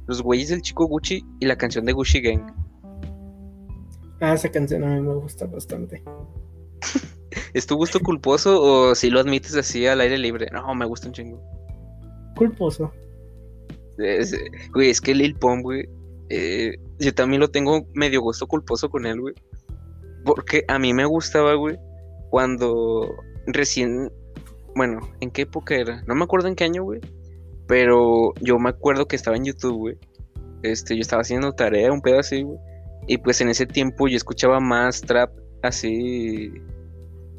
Los 0.06 0.22
güeyes 0.22 0.48
del 0.48 0.62
chico 0.62 0.86
Gucci 0.86 1.24
y 1.40 1.46
la 1.46 1.56
canción 1.56 1.84
de 1.84 1.92
Gucci 1.92 2.20
Gang. 2.20 2.50
Ah, 4.20 4.34
esa 4.34 4.50
canción 4.50 4.84
a 4.84 4.94
mí 4.94 5.00
me 5.00 5.14
gusta 5.14 5.46
bastante. 5.46 6.02
¿Es 7.54 7.66
tu 7.66 7.76
gusto 7.76 7.98
culposo 8.00 8.60
o 8.62 8.94
si 8.94 9.10
lo 9.10 9.20
admites 9.20 9.54
así 9.56 9.86
al 9.86 10.00
aire 10.00 10.16
libre? 10.18 10.46
No, 10.52 10.74
me 10.74 10.86
gusta 10.86 11.08
un 11.08 11.12
chingo. 11.14 11.40
Culposo. 12.36 12.92
Es, 13.98 14.34
güey, 14.72 14.90
es 14.90 15.00
que 15.00 15.14
Lil 15.14 15.34
Pump, 15.34 15.62
güey, 15.62 15.88
eh, 16.30 16.76
yo 17.02 17.14
también 17.14 17.40
lo 17.40 17.50
tengo 17.50 17.86
medio 17.94 18.20
gusto 18.20 18.46
culposo 18.46 18.88
con 18.88 19.06
él, 19.06 19.20
güey. 19.20 19.34
Porque 20.24 20.64
a 20.68 20.78
mí 20.78 20.94
me 20.94 21.04
gustaba, 21.04 21.54
güey, 21.54 21.76
cuando 22.30 23.14
recién, 23.46 24.10
bueno, 24.76 25.00
¿en 25.20 25.30
qué 25.30 25.42
época 25.42 25.74
era? 25.74 26.02
No 26.06 26.14
me 26.14 26.24
acuerdo 26.24 26.48
en 26.48 26.54
qué 26.54 26.64
año, 26.64 26.84
güey. 26.84 27.00
Pero 27.66 28.32
yo 28.40 28.58
me 28.58 28.70
acuerdo 28.70 29.06
que 29.06 29.16
estaba 29.16 29.36
en 29.36 29.44
YouTube, 29.44 29.76
güey. 29.76 29.98
Este, 30.62 30.94
yo 30.94 31.00
estaba 31.00 31.22
haciendo 31.22 31.52
tarea, 31.52 31.92
un 31.92 32.00
pedo 32.00 32.20
así, 32.20 32.42
güey. 32.42 32.58
Y 33.08 33.18
pues 33.18 33.40
en 33.40 33.48
ese 33.48 33.66
tiempo 33.66 34.06
yo 34.06 34.16
escuchaba 34.16 34.60
más 34.60 35.00
trap 35.00 35.32
así, 35.62 36.52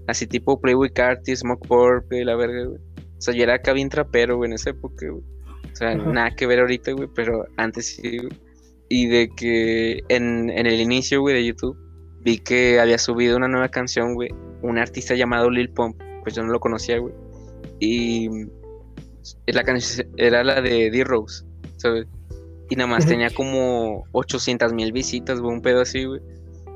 así 0.08 0.28
tipo 0.28 0.60
Playboy 0.60 0.90
Carti, 0.90 1.36
Smoke 1.36 1.68
Purple, 1.68 2.26
la 2.26 2.36
verga, 2.36 2.66
güey. 2.66 2.80
O 3.18 3.22
sea, 3.22 3.34
yo 3.34 3.44
era 3.44 3.56
acá 3.56 3.72
bien 3.72 3.88
trapero, 3.88 4.36
güey, 4.36 4.50
en 4.50 4.56
esa 4.56 4.72
época, 4.72 5.08
güey. 5.10 5.24
O 5.72 5.76
sea, 5.76 5.96
nada 5.96 6.36
que 6.36 6.46
ver 6.46 6.60
ahorita, 6.60 6.92
güey, 6.92 7.08
pero 7.16 7.46
antes 7.56 7.96
sí, 7.96 8.18
güey. 8.18 8.30
Y 8.90 9.08
de 9.08 9.30
que 9.30 10.04
en, 10.10 10.50
en 10.50 10.68
el 10.68 10.80
inicio, 10.80 11.22
güey, 11.22 11.36
de 11.36 11.46
YouTube, 11.46 11.78
vi 12.22 12.38
que 12.38 12.80
había 12.80 12.98
subido 12.98 13.38
una 13.38 13.48
nueva 13.48 13.70
canción, 13.70 14.14
güey, 14.14 14.30
un 14.62 14.78
artista 14.78 15.16
llamado 15.16 15.50
Lil 15.50 15.70
Pump, 15.70 16.00
pues 16.24 16.36
yo 16.36 16.44
no 16.44 16.52
lo 16.52 16.60
conocía, 16.60 16.98
güey. 17.00 17.14
Y 17.80 18.30
la 19.48 19.64
canción 19.64 20.08
era 20.18 20.44
la 20.44 20.62
de 20.62 20.90
D-Rose, 20.92 21.46
¿sabes? 21.78 22.08
Y 22.70 22.76
nada 22.76 22.90
más 22.90 23.06
tenía 23.06 23.30
como 23.30 24.06
800 24.14 24.74
mil 24.74 24.92
visitas, 24.92 25.40
güey, 25.40 25.54
un 25.54 25.62
pedo 25.62 25.82
así, 25.82 26.06
güey. 26.06 26.22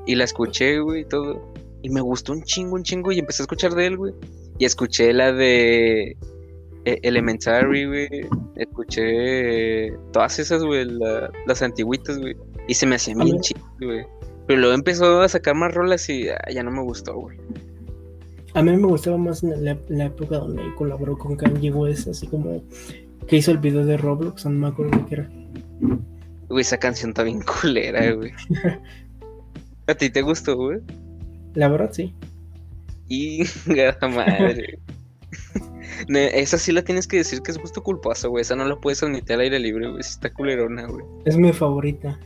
Y 0.06 0.14
la 0.14 0.24
escuché, 0.24 0.80
güey, 0.80 1.02
y 1.02 1.04
todo. 1.04 1.52
Y 1.82 1.90
me 1.90 2.00
gustó 2.00 2.32
un 2.32 2.42
chingo, 2.42 2.76
un 2.76 2.82
chingo. 2.82 3.10
Y 3.10 3.18
empecé 3.18 3.42
a 3.42 3.44
escuchar 3.44 3.74
de 3.74 3.86
él, 3.86 3.96
güey. 3.96 4.14
Y 4.58 4.64
escuché 4.64 5.12
la 5.12 5.32
de 5.32 6.16
Elementary, 6.84 7.86
güey. 7.86 8.08
Escuché 8.56 9.92
todas 10.12 10.38
esas, 10.38 10.62
güey, 10.62 10.84
la- 10.84 11.30
las 11.46 11.62
antiguitas, 11.62 12.18
güey. 12.18 12.36
Y 12.66 12.74
se 12.74 12.86
me 12.86 12.96
hacían 12.96 13.20
A 13.20 13.24
bien 13.24 13.40
chidas, 13.40 13.64
güey. 13.80 14.04
Pero 14.46 14.60
luego 14.60 14.74
empezó 14.74 15.20
a 15.20 15.28
sacar 15.28 15.54
más 15.54 15.74
rolas 15.74 16.08
y 16.08 16.28
ah, 16.28 16.38
ya 16.52 16.62
no 16.62 16.70
me 16.70 16.82
gustó, 16.82 17.14
güey. 17.14 17.38
A 18.54 18.62
mí 18.62 18.74
me 18.76 18.86
gustaba 18.86 19.18
más 19.18 19.42
la, 19.42 19.78
la 19.88 20.04
época 20.06 20.38
donde 20.38 20.62
colaboró 20.74 21.16
con 21.18 21.36
Kanye 21.36 21.70
West, 21.70 22.08
así 22.08 22.26
como 22.26 22.62
que 23.26 23.36
hizo 23.36 23.50
el 23.50 23.58
video 23.58 23.84
de 23.84 23.98
Roblox, 23.98 24.46
no 24.46 24.52
me 24.52 24.68
acuerdo 24.68 25.04
qué 25.06 25.16
era. 25.16 25.30
Güey, 26.48 26.62
esa 26.62 26.78
canción 26.78 27.10
está 27.10 27.24
bien 27.24 27.42
culera, 27.42 28.10
güey. 28.12 28.32
¿A 29.86 29.94
ti 29.94 30.08
te 30.10 30.22
gustó, 30.22 30.56
güey? 30.56 30.80
La 31.54 31.68
verdad, 31.68 31.90
sí. 31.92 32.14
Y 33.08 33.42
madre. 34.00 34.78
Esa 36.08 36.58
sí 36.58 36.72
la 36.72 36.82
tienes 36.82 37.06
que 37.06 37.18
decir 37.18 37.40
que 37.42 37.50
es 37.50 37.58
gusto 37.58 37.82
culposo, 37.82 38.30
güey. 38.30 38.42
Esa 38.42 38.56
no 38.56 38.64
la 38.64 38.76
puedes 38.76 39.02
admitir 39.02 39.32
al 39.34 39.40
aire 39.40 39.58
libre, 39.58 39.88
güey. 39.88 40.00
Está 40.00 40.32
culerona, 40.32 40.86
güey. 40.86 41.04
Es 41.24 41.36
mi 41.36 41.52
favorita. 41.52 42.18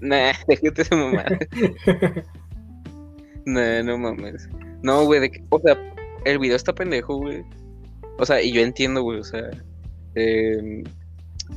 Nah, 0.00 0.32
déjate 0.48 0.84
de 0.84 0.96
mamar. 0.96 1.38
nah, 3.46 3.82
no 3.82 3.98
mames. 3.98 4.48
No, 4.82 5.04
güey, 5.04 5.20
de 5.20 5.30
que- 5.30 5.44
o 5.50 5.60
sea, 5.60 5.76
el 6.24 6.38
video 6.38 6.56
está 6.56 6.74
pendejo, 6.74 7.16
güey. 7.16 7.44
O 8.18 8.26
sea, 8.26 8.42
y 8.42 8.52
yo 8.52 8.60
entiendo, 8.60 9.02
güey, 9.02 9.20
o 9.20 9.24
sea, 9.24 9.50
em, 10.14 10.84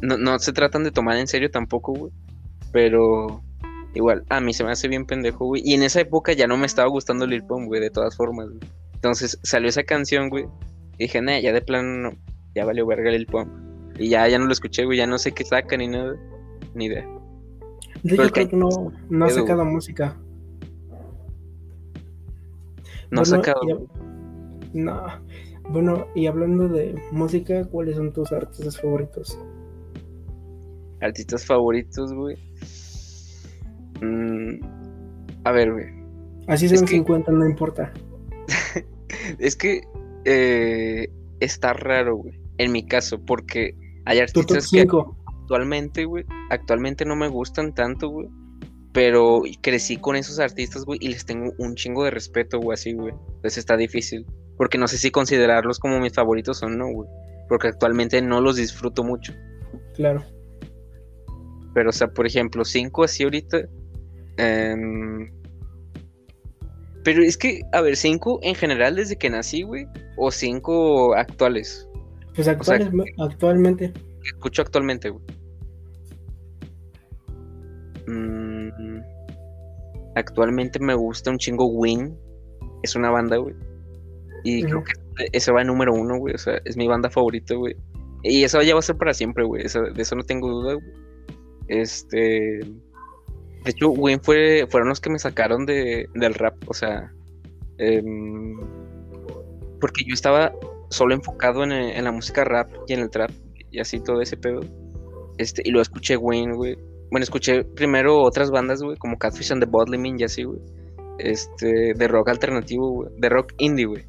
no, 0.02 0.18
no 0.18 0.38
se 0.40 0.54
tratan 0.54 0.84
de 0.84 0.92
tomar 0.92 1.18
en 1.18 1.28
serio 1.28 1.50
tampoco, 1.52 1.94
güey. 1.94 2.12
Pero 2.72 3.44
igual, 3.94 4.24
a 4.30 4.40
mí 4.40 4.54
se 4.54 4.64
me 4.64 4.72
hace 4.72 4.88
bien 4.88 5.06
pendejo, 5.06 5.46
güey. 5.46 5.62
Y 5.66 5.74
en 5.74 5.84
esa 5.84 6.02
época 6.02 6.34
ya 6.34 6.48
no 6.48 6.58
me 6.58 6.66
estaba 6.66 6.88
gustando 6.90 7.26
Lil 7.28 7.44
Pump, 7.44 7.68
güey, 7.68 7.82
de 7.82 7.90
todas 7.90 8.16
formas, 8.16 8.48
güey. 8.48 8.60
Entonces 8.94 9.40
salió 9.44 9.68
esa 9.70 9.84
canción, 9.84 10.30
güey. 10.30 10.46
Y 11.02 11.06
dije, 11.06 11.42
ya 11.42 11.52
de 11.52 11.62
plano 11.64 12.12
no, 12.12 12.18
ya 12.54 12.64
valió 12.64 12.86
verga 12.86 13.10
Lil 13.10 13.26
Pump. 13.26 13.50
Y 13.98 14.10
ya, 14.10 14.28
ya 14.28 14.38
no 14.38 14.46
lo 14.46 14.52
escuché, 14.52 14.86
güey, 14.86 15.00
ya 15.00 15.08
no 15.08 15.18
sé 15.18 15.32
qué 15.32 15.44
saca 15.44 15.76
ni 15.76 15.88
nada. 15.88 16.16
Ni 16.76 16.86
idea. 16.86 17.08
Hecho, 18.04 18.22
el 18.22 18.32
creo 18.32 18.48
que 18.50 18.56
no, 18.56 18.70
no 19.10 19.26
ha 19.26 19.30
sacado 19.32 19.66
música. 19.66 20.16
No 23.10 23.22
ha 23.22 23.24
Bueno, 23.24 23.26
sacado. 23.26 23.88
y 24.74 24.78
No. 24.80 25.02
Bueno, 25.72 26.06
y 26.14 26.28
hablando 26.28 26.68
de 26.68 26.94
música, 27.12 27.66
¿cuáles 27.66 27.96
son 27.96 28.14
tus 28.14 28.32
artistas 28.32 28.80
favoritos? 28.80 29.40
Artistas 31.00 31.44
favoritos, 31.44 32.14
güey. 32.14 32.38
Mm, 34.02 34.60
a 35.46 35.52
ver, 35.52 35.74
güey. 35.74 35.86
Así 36.48 36.68
Es 36.68 36.74
son 36.78 36.86
que- 36.86 36.94
50, 36.94 37.32
no 37.32 37.44
importa. 37.50 37.92
Es 39.40 39.56
que 39.56 39.82
eh, 40.26 41.08
está 41.40 41.74
raro, 41.74 42.18
güey. 42.18 42.40
En 42.58 42.72
mi 42.72 42.86
caso, 42.86 43.20
porque 43.26 43.76
hay 44.06 44.20
artistas 44.20 44.70
que 44.70 44.82
5. 44.82 45.18
actualmente, 45.26 46.06
güey, 46.06 46.26
actualmente 46.50 47.06
no 47.06 47.16
me 47.16 47.28
gustan 47.28 47.74
tanto, 47.74 48.10
güey. 48.10 48.28
Pero 48.94 49.42
crecí 49.62 49.98
con 49.98 50.16
esos 50.16 50.40
artistas, 50.40 50.84
güey, 50.84 51.00
y 51.02 51.08
les 51.08 51.26
tengo 51.26 51.54
un 51.58 51.76
chingo 51.76 52.04
de 52.04 52.12
respeto, 52.12 52.60
güey, 52.60 52.74
así, 52.74 52.94
güey. 52.94 53.14
Entonces 53.36 53.60
está 53.60 53.78
difícil. 53.78 54.26
Porque 54.58 54.78
no 54.78 54.88
sé 54.88 54.98
si 54.98 55.12
considerarlos 55.12 55.80
como 55.80 56.00
mis 56.00 56.14
favoritos 56.14 56.62
o 56.62 56.70
no, 56.70 56.88
güey. 56.92 57.10
Porque 57.48 57.70
actualmente 57.70 58.22
no 58.22 58.42
los 58.42 58.58
disfruto 58.58 59.04
mucho. 59.04 59.34
Claro. 59.96 60.24
Pero, 61.74 61.90
o 61.90 61.94
sea, 61.94 62.08
por 62.10 62.28
ejemplo, 62.28 62.66
cinco 62.66 63.04
así 63.04 63.24
ahorita. 63.24 63.62
em, 64.38 65.32
Pero 67.04 67.24
es 67.24 67.36
que, 67.38 67.62
a 67.74 67.82
ver, 67.82 67.96
cinco 67.98 68.40
en 68.44 68.54
general 68.56 68.96
desde 68.96 69.16
que 69.18 69.30
nací, 69.30 69.64
güey. 69.64 69.88
O 70.18 70.32
cinco 70.32 71.16
actuales. 71.16 71.88
Pues 72.36 72.48
actuales- 72.48 72.88
actualmente. 73.20 73.94
Escucho 74.24 74.62
actualmente, 74.62 75.10
güey. 75.10 75.24
Mm, 78.08 79.00
actualmente 80.16 80.80
me 80.80 80.94
gusta 80.94 81.32
un 81.32 81.38
chingo 81.38 81.66
Win. 81.68 82.18
Es 82.84 82.96
una 82.96 83.10
banda, 83.10 83.38
güey. 83.38 83.56
Y 84.44 84.64
creo 84.64 84.84
que 84.84 84.94
ese 85.34 85.52
va 85.52 85.62
en 85.62 85.68
número 85.68 85.94
uno, 85.94 86.18
güey. 86.18 86.34
O 86.36 86.38
sea, 86.38 86.60
es 86.66 86.78
mi 86.78 86.88
banda 86.88 87.10
favorita, 87.10 87.54
güey. 87.56 87.76
Y 88.24 88.44
eso 88.44 88.62
ya 88.62 88.74
va 88.74 88.80
a 88.80 88.84
ser 88.84 88.98
para 88.98 89.14
siempre, 89.14 89.44
güey. 89.44 89.66
eso- 89.66 89.82
de 89.82 90.02
eso 90.02 90.16
no 90.16 90.24
tengo 90.24 90.50
duda, 90.50 90.74
güey. 90.76 90.88
Este. 91.68 92.60
De 93.64 93.72
hecho, 93.72 93.90
Win 93.92 94.20
fue, 94.22 94.66
fueron 94.70 94.90
los 94.90 95.00
que 95.00 95.10
me 95.10 95.20
sacaron 95.20 95.66
de, 95.66 96.08
del 96.16 96.34
rap. 96.34 96.56
O 96.68 96.74
sea. 96.74 97.12
em, 97.78 98.58
porque 99.80 100.04
yo 100.08 100.14
estaba 100.14 100.54
solo 100.90 101.14
enfocado 101.16 101.64
en, 101.64 101.72
el- 101.72 101.92
en 101.96 102.04
la 102.04 102.12
música 102.12 102.44
rap 102.44 102.70
y 102.88 102.94
en 102.94 103.00
el 103.00 103.10
trap. 103.10 103.32
Y 103.72 103.80
así 103.80 104.00
todo 104.00 104.22
ese 104.22 104.38
pedo. 104.38 104.62
Este, 105.38 105.62
y 105.66 105.72
luego 105.72 105.82
escuché 105.82 106.18
Wayne, 106.18 106.54
güey. 106.56 106.78
Bueno, 107.10 107.24
escuché 107.24 107.64
primero 107.64 108.22
otras 108.22 108.52
bandas, 108.52 108.82
güey, 108.84 108.98
como 108.98 109.18
Catfish 109.18 109.52
and 109.52 109.64
the 109.64 109.70
Bottlemen 109.70 110.20
y 110.20 110.24
así, 110.24 110.44
güey. 110.44 110.60
Este, 111.20 111.94
de 111.94 112.08
rock 112.08 112.30
alternativo, 112.30 112.90
güey. 112.92 113.10
De 113.18 113.30
rock 113.30 113.54
indie, 113.58 113.86
güey. 113.86 114.04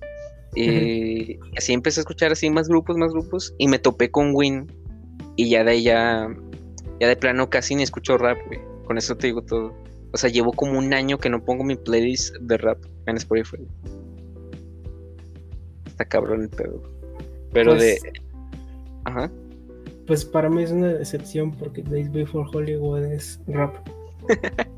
Y 0.54 1.38
así 1.56 1.72
empecé 1.72 2.00
a 2.00 2.02
escuchar 2.02 2.32
así 2.32 2.50
más 2.50 2.68
grupos, 2.68 2.96
más 2.98 3.12
grupos. 3.12 3.54
Y 3.58 3.68
me 3.68 3.78
topé 3.78 4.10
con 4.10 4.32
Win. 4.34 4.66
Y 5.36 5.48
ya 5.50 5.64
de 5.64 5.70
ahí 5.70 5.82
ya, 5.84 6.28
ya 7.00 7.08
de 7.08 7.16
plano 7.16 7.48
casi 7.48 7.74
ni 7.74 7.82
escucho 7.82 8.18
rap, 8.18 8.36
güey. 8.46 8.60
Con 8.92 8.98
eso 8.98 9.16
te 9.16 9.28
digo 9.28 9.40
todo. 9.40 9.72
O 10.12 10.18
sea, 10.18 10.28
llevo 10.28 10.52
como 10.52 10.78
un 10.78 10.92
año 10.92 11.16
que 11.16 11.30
no 11.30 11.42
pongo 11.42 11.64
mi 11.64 11.76
playlist 11.76 12.36
de 12.42 12.58
rap 12.58 12.76
en 13.06 13.16
Spotify. 13.16 13.66
está 15.86 16.04
cabrón 16.04 16.42
el 16.42 16.50
pedo. 16.50 16.82
Pero 17.54 17.74
de. 17.74 17.96
Pues- 18.02 18.12
Ajá. 19.04 19.30
Pues 20.06 20.26
para 20.26 20.50
mí 20.50 20.62
es 20.62 20.72
una 20.72 20.88
decepción 20.88 21.52
porque 21.52 21.80
Days 21.82 22.12
Before 22.12 22.46
Hollywood 22.52 23.02
es 23.06 23.40
rap. 23.46 23.74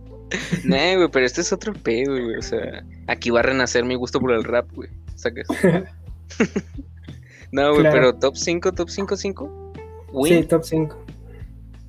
No, 0.64 0.76
güey, 0.76 1.08
pero 1.10 1.26
este 1.26 1.40
es 1.40 1.52
otro 1.52 1.72
pedo, 1.72 2.12
güey. 2.12 2.36
O 2.36 2.42
sea, 2.42 2.84
aquí 3.08 3.30
va 3.30 3.40
a 3.40 3.42
renacer 3.42 3.84
mi 3.84 3.96
gusto 3.96 4.20
por 4.20 4.30
el 4.30 4.44
rap, 4.44 4.70
güey. 4.76 4.90
¿Sacas? 5.16 5.48
No, 7.50 7.70
güey, 7.70 7.80
Claro. 7.80 7.96
pero 7.96 8.14
top 8.14 8.36
5, 8.36 8.72
top 8.74 8.88
5, 8.90 9.16
5. 9.16 9.72
Win, 10.12 10.42
Sí, 10.42 10.48
top 10.48 10.62
5. 10.64 11.04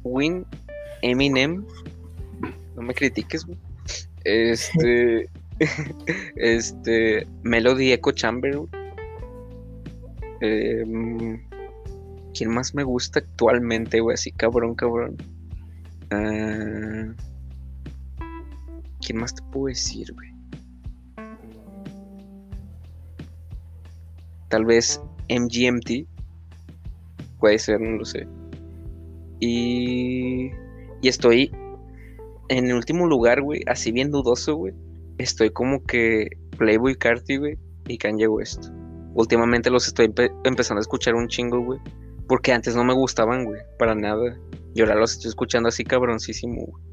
Win, 0.03 0.43
Eminem. 1.03 1.63
No 2.75 2.81
me 2.81 2.93
critiques, 2.93 3.45
güey. 3.45 3.57
Este. 4.23 5.29
este. 6.35 7.27
Melody 7.43 7.93
Echo 7.93 8.11
Chamber. 8.11 8.59
Em, 10.41 11.41
¿Quién 12.33 12.49
más 12.51 12.75
me 12.75 12.83
gusta 12.83 13.19
actualmente, 13.19 13.99
güey? 14.01 14.15
Así, 14.15 14.31
cabrón, 14.31 14.75
cabrón. 14.75 15.15
Ah, 16.11 17.13
¿Quién 19.01 19.19
más 19.19 19.33
te 19.33 19.41
puedo 19.51 19.67
decir, 19.67 20.11
güey? 20.13 20.33
Tal 24.49 24.65
vez 24.65 25.01
MGMT. 25.29 26.07
Puede 27.39 27.59
ser, 27.59 27.79
no 27.79 27.97
lo 27.97 28.05
sé. 28.05 28.27
Y. 29.39 30.51
Y 31.01 31.07
estoy 31.07 31.51
en 32.49 32.67
el 32.67 32.75
último 32.75 33.07
lugar, 33.07 33.41
güey, 33.41 33.61
así 33.67 33.91
bien 33.91 34.11
dudoso, 34.11 34.55
güey. 34.55 34.73
Estoy 35.17 35.49
como 35.49 35.83
que 35.83 36.27
Playboy 36.57 36.95
Carti, 36.95 37.37
güey, 37.37 37.57
y 37.87 37.97
Kanye 37.97 38.27
West. 38.27 38.69
Últimamente 39.13 39.69
los 39.69 39.87
estoy 39.87 40.07
empe- 40.07 40.33
empezando 40.43 40.79
a 40.79 40.81
escuchar 40.81 41.15
un 41.15 41.27
chingo, 41.27 41.59
güey. 41.59 41.79
Porque 42.27 42.51
antes 42.51 42.75
no 42.75 42.83
me 42.83 42.93
gustaban, 42.93 43.45
güey, 43.45 43.61
para 43.77 43.95
nada. 43.95 44.37
Y 44.73 44.81
ahora 44.81 44.95
los 44.95 45.13
estoy 45.13 45.29
escuchando 45.29 45.69
así 45.69 45.83
cabroncísimo, 45.83 46.65
güey. 46.65 46.83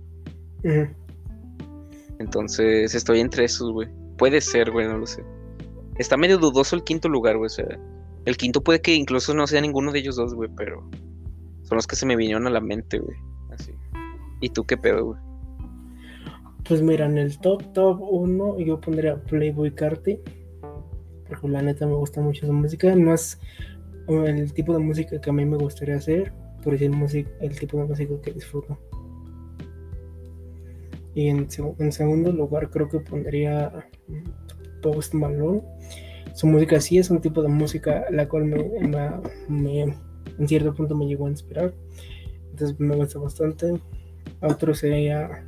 Entonces 2.19 2.95
estoy 2.95 3.21
entre 3.21 3.45
esos, 3.45 3.73
güey. 3.73 3.89
Puede 4.19 4.41
ser, 4.41 4.71
güey, 4.71 4.87
no 4.87 4.99
lo 4.99 5.07
sé. 5.07 5.25
Está 5.99 6.17
medio 6.17 6.39
dudoso 6.39 6.77
el 6.77 6.85
quinto 6.85 7.09
lugar, 7.09 7.37
güey. 7.37 7.47
O 7.47 7.51
sea, 7.51 7.67
el 8.25 8.37
quinto 8.37 8.63
puede 8.63 8.81
que 8.81 8.95
incluso 8.95 9.35
no 9.35 9.47
sea 9.47 9.61
ninguno 9.61 9.91
de 9.91 9.99
ellos 9.99 10.17
dos, 10.17 10.35
güey, 10.35 10.51
pero 10.57 10.89
son 11.63 11.77
los 11.77 11.87
que 11.87 11.97
se 11.97 12.07
me 12.07 12.15
vinieron 12.17 12.47
a 12.47 12.51
la 12.51 12.61
mente, 12.61 12.99
güey. 12.99 13.17
Así. 13.51 13.73
¿Y 14.41 14.51
tú 14.51 14.65
qué 14.65 14.77
pedo, 14.77 15.07
güey? 15.07 15.21
Pues 16.69 16.81
mira, 16.81 17.07
en 17.07 17.19
el 17.19 17.39
top 17.39 17.73
top 17.73 18.01
1 18.01 18.59
yo 18.61 18.81
pondría 18.81 19.17
Playboy 19.23 19.73
Carti. 19.73 20.21
Porque 21.29 21.49
la 21.49 21.63
neta 21.63 21.87
me 21.87 21.95
gusta 21.95 22.21
mucho 22.21 22.47
su 22.47 22.53
música. 22.53 22.95
No 22.95 23.15
es 23.15 23.39
el 24.09 24.53
tipo 24.53 24.73
de 24.73 24.79
música 24.79 25.21
que 25.21 25.31
a 25.31 25.33
mí 25.33 25.45
me 25.45 25.57
gustaría 25.57 25.97
hacer, 25.97 26.33
pero 26.63 26.77
sí 26.79 26.85
el, 26.85 27.27
el 27.41 27.59
tipo 27.59 27.79
de 27.79 27.85
música 27.85 28.15
que 28.23 28.33
disfruto. 28.33 28.79
Y 31.15 31.29
en, 31.29 31.47
en 31.79 31.93
segundo 31.93 32.33
lugar 32.33 32.71
creo 32.71 32.89
que 32.89 33.01
pondría 33.01 33.87
mm, 34.09 34.81
Post 34.83 35.15
Malone. 35.15 35.63
Su 36.35 36.47
música 36.47 36.81
sí 36.81 36.99
es 36.99 37.11
un 37.11 37.21
tipo 37.21 37.43
de 37.43 37.49
música 37.49 38.05
la 38.11 38.29
cual 38.29 38.45
me, 38.47 38.57
me- 38.89 39.11
me- 39.49 39.95
en 40.39 40.49
cierto 40.49 40.75
punto 40.75 40.95
me 40.97 41.07
llegó 41.07 41.27
a 41.27 41.31
inspirar. 41.31 41.75
Entonces 42.51 42.79
me 42.81 42.97
gusta 42.97 43.19
bastante. 43.19 43.75
Otro 44.41 44.75
sería 44.75 45.45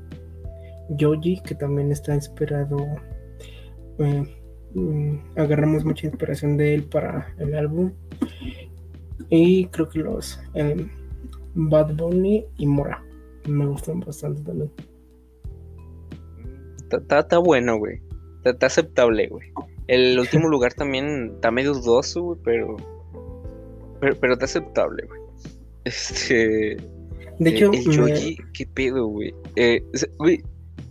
Yoji, 0.91 1.41
que 1.43 1.55
también 1.55 1.91
está 1.93 2.15
inspirado. 2.15 2.77
eh, 3.99 4.25
mm, 4.75 5.17
agarramos 5.37 5.85
mucha 5.85 6.07
inspiración 6.07 6.57
de 6.57 6.75
él 6.75 6.85
para 6.85 7.33
el 7.39 7.55
álbum. 7.55 7.93
Y 9.31 9.67
creo 9.67 9.89
que 9.89 10.01
los 10.01 10.41
eh, 10.55 10.87
Bad 11.55 11.95
Bunny 11.97 12.45
y 12.59 12.67
Mora 12.67 13.03
me 13.47 13.67
gustan 13.67 14.01
bastante 14.01 14.43
también. 14.43 14.71
Está- 16.91 17.39
bueno, 17.39 17.79
güey. 17.79 18.01
Está, 18.45 18.67
aceptable, 18.67 19.27
güey. 19.29 19.49
El 19.87 20.19
último 20.19 20.49
lugar 20.49 20.75
también 20.75 21.33
está 21.35 21.51
medio 21.51 21.75
dudoso, 21.75 22.23
güey, 22.23 22.39
pero, 22.45 22.77
pero. 24.21 24.33
Está 24.35 24.45
aceptable, 24.45 25.05
güey. 25.07 25.21
Este. 25.85 26.77
De 27.39 27.51
hecho, 27.51 27.73
el 27.73 27.87
me- 27.87 27.95
Yoji, 27.95 28.39
¿qué 28.53 28.67
pedo, 28.67 29.07
güey? 29.07 29.35
Eh, 29.57 29.83
güey, 30.19 30.43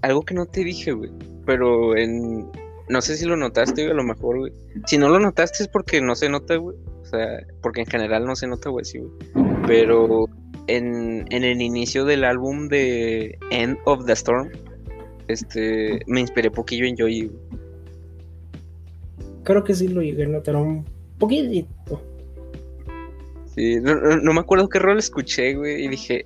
algo 0.01 0.21
que 0.23 0.34
no 0.34 0.45
te 0.45 0.63
dije, 0.63 0.91
güey. 0.91 1.11
Pero 1.45 1.95
en. 1.95 2.47
No 2.89 3.01
sé 3.01 3.15
si 3.15 3.25
lo 3.25 3.38
notaste, 3.38 3.81
güey, 3.84 3.91
a 3.91 3.95
lo 3.95 4.03
mejor, 4.03 4.39
güey. 4.39 4.51
Si 4.88 4.97
no 4.97 5.09
lo 5.09 5.19
notaste 5.19 5.63
es 5.63 5.69
porque 5.69 6.01
no 6.01 6.15
se 6.15 6.29
nota, 6.29 6.55
güey. 6.57 6.75
O 7.01 7.05
sea, 7.05 7.39
porque 7.61 7.81
en 7.81 7.88
general 7.88 8.25
no 8.25 8.36
se 8.36 8.47
nota, 8.47 8.69
güey, 8.69 8.84
sí, 8.86 8.99
güey. 8.99 9.11
Pero 9.67 10.27
en, 10.67 11.25
en 11.29 11.43
el 11.43 11.61
inicio 11.61 12.03
del 12.05 12.23
álbum 12.23 12.67
de 12.67 13.38
End 13.51 13.77
of 13.86 14.05
the 14.05 14.13
Storm, 14.13 14.49
este, 15.27 16.01
me 16.07 16.19
inspiré 16.21 16.51
poquillo 16.51 16.86
en 16.86 16.95
Yoji, 16.97 17.27
güey. 17.27 17.39
creo 19.43 19.63
que 19.63 19.73
sí 19.73 19.88
lo 19.88 20.01
llegué 20.01 20.23
a 20.25 20.27
notar 20.27 20.55
un 20.55 20.86
poquitito. 21.19 22.01
Sí, 23.55 23.79
no, 23.79 23.95
no- 23.95 24.17
no 24.17 24.34
me 24.34 24.39
acuerdo 24.39 24.67
qué 24.69 24.79
rol 24.79 24.97
escuché, 24.97 25.53
güey, 25.53 25.86
y 25.86 25.88
dije, 25.89 26.25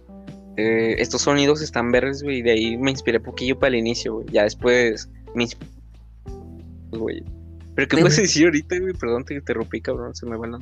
eh, 0.57 0.95
estos 0.99 1.21
sonidos 1.21 1.61
están 1.61 1.91
verdes, 1.91 2.23
güey, 2.23 2.39
y 2.39 2.41
de 2.41 2.51
ahí 2.51 2.77
me 2.77 2.91
inspiré 2.91 3.19
poquillo 3.19 3.57
para 3.57 3.69
el 3.69 3.75
inicio, 3.75 4.15
güey. 4.15 4.27
Ya 4.31 4.43
después 4.43 5.09
me 5.35 5.43
inspiré, 5.43 5.71
güey. 6.91 7.23
Pero 7.75 7.87
¿qué 7.87 7.97
puedes 7.97 8.17
decir 8.17 8.45
ahorita, 8.45 8.79
güey? 8.79 8.93
Perdón, 8.93 9.23
te 9.23 9.35
interrumpí, 9.35 9.81
cabrón, 9.81 10.15
se 10.15 10.25
me 10.25 10.35
va 10.35 10.47
la. 10.47 10.59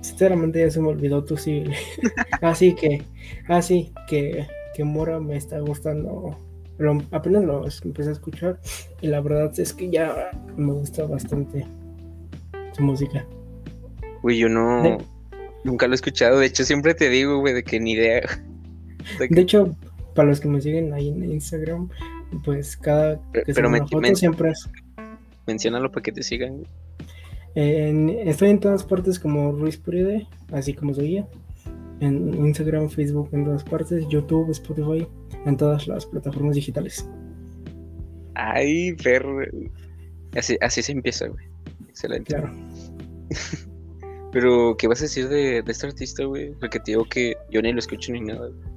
Sinceramente 0.00 0.60
ya 0.60 0.70
se 0.70 0.80
me 0.80 0.88
olvidó 0.88 1.24
tu 1.24 1.36
sí. 1.36 1.64
así 2.40 2.74
que, 2.74 3.02
así 3.48 3.92
que, 4.08 4.46
que 4.74 4.84
Mora 4.84 5.18
me 5.18 5.36
está 5.36 5.58
gustando. 5.58 6.38
Lo- 6.78 7.02
apenas 7.10 7.44
lo 7.44 7.64
empecé 7.84 8.10
a 8.10 8.12
escuchar 8.12 8.60
y 9.00 9.08
la 9.08 9.20
verdad 9.20 9.52
es 9.58 9.72
que 9.72 9.90
ya 9.90 10.30
me 10.56 10.72
gusta 10.72 11.04
bastante 11.04 11.66
su 12.72 12.82
música. 12.82 13.26
Güey, 14.22 14.38
yo 14.38 14.48
no, 14.48 14.98
nunca 15.64 15.88
lo 15.88 15.94
he 15.94 15.96
escuchado, 15.96 16.38
de 16.38 16.46
hecho 16.46 16.64
siempre 16.64 16.94
te 16.94 17.08
digo, 17.08 17.38
güey, 17.38 17.54
de 17.54 17.64
que 17.64 17.80
ni 17.80 17.92
idea. 17.92 18.22
De 19.30 19.40
hecho, 19.40 19.74
para 20.14 20.28
los 20.28 20.40
que 20.40 20.48
me 20.48 20.60
siguen 20.60 20.92
ahí 20.92 21.08
en 21.08 21.24
Instagram, 21.30 21.88
pues 22.44 22.76
cada 22.76 23.20
Pero- 23.32 23.44
que 23.46 23.54
pero 23.54 23.70
foto 23.70 24.00
men- 24.00 24.16
siempre 24.16 24.50
es. 24.50 24.68
Menciónalo 25.46 25.90
para 25.90 26.02
que 26.02 26.12
te 26.12 26.22
sigan, 26.22 26.62
en- 27.54 28.10
estoy 28.10 28.50
en 28.50 28.60
todas 28.60 28.84
partes 28.84 29.18
como 29.18 29.52
Ruiz 29.52 29.76
Puride, 29.76 30.26
así 30.52 30.72
como 30.74 30.94
soy 30.94 31.16
yo. 31.16 31.28
En 32.00 32.34
Instagram, 32.46 32.88
Facebook, 32.88 33.28
en 33.32 33.44
todas 33.44 33.62
partes, 33.64 34.06
YouTube, 34.08 34.50
Spotify, 34.50 35.06
en 35.46 35.56
todas 35.56 35.86
las 35.86 36.04
plataformas 36.06 36.56
digitales. 36.56 37.08
Ay, 38.34 38.94
perro. 38.94 39.38
Así, 40.36 40.56
así 40.60 40.82
se 40.82 40.92
empieza, 40.92 41.26
güey. 41.28 41.44
Excelente. 41.88 42.34
Claro. 42.34 42.50
Pero, 44.32 44.76
¿qué 44.78 44.88
vas 44.88 45.00
a 45.00 45.04
decir 45.04 45.28
de, 45.28 45.62
de 45.62 45.72
este 45.72 45.86
artista, 45.86 46.24
güey? 46.24 46.52
Porque 46.58 46.78
te 46.80 46.92
digo 46.92 47.04
que 47.04 47.34
yo 47.50 47.60
ni 47.60 47.72
lo 47.72 47.78
escucho 47.78 48.12
ni 48.12 48.20
nada, 48.22 48.48
güey. 48.48 48.71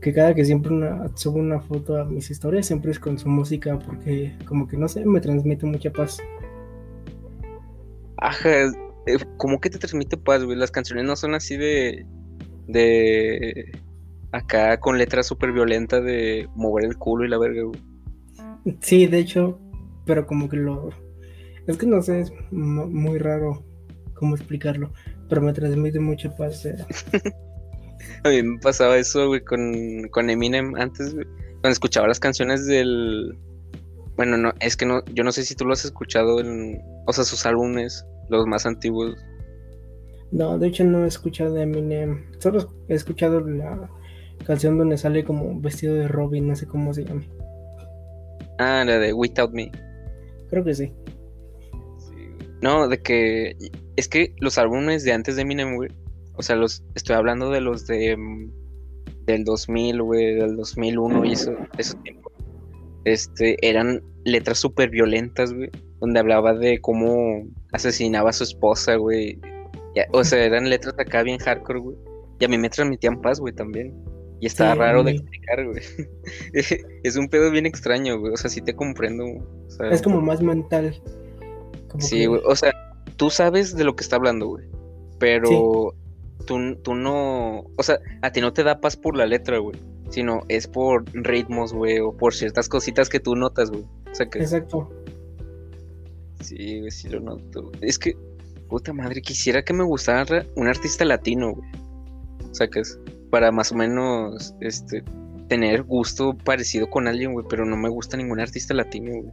Que 0.00 0.12
cada 0.12 0.34
que 0.34 0.44
siempre 0.44 0.72
una- 0.72 1.08
subo 1.16 1.38
una 1.38 1.60
foto 1.60 1.96
a 2.00 2.04
mis 2.04 2.30
historias 2.30 2.66
siempre 2.66 2.90
es 2.92 2.98
con 2.98 3.18
su 3.18 3.28
música 3.28 3.78
porque 3.78 4.34
como 4.46 4.66
que 4.68 4.76
no 4.76 4.88
sé, 4.88 5.04
me 5.04 5.20
transmite 5.20 5.66
mucha 5.66 5.90
paz. 5.90 6.18
Ajá, 8.18 8.48
eh, 9.06 9.18
como 9.36 9.60
que 9.60 9.70
te 9.70 9.78
transmite 9.78 10.16
paz, 10.16 10.44
güey. 10.44 10.56
Las 10.56 10.70
canciones 10.70 11.04
no 11.04 11.16
son 11.16 11.34
así 11.34 11.56
de. 11.56 12.06
de. 12.66 13.72
acá 14.32 14.78
con 14.80 14.98
letras 14.98 15.26
súper 15.26 15.52
violentas 15.52 16.02
de 16.04 16.48
mover 16.54 16.84
el 16.84 16.96
culo 16.96 17.24
y 17.24 17.28
la 17.28 17.38
verga, 17.38 17.62
güey. 17.62 17.80
Sí, 18.80 19.06
de 19.06 19.18
hecho, 19.18 19.58
pero 20.04 20.26
como 20.26 20.48
que 20.48 20.56
lo... 20.56 20.88
Es 21.68 21.76
que 21.78 21.86
no 21.86 22.02
sé, 22.02 22.20
es 22.20 22.32
mu- 22.50 22.86
muy 22.88 23.18
raro 23.18 23.62
cómo 24.14 24.34
explicarlo, 24.34 24.92
pero 25.28 25.40
me 25.40 25.52
transmite 25.52 26.00
mucha 26.00 26.34
paz. 26.34 26.66
eh. 26.66 26.76
A 28.24 28.28
mí 28.28 28.42
me 28.42 28.58
pasaba 28.58 28.96
eso, 28.96 29.28
güey, 29.28 29.40
con, 29.42 30.08
con 30.10 30.30
Eminem 30.30 30.74
antes, 30.76 31.14
güey. 31.14 31.26
Cuando 31.60 31.70
escuchaba 31.70 32.08
las 32.08 32.20
canciones 32.20 32.66
del. 32.66 33.36
Bueno, 34.16 34.36
no, 34.36 34.52
es 34.60 34.76
que 34.76 34.86
no, 34.86 35.04
yo 35.06 35.24
no 35.24 35.32
sé 35.32 35.44
si 35.44 35.54
tú 35.54 35.64
lo 35.64 35.72
has 35.72 35.84
escuchado 35.84 36.40
en. 36.40 36.80
O 37.06 37.12
sea, 37.12 37.24
sus 37.24 37.46
álbumes, 37.46 38.04
los 38.28 38.46
más 38.46 38.66
antiguos. 38.66 39.16
No, 40.32 40.58
de 40.58 40.68
hecho 40.68 40.84
no 40.84 41.04
he 41.04 41.08
escuchado 41.08 41.54
de 41.54 41.62
Eminem, 41.62 42.24
solo 42.40 42.72
he 42.88 42.94
escuchado 42.94 43.40
la 43.40 43.88
canción 44.44 44.76
donde 44.76 44.98
sale 44.98 45.24
como 45.24 45.60
vestido 45.60 45.94
de 45.94 46.08
Robin, 46.08 46.48
no 46.48 46.56
sé 46.56 46.66
cómo 46.66 46.92
se 46.92 47.04
llama. 47.04 47.22
Ah, 48.58 48.84
la 48.84 48.98
de 48.98 49.12
Without 49.12 49.52
Me. 49.52 49.70
Creo 50.50 50.64
que 50.64 50.74
sí. 50.74 50.92
No, 52.62 52.88
de 52.88 52.98
que. 52.98 53.56
Es 53.96 54.08
que 54.08 54.34
los 54.40 54.58
álbumes 54.58 55.04
de 55.04 55.12
antes 55.12 55.36
de 55.36 55.42
Eminem, 55.42 55.76
güey. 55.76 55.90
O 56.36 56.42
sea, 56.42 56.56
los 56.56 56.82
estoy 56.94 57.16
hablando 57.16 57.50
de 57.50 57.60
los 57.60 57.86
de. 57.86 58.16
mm, 58.16 58.50
Del 59.26 59.42
2000, 59.44 60.02
güey, 60.02 60.34
del 60.36 60.56
2001 60.56 61.24
y 61.24 61.32
eso, 61.32 61.52
esos 61.78 62.00
tiempos. 62.04 62.32
Este, 63.04 63.56
eran 63.68 64.00
letras 64.24 64.58
súper 64.58 64.90
violentas, 64.90 65.52
güey. 65.52 65.70
donde 66.00 66.20
hablaba 66.20 66.52
de 66.54 66.80
cómo 66.80 67.44
asesinaba 67.72 68.30
a 68.30 68.32
su 68.32 68.44
esposa, 68.44 68.96
güey. 68.96 69.40
O 70.12 70.22
sea, 70.24 70.44
eran 70.44 70.68
letras 70.68 70.94
acá 70.98 71.22
bien 71.22 71.38
hardcore, 71.38 71.80
güey. 71.80 71.96
Y 72.38 72.44
a 72.44 72.48
mí 72.48 72.58
me 72.58 72.68
transmitían 72.68 73.20
paz, 73.22 73.40
güey, 73.40 73.54
también. 73.54 73.94
Y 74.40 74.46
estaba 74.46 74.74
Sí, 74.74 74.78
raro 74.78 75.02
de 75.02 75.12
explicar, 75.12 75.64
güey. 75.64 75.82
es 77.02 77.16
un 77.16 77.28
pedo 77.28 77.50
bien 77.50 77.64
extraño, 77.66 78.18
güey. 78.20 78.32
O 78.32 78.36
sea, 78.36 78.50
sí 78.50 78.60
te 78.60 78.74
comprendo. 78.76 79.24
o 79.24 79.70
sea, 79.70 79.88
Es 79.90 80.02
como 80.02 80.20
más 80.20 80.42
mental. 80.42 80.94
Como 81.88 82.02
Sí, 82.02 82.18
que- 82.20 82.26
güey. 82.26 82.42
O 82.44 82.54
sea, 82.54 82.72
tú 83.16 83.30
sabes 83.30 83.74
de 83.74 83.84
lo 83.84 83.96
que 83.96 84.02
está 84.04 84.16
hablando, 84.16 84.46
güey. 84.48 84.66
Pero 85.18 85.94
tú, 86.46 86.76
tú 86.76 86.94
no. 86.94 87.64
O 87.76 87.82
sea, 87.82 87.98
a 88.22 88.32
ti 88.32 88.40
no 88.40 88.52
te 88.52 88.62
da 88.64 88.80
paz 88.80 88.96
por 88.96 89.16
la 89.16 89.26
letra, 89.26 89.58
güey. 89.58 89.76
Sino 90.08 90.40
es 90.48 90.66
por 90.66 91.04
ritmos, 91.12 91.72
güey. 91.72 92.00
O 92.00 92.16
por 92.16 92.34
ciertas 92.34 92.68
cositas 92.68 93.08
que 93.08 93.20
tú 93.20 93.34
notas, 93.34 93.70
güey. 93.70 93.84
O 94.10 94.14
sea 94.14 94.26
que. 94.26 94.38
Exacto. 94.38 94.88
Sí, 96.40 96.80
güey, 96.80 96.90
sí 96.90 97.08
lo 97.08 97.20
noto. 97.20 97.72
Es 97.80 97.98
que, 97.98 98.16
puta 98.68 98.92
madre, 98.92 99.20
quisiera 99.20 99.62
que 99.62 99.74
me 99.74 99.84
gustara 99.84 100.46
un 100.54 100.68
artista 100.68 101.04
latino, 101.04 101.52
güey. 101.52 101.68
O 102.50 102.54
sea 102.54 102.68
que 102.68 102.80
es 102.80 102.98
para 103.30 103.52
más 103.52 103.72
o 103.72 103.74
menos, 103.74 104.54
este, 104.60 105.02
tener 105.48 105.82
gusto 105.82 106.36
parecido 106.38 106.88
con 106.88 107.08
alguien, 107.08 107.32
güey. 107.32 107.44
Pero 107.48 107.66
no 107.66 107.76
me 107.76 107.88
gusta 107.88 108.16
ningún 108.16 108.40
artista 108.40 108.72
latino, 108.72 109.12
güey. 109.20 109.32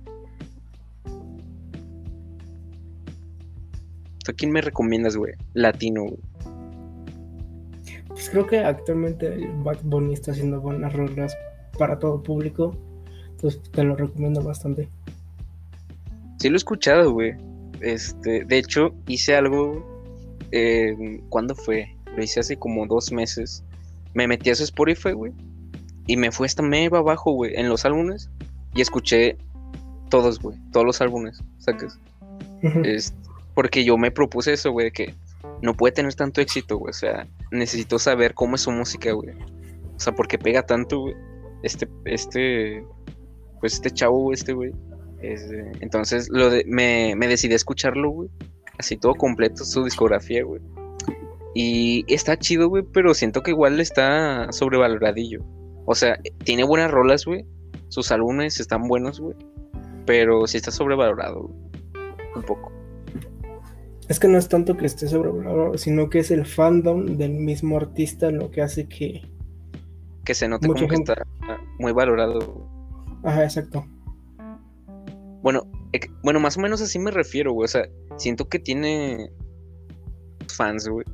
¿A 4.28 4.32
quién 4.32 4.51
me 4.51 4.61
recomiendas, 4.61 5.18
güey? 5.18 5.34
Latino, 5.53 6.03
güey. 6.03 6.20
Pues 8.14 8.30
creo 8.30 8.45
que 8.45 8.59
actualmente 8.59 9.49
Bad 9.64 9.80
Bunny 9.84 10.14
está 10.14 10.32
haciendo 10.32 10.61
buenas 10.61 10.93
rolas 10.93 11.36
para 11.78 11.97
todo 11.99 12.22
público. 12.22 12.76
Entonces 13.32 13.61
te 13.72 13.84
lo 13.84 13.95
recomiendo 13.95 14.41
bastante. 14.41 14.88
Sí 16.39 16.49
lo 16.49 16.55
he 16.55 16.57
escuchado, 16.57 17.11
güey. 17.11 17.36
Este, 17.82 18.45
de 18.45 18.57
hecho, 18.57 18.93
hice 19.07 19.36
algo. 19.36 19.84
Eh, 20.51 21.22
¿Cuándo 21.30 21.55
fue? 21.55 21.95
Lo 22.16 22.24
hice 22.24 22.39
hace 22.39 22.57
como 22.57 22.86
dos 22.86 23.11
meses. 23.11 23.64
Me 24.14 24.28
metí 24.28 24.51
a 24.51 24.55
su 24.55 24.64
Spotify, 24.64 25.14
güey. 25.14 25.34
Y 26.05 26.18
me 26.18 26.32
fui 26.32 26.45
hasta 26.45 26.61
medio 26.61 26.95
abajo, 26.95 27.32
güey, 27.32 27.55
en 27.55 27.70
los 27.70 27.86
álbumes. 27.86 28.30
Y 28.76 28.82
escuché 28.82 29.38
todos, 30.09 30.39
güey. 30.39 30.57
Todos 30.72 30.86
los 30.86 31.01
álbumes. 31.01 31.41
¿Sacas? 31.57 31.97
Ujú. 32.61 32.82
Es 32.84 33.14
porque 33.53 33.84
yo 33.84 33.97
me 33.97 34.11
propuse 34.11 34.53
eso, 34.53 34.72
güey, 34.72 34.91
que 34.91 35.14
no 35.64 35.74
puede 35.74 35.93
tener 35.93 36.14
tanto 36.14 36.41
éxito, 36.41 36.78
güey. 36.78 36.91
O 36.91 36.93
sea, 36.93 37.28
necesito 37.51 37.97
saber 37.97 38.34
cómo 38.34 38.55
es 38.55 38.61
su 38.61 38.72
música, 38.72 39.11
güey. 39.14 39.30
O 39.95 39.99
sea, 39.99 40.14
porque 40.14 40.38
pega 40.38 40.61
tanto, 40.66 40.99
güey. 40.99 41.16
Este, 41.64 41.88
este, 42.05 42.86
pues 43.61 43.76
este 43.76 43.89
chavo, 43.89 44.34
este, 44.34 44.51
güey. 44.53 44.72
Es, 45.22 45.49
entonces 45.80 46.28
lo 46.30 46.49
de- 46.49 46.66
me, 46.68 47.16
me 47.16 47.28
decidí 47.30 47.53
a 47.53 47.55
escucharlo, 47.55 48.09
güey. 48.09 48.30
Así 48.78 48.97
todo 48.97 49.16
completo, 49.16 49.64
su 49.64 49.86
discografía, 49.86 50.43
güey. 50.43 50.61
Y 51.55 52.03
está 52.14 52.36
chido, 52.38 52.68
güey, 52.68 52.84
pero 52.91 53.14
siento 53.14 53.41
que 53.41 53.51
igual 53.51 53.80
está 53.80 54.51
sobrevaloradillo. 54.51 55.45
O 55.86 55.95
sea, 55.95 56.20
tiene 56.43 56.66
buenas 56.66 56.91
rolas, 56.91 57.24
güey. 57.24 57.45
Sus 57.88 58.11
álbumes 58.11 58.59
están 58.59 58.88
buenos, 58.89 59.22
güey. 59.22 59.38
Pero 60.05 60.45
sí 60.47 60.57
está 60.57 60.72
sobrevalorado, 60.72 61.43
güey. 61.43 61.55
Un 62.36 62.43
poco. 62.43 62.73
Es 64.14 64.20
que 64.20 64.28
no 64.28 64.38
es 64.38 64.47
tanto 64.47 64.78
que 64.78 64.86
esté 64.86 65.07
sobrevalorado, 65.07 65.76
sino 65.76 66.07
que 66.07 66.20
es 66.20 66.30
el 66.30 66.45
fandom 66.45 67.18
del 67.18 67.32
mismo 67.32 67.78
artista 67.78 68.30
lo 68.30 68.51
que 68.51 68.61
hace 68.61 68.88
que. 68.88 69.28
que 70.24 70.36
se 70.36 70.47
note 70.47 70.68
como 70.68 70.80
que 70.80 70.88
gente. 70.88 71.14
está 71.14 71.26
muy 71.80 71.93
valorado. 71.93 72.70
Ajá, 73.24 73.43
exacto. 73.43 73.84
Bueno, 75.41 75.64
bueno, 76.22 76.39
más 76.39 76.57
o 76.57 76.61
menos 76.61 76.80
así 76.80 76.99
me 76.99 77.09
refiero, 77.09 77.53
güey. 77.53 77.66
O 77.66 77.68
sea, 77.68 77.89
siento 78.18 78.47
que 78.47 78.59
tiene 78.59 79.32
fans, 80.47 80.88
güey, 80.88 81.07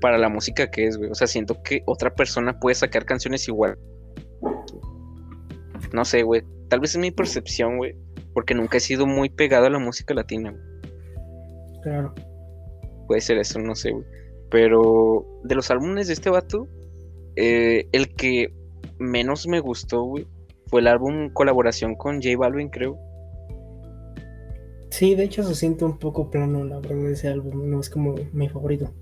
para 0.00 0.16
la 0.16 0.30
música 0.30 0.70
que 0.70 0.86
es, 0.86 0.96
güey. 0.96 1.10
O 1.10 1.14
sea, 1.14 1.26
siento 1.26 1.62
que 1.62 1.82
otra 1.84 2.14
persona 2.14 2.58
puede 2.58 2.74
sacar 2.74 3.04
canciones 3.04 3.46
igual. 3.48 3.78
No 5.92 6.06
sé, 6.06 6.22
güey. 6.22 6.42
Tal 6.70 6.80
vez 6.80 6.92
es 6.92 7.00
mi 7.02 7.10
percepción, 7.10 7.76
güey. 7.76 7.94
Porque 8.32 8.54
nunca 8.54 8.78
he 8.78 8.80
sido 8.80 9.06
muy 9.06 9.28
pegado 9.28 9.66
a 9.66 9.70
la 9.70 9.78
música 9.78 10.14
latina, 10.14 10.52
güey. 10.52 10.62
Claro. 11.82 12.14
Puede 13.06 13.20
ser 13.20 13.38
eso, 13.38 13.58
no 13.58 13.74
sé, 13.74 13.92
güey. 13.92 14.04
Pero 14.50 15.26
de 15.44 15.54
los 15.54 15.70
álbumes 15.70 16.06
de 16.06 16.12
este 16.12 16.30
vato, 16.30 16.68
eh, 17.36 17.88
el 17.92 18.14
que 18.14 18.52
menos 18.98 19.46
me 19.46 19.60
gustó, 19.60 20.02
güey, 20.02 20.26
fue 20.68 20.80
el 20.80 20.86
álbum 20.88 21.30
colaboración 21.32 21.94
con 21.94 22.22
J 22.22 22.36
Balvin, 22.36 22.68
creo. 22.68 22.98
Sí, 24.90 25.14
de 25.14 25.24
hecho 25.24 25.42
se 25.42 25.54
siente 25.54 25.84
un 25.84 25.98
poco 25.98 26.30
plano, 26.30 26.64
la 26.64 26.78
verdad, 26.80 27.10
ese 27.10 27.28
álbum. 27.28 27.68
No 27.68 27.80
es 27.80 27.90
como 27.90 28.14
mi 28.32 28.48
favorito. 28.48 28.92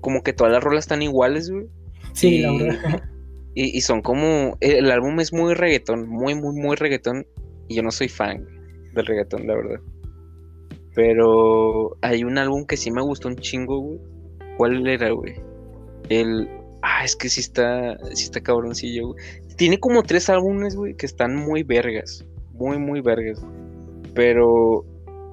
Como 0.00 0.22
que 0.22 0.32
todas 0.32 0.52
las 0.52 0.62
rolas 0.62 0.84
están 0.84 1.02
iguales, 1.02 1.50
güey. 1.50 1.66
Sí, 2.12 2.38
la 2.42 2.52
Y- 2.52 2.58
verdad. 2.58 3.02
Y, 3.52 3.76
y 3.76 3.80
son 3.80 4.00
como. 4.00 4.56
El 4.60 4.88
álbum 4.92 5.18
es 5.18 5.32
muy 5.32 5.54
reggaetón, 5.54 6.08
muy, 6.08 6.36
muy, 6.36 6.54
muy 6.54 6.76
reggaetón. 6.76 7.26
Y 7.66 7.74
yo 7.74 7.82
no 7.82 7.90
soy 7.90 8.08
fan 8.08 8.46
del 8.94 9.04
reggaetón, 9.04 9.44
la 9.48 9.56
verdad. 9.56 9.80
Pero 10.94 11.96
hay 12.02 12.24
un 12.24 12.38
álbum 12.38 12.66
que 12.66 12.76
sí 12.76 12.90
me 12.90 13.02
gustó 13.02 13.28
un 13.28 13.36
chingo, 13.36 13.78
güey. 13.80 13.98
¿Cuál 14.56 14.86
era, 14.86 15.10
güey? 15.10 15.34
El. 16.08 16.48
Ah, 16.82 17.04
es 17.04 17.14
que 17.16 17.28
sí 17.28 17.40
está. 17.40 17.96
Sí 18.14 18.24
está 18.24 18.40
cabroncillo, 18.40 19.08
güey. 19.08 19.24
Tiene 19.56 19.78
como 19.78 20.02
tres 20.02 20.28
álbumes, 20.28 20.74
güey, 20.74 20.94
que 20.94 21.06
están 21.06 21.36
muy 21.36 21.62
vergas. 21.62 22.24
Muy, 22.52 22.78
muy 22.78 23.00
vergas. 23.00 23.40
Pero 24.14 24.84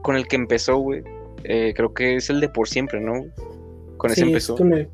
con 0.03 0.16
el 0.16 0.28
que 0.28 0.36
empezó, 0.36 0.78
güey. 0.78 1.03
eh, 1.43 1.74
creo 1.76 1.93
que 1.93 2.16
es 2.16 2.30
el 2.30 2.39
de 2.41 2.49
por 2.49 2.68
siempre, 2.68 2.99
¿no? 2.99 3.26
Con 3.97 4.12
ese 4.12 4.22
Sí, 4.22 4.22
es 4.22 4.28
empezó. 4.28 4.55
con 4.55 4.74
el, 4.74 4.89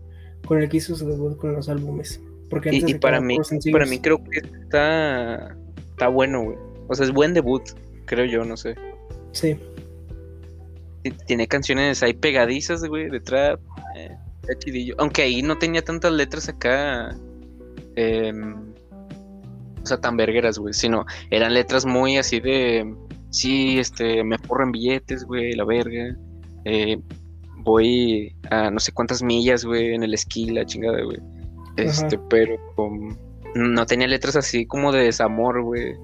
con 0.46 0.62
el 0.62 0.70
que 0.70 0.78
hizo 0.78 0.96
su 0.96 1.08
debut 1.08 1.38
con 1.38 1.54
los 1.54 1.68
álbumes. 1.70 2.22
Porque 2.50 2.70
Y, 2.72 2.78
antes 2.80 2.90
y 2.92 2.94
para 3.00 3.18
sacaba 3.18 3.28
mí, 3.28 3.38
para 3.72 3.86
mí 3.86 4.00
creo 4.00 4.24
que 4.24 4.40
está, 4.40 5.56
está 5.92 6.08
bueno, 6.08 6.44
güey. 6.44 6.58
O 6.88 6.96
sea, 6.96 7.06
es 7.06 7.12
buen 7.12 7.34
debut, 7.34 7.64
creo 8.06 8.26
yo, 8.26 8.44
no 8.46 8.56
sé. 8.58 8.76
Sí, 9.32 9.58
Tiene 11.28 11.48
canciones 11.48 12.02
ahí 12.04 12.14
pegadizas, 12.14 12.84
güey, 12.86 13.10
de 13.10 13.20
trap. 13.20 13.60
eh, 13.96 14.16
chidillo. 14.60 14.96
Aunque 14.98 15.22
ahí 15.24 15.42
no 15.42 15.58
tenía 15.58 15.84
tantas 15.84 16.12
letras 16.12 16.50
acá. 16.50 17.16
em, 17.96 18.74
o 19.82 19.86
sea, 19.86 19.98
tan 19.98 20.16
vergueras, 20.18 20.58
güey. 20.58 20.74
Sino 20.74 21.06
eran 21.30 21.54
letras 21.54 21.86
muy 21.86 22.18
así 22.18 22.40
de. 22.40 22.94
Sí, 23.30 23.80
este, 23.80 24.24
me 24.24 24.38
forro 24.38 24.64
en 24.64 24.72
billetes, 24.72 25.24
güey, 25.26 25.54
la 25.54 25.66
verga. 25.66 26.16
eh, 26.66 26.98
voy 27.58 28.36
a 28.52 28.70
no 28.70 28.80
sé 28.80 28.92
cuántas 28.92 29.24
millas, 29.24 29.64
güey, 29.66 29.94
en 29.96 30.04
el 30.04 30.14
esquí, 30.14 30.50
la 30.50 30.66
chingada, 30.66 31.02
güey. 31.02 31.18
Este, 31.78 32.20
pero 32.30 32.56
um, 32.78 33.16
no 33.56 33.86
tenía 33.86 34.08
letras 34.08 34.36
así 34.36 34.66
como 34.66 34.92
de 34.92 35.06
desamor, 35.06 35.64
güey. 35.64 35.96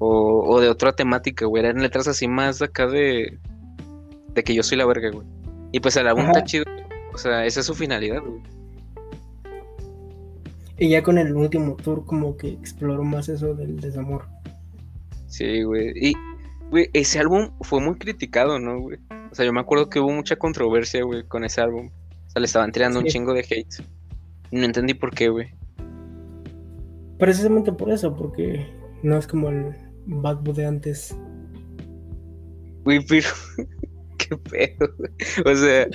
O, 0.00 0.44
o 0.46 0.60
de 0.60 0.68
otra 0.68 0.92
temática, 0.92 1.46
güey. 1.46 1.64
Eran 1.64 1.82
letras 1.82 2.06
así 2.08 2.28
más 2.28 2.60
acá 2.62 2.86
de. 2.86 3.38
De 4.38 4.44
que 4.44 4.54
yo 4.54 4.62
soy 4.62 4.78
la 4.78 4.86
verga, 4.86 5.10
güey. 5.10 5.26
Y 5.72 5.80
pues 5.80 5.96
el 5.96 6.06
álbum 6.06 6.22
Ajá. 6.22 6.30
está 6.30 6.44
chido. 6.44 6.64
O 7.12 7.18
sea, 7.18 7.44
esa 7.44 7.58
es 7.58 7.66
su 7.66 7.74
finalidad, 7.74 8.22
güey. 8.22 8.40
y 10.78 10.90
ya 10.90 11.02
con 11.02 11.18
el 11.18 11.34
último 11.34 11.74
tour 11.74 12.06
como 12.06 12.36
que 12.36 12.50
exploró 12.50 13.02
más 13.02 13.28
eso 13.28 13.52
del 13.52 13.80
desamor. 13.80 14.26
Sí, 15.26 15.64
güey. 15.64 15.90
Y, 15.96 16.14
güey, 16.70 16.88
ese 16.92 17.18
álbum 17.18 17.50
fue 17.62 17.80
muy 17.80 17.96
criticado, 17.96 18.60
¿no, 18.60 18.78
güey? 18.78 18.98
O 19.32 19.34
sea, 19.34 19.44
yo 19.44 19.52
me 19.52 19.58
acuerdo 19.58 19.88
que 19.88 19.98
hubo 19.98 20.12
mucha 20.12 20.36
controversia, 20.36 21.02
güey, 21.02 21.24
con 21.24 21.42
ese 21.42 21.60
álbum. 21.62 21.90
O 22.28 22.30
sea, 22.30 22.38
le 22.38 22.46
estaban 22.46 22.70
tirando 22.70 23.00
un 23.00 23.06
chingo 23.06 23.34
de 23.34 23.40
hate. 23.40 23.82
No 24.52 24.64
entendí 24.64 24.94
por 24.94 25.12
qué, 25.12 25.30
güey. 25.30 25.48
Precisamente 27.18 27.72
por 27.72 27.90
eso, 27.90 28.14
porque 28.14 28.64
no 29.02 29.18
es 29.18 29.26
como 29.26 29.48
el 29.48 29.74
Bad 30.06 30.42
Bunny 30.44 30.58
de 30.58 30.66
antes. 30.66 31.16
Güey, 32.84 33.04
pero. 33.04 33.26
Qué 34.28 34.36
pedo. 34.36 34.94
O 35.44 35.54
sea, 35.54 35.86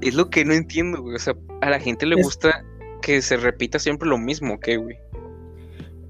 es 0.00 0.14
lo 0.14 0.30
que 0.30 0.44
no 0.44 0.52
entiendo, 0.54 1.02
güey. 1.02 1.16
O 1.16 1.18
sea, 1.18 1.34
a 1.60 1.70
la 1.70 1.78
gente 1.80 2.06
le 2.06 2.16
Es- 2.16 2.24
gusta 2.24 2.64
que 3.00 3.20
se 3.22 3.36
repita 3.36 3.78
siempre 3.78 4.08
lo 4.08 4.18
mismo, 4.18 4.60
¿qué, 4.60 4.76
güey? 4.76 4.96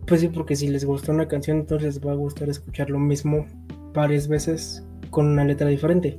Pues 0.06 0.20
sí, 0.20 0.28
porque 0.28 0.56
si 0.56 0.68
les 0.68 0.84
gustó 0.84 1.12
una 1.12 1.28
canción, 1.28 1.58
entonces 1.58 1.94
les 1.96 2.06
va 2.06 2.12
a 2.12 2.16
gustar 2.16 2.48
escuchar 2.48 2.90
lo 2.90 2.98
mismo 2.98 3.46
varias 3.94 4.28
veces 4.28 4.84
con 5.10 5.26
una 5.26 5.44
letra 5.44 5.68
diferente. 5.68 6.18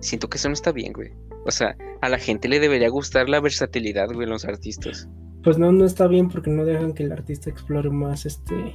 Siento 0.00 0.28
que 0.28 0.38
eso 0.38 0.48
no 0.48 0.54
está 0.54 0.72
bien, 0.72 0.92
güey. 0.92 1.10
O 1.44 1.50
sea, 1.50 1.76
a 2.00 2.08
la 2.08 2.18
gente 2.18 2.48
le 2.48 2.60
debería 2.60 2.88
gustar 2.88 3.28
la 3.28 3.40
versatilidad, 3.40 4.06
güey, 4.12 4.24
en 4.24 4.30
los 4.30 4.44
artistas. 4.44 5.08
Pues 5.42 5.58
no, 5.58 5.70
no 5.72 5.84
está 5.84 6.06
bien 6.06 6.28
porque 6.28 6.50
no 6.50 6.64
dejan 6.64 6.92
que 6.92 7.02
el 7.04 7.12
artista 7.12 7.50
explore 7.50 7.90
más 7.90 8.26
este 8.26 8.74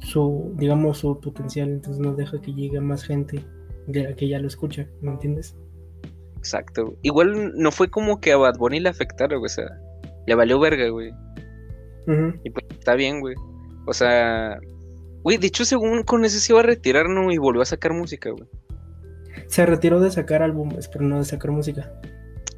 su, 0.00 0.52
digamos, 0.56 0.98
su 0.98 1.18
potencial, 1.20 1.68
entonces 1.70 2.00
no 2.00 2.14
deja 2.14 2.40
que 2.40 2.52
llegue 2.54 2.80
más 2.80 3.02
gente 3.04 3.44
de 3.86 4.04
la 4.04 4.14
que 4.14 4.28
ya 4.28 4.38
lo 4.38 4.48
escucha, 4.48 4.86
¿me 5.00 5.10
entiendes? 5.10 5.56
Exacto. 6.36 6.96
Igual 7.02 7.52
no 7.56 7.72
fue 7.72 7.88
como 7.88 8.20
que 8.20 8.32
a 8.32 8.36
Bad 8.36 8.58
Bunny 8.58 8.80
le 8.80 8.88
afectara, 8.88 9.36
güey. 9.36 9.46
O 9.46 9.48
sea, 9.48 9.66
le 10.26 10.34
valió 10.34 10.60
verga, 10.60 10.88
güey. 10.88 11.10
Ujú. 12.06 12.38
Y 12.44 12.50
pues 12.50 12.66
está 12.70 12.94
bien, 12.94 13.20
güey. 13.20 13.34
O 13.86 13.92
sea, 13.92 14.58
Güey, 15.26 15.38
de 15.38 15.48
hecho, 15.48 15.64
según 15.64 16.04
con 16.04 16.24
ese 16.24 16.38
se 16.38 16.52
iba 16.52 16.60
a 16.60 16.62
retirar, 16.62 17.08
¿no? 17.08 17.32
Y 17.32 17.36
volvió 17.36 17.60
a 17.60 17.64
sacar 17.64 17.92
música, 17.92 18.30
güey. 18.30 18.48
Se 19.48 19.66
retiró 19.66 19.98
de 19.98 20.12
sacar 20.12 20.40
álbumes, 20.40 20.86
pero 20.86 21.04
no 21.04 21.18
de 21.18 21.24
sacar 21.24 21.50
música. 21.50 21.92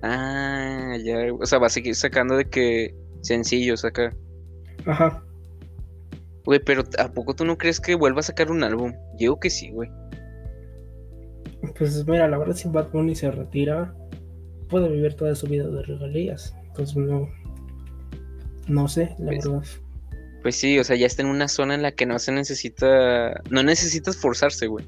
Ah, 0.03 0.95
ya. 1.03 1.33
O 1.33 1.47
sea, 1.47 1.59
va 1.59 1.69
a 1.69 1.71
seguir 1.71 1.95
sacando 1.95 2.37
de 2.37 2.45
que 2.45 2.95
sencillos 3.23 3.87
acá. 3.87 4.15
Ajá. 4.85 5.25
Güey, 6.45 6.61
pero 6.63 6.85
¿a 6.99 7.11
poco 7.11 7.33
tú 7.33 7.47
no 7.47 7.57
crees 7.57 7.81
que 7.81 7.95
vuelva 7.95 8.21
a 8.21 8.25
sacar 8.25 8.51
un 8.51 8.63
álbum? 8.63 8.93
Yo 9.19 9.41
que 9.41 9.49
sí, 9.49 9.71
güey. 9.71 9.91
Pues 11.79 12.07
mira, 12.07 12.27
la 12.29 12.39
verdad, 12.39 12.55
si 12.57 12.69
Bad 12.69 12.91
Bunny 12.91 13.15
se 13.15 13.31
retira, 13.31 13.95
puede 14.69 14.89
vivir 14.89 15.15
toda 15.15 15.35
su 15.35 15.47
vida 15.47 15.67
de 15.69 15.83
regalías. 15.83 16.55
Entonces 16.69 16.97
no. 16.97 17.29
No 18.67 18.89
sé, 18.89 19.15
la 19.19 19.27
Pues, 19.33 19.45
verdad. 19.49 19.63
Pues 20.43 20.57
sí, 20.57 20.79
o 20.79 20.85
sea, 20.85 20.97
ya 20.97 21.07
está 21.07 21.23
en 21.23 21.29
una 21.29 21.49
zona 21.49 21.75
en 21.75 21.83
la 21.83 21.93
que 21.93 22.07
no 22.07 22.19
se 22.19 22.33
necesita. 22.33 23.41
No 23.51 23.63
necesitas 23.63 24.17
forzarse, 24.17 24.67
güey. 24.67 24.85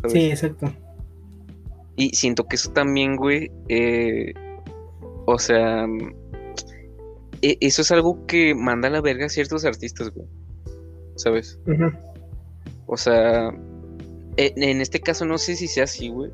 ¿sabes? 0.00 0.12
Sí, 0.12 0.30
exacto. 0.30 0.72
Y 1.96 2.10
siento 2.16 2.44
que 2.44 2.56
eso 2.56 2.70
también, 2.72 3.16
güey. 3.16 3.50
eh, 3.68 4.32
o 5.26 5.38
sea. 5.38 5.86
e- 7.42 7.58
Eso 7.60 7.82
es 7.82 7.90
algo 7.92 8.26
que 8.26 8.54
manda 8.54 8.88
a 8.88 8.90
la 8.90 9.00
verga 9.00 9.26
a 9.26 9.28
ciertos 9.28 9.64
artistas, 9.64 10.10
güey. 10.10 10.26
¿Sabes? 11.16 11.58
O 12.86 12.96
sea, 12.96 13.50
en 14.36 14.80
este 14.80 15.00
caso 15.00 15.24
no 15.24 15.38
sé 15.38 15.56
si 15.56 15.68
sea 15.68 15.84
así, 15.84 16.08
güey. 16.08 16.30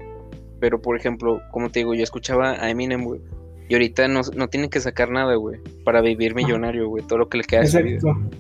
Pero 0.61 0.81
por 0.81 0.97
ejemplo, 0.97 1.41
como 1.51 1.71
te 1.71 1.81
digo, 1.81 1.95
yo 1.95 2.03
escuchaba 2.03 2.53
a 2.53 2.71
Eminem, 2.71 3.05
güey. 3.05 3.21
Y 3.69 3.75
ahorita 3.75 4.09
no, 4.09 4.23
no 4.35 4.49
tiene 4.49 4.71
que 4.71 4.81
sacar 4.81 5.11
nada, 5.11 5.35
güey. 5.35 5.61
Para 5.85 6.01
vivir 6.01 6.35
millonario, 6.35 6.89
güey. 6.89 7.05
Todo 7.05 7.19
lo 7.19 7.29
que 7.29 7.39
le 7.39 7.45
queda 7.45 7.67
su 7.67 7.79
vida. 7.79 7.97
Exacto. 7.97 8.37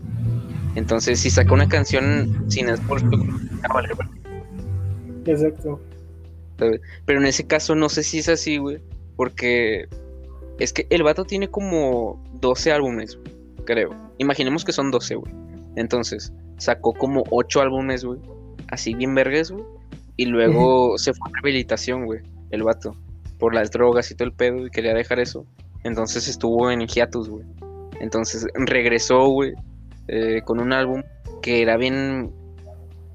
Entonces, 0.74 1.20
si 1.20 1.30
saca 1.30 1.52
una 1.52 1.68
canción 1.68 2.44
sin 2.48 2.68
esfuerzo, 2.68 3.08
ah, 3.62 3.72
vale, 3.72 3.88
vale. 3.94 4.10
Exacto. 5.26 5.80
Pero 6.56 7.20
en 7.20 7.26
ese 7.26 7.46
caso 7.46 7.74
no 7.74 7.88
sé 7.88 8.02
si 8.02 8.18
es 8.18 8.28
así, 8.28 8.58
güey. 8.58 8.78
Porque 9.16 9.88
es 10.58 10.72
que 10.72 10.86
el 10.90 11.02
vato 11.02 11.24
tiene 11.24 11.48
como 11.48 12.22
12 12.40 12.72
álbumes, 12.72 13.18
creo. 13.64 13.94
Imaginemos 14.18 14.64
que 14.64 14.72
son 14.72 14.90
12, 14.90 15.16
güey. 15.16 15.32
Entonces, 15.76 16.32
sacó 16.56 16.94
como 16.94 17.24
8 17.30 17.60
álbumes, 17.60 18.04
güey. 18.04 18.20
Así 18.68 18.94
bien 18.94 19.14
vergas, 19.14 19.50
güey. 19.50 19.64
Y 20.16 20.26
luego 20.26 20.98
se 20.98 21.12
fue 21.14 21.28
a 21.28 21.32
rehabilitación, 21.34 22.04
güey. 22.06 22.20
El 22.50 22.62
vato. 22.62 22.94
Por 23.38 23.54
las 23.54 23.70
drogas 23.70 24.10
y 24.10 24.14
todo 24.14 24.26
el 24.28 24.34
pedo. 24.34 24.66
Y 24.66 24.70
quería 24.70 24.94
dejar 24.94 25.20
eso. 25.20 25.46
Entonces 25.84 26.26
estuvo 26.28 26.70
en 26.70 26.86
hiatus, 26.86 27.28
güey. 27.28 27.44
Entonces 28.00 28.46
regresó, 28.54 29.28
güey. 29.28 29.52
eh, 30.08 30.40
con 30.44 30.60
un 30.60 30.72
álbum 30.72 31.02
que 31.42 31.62
era 31.62 31.76
bien. 31.76 32.32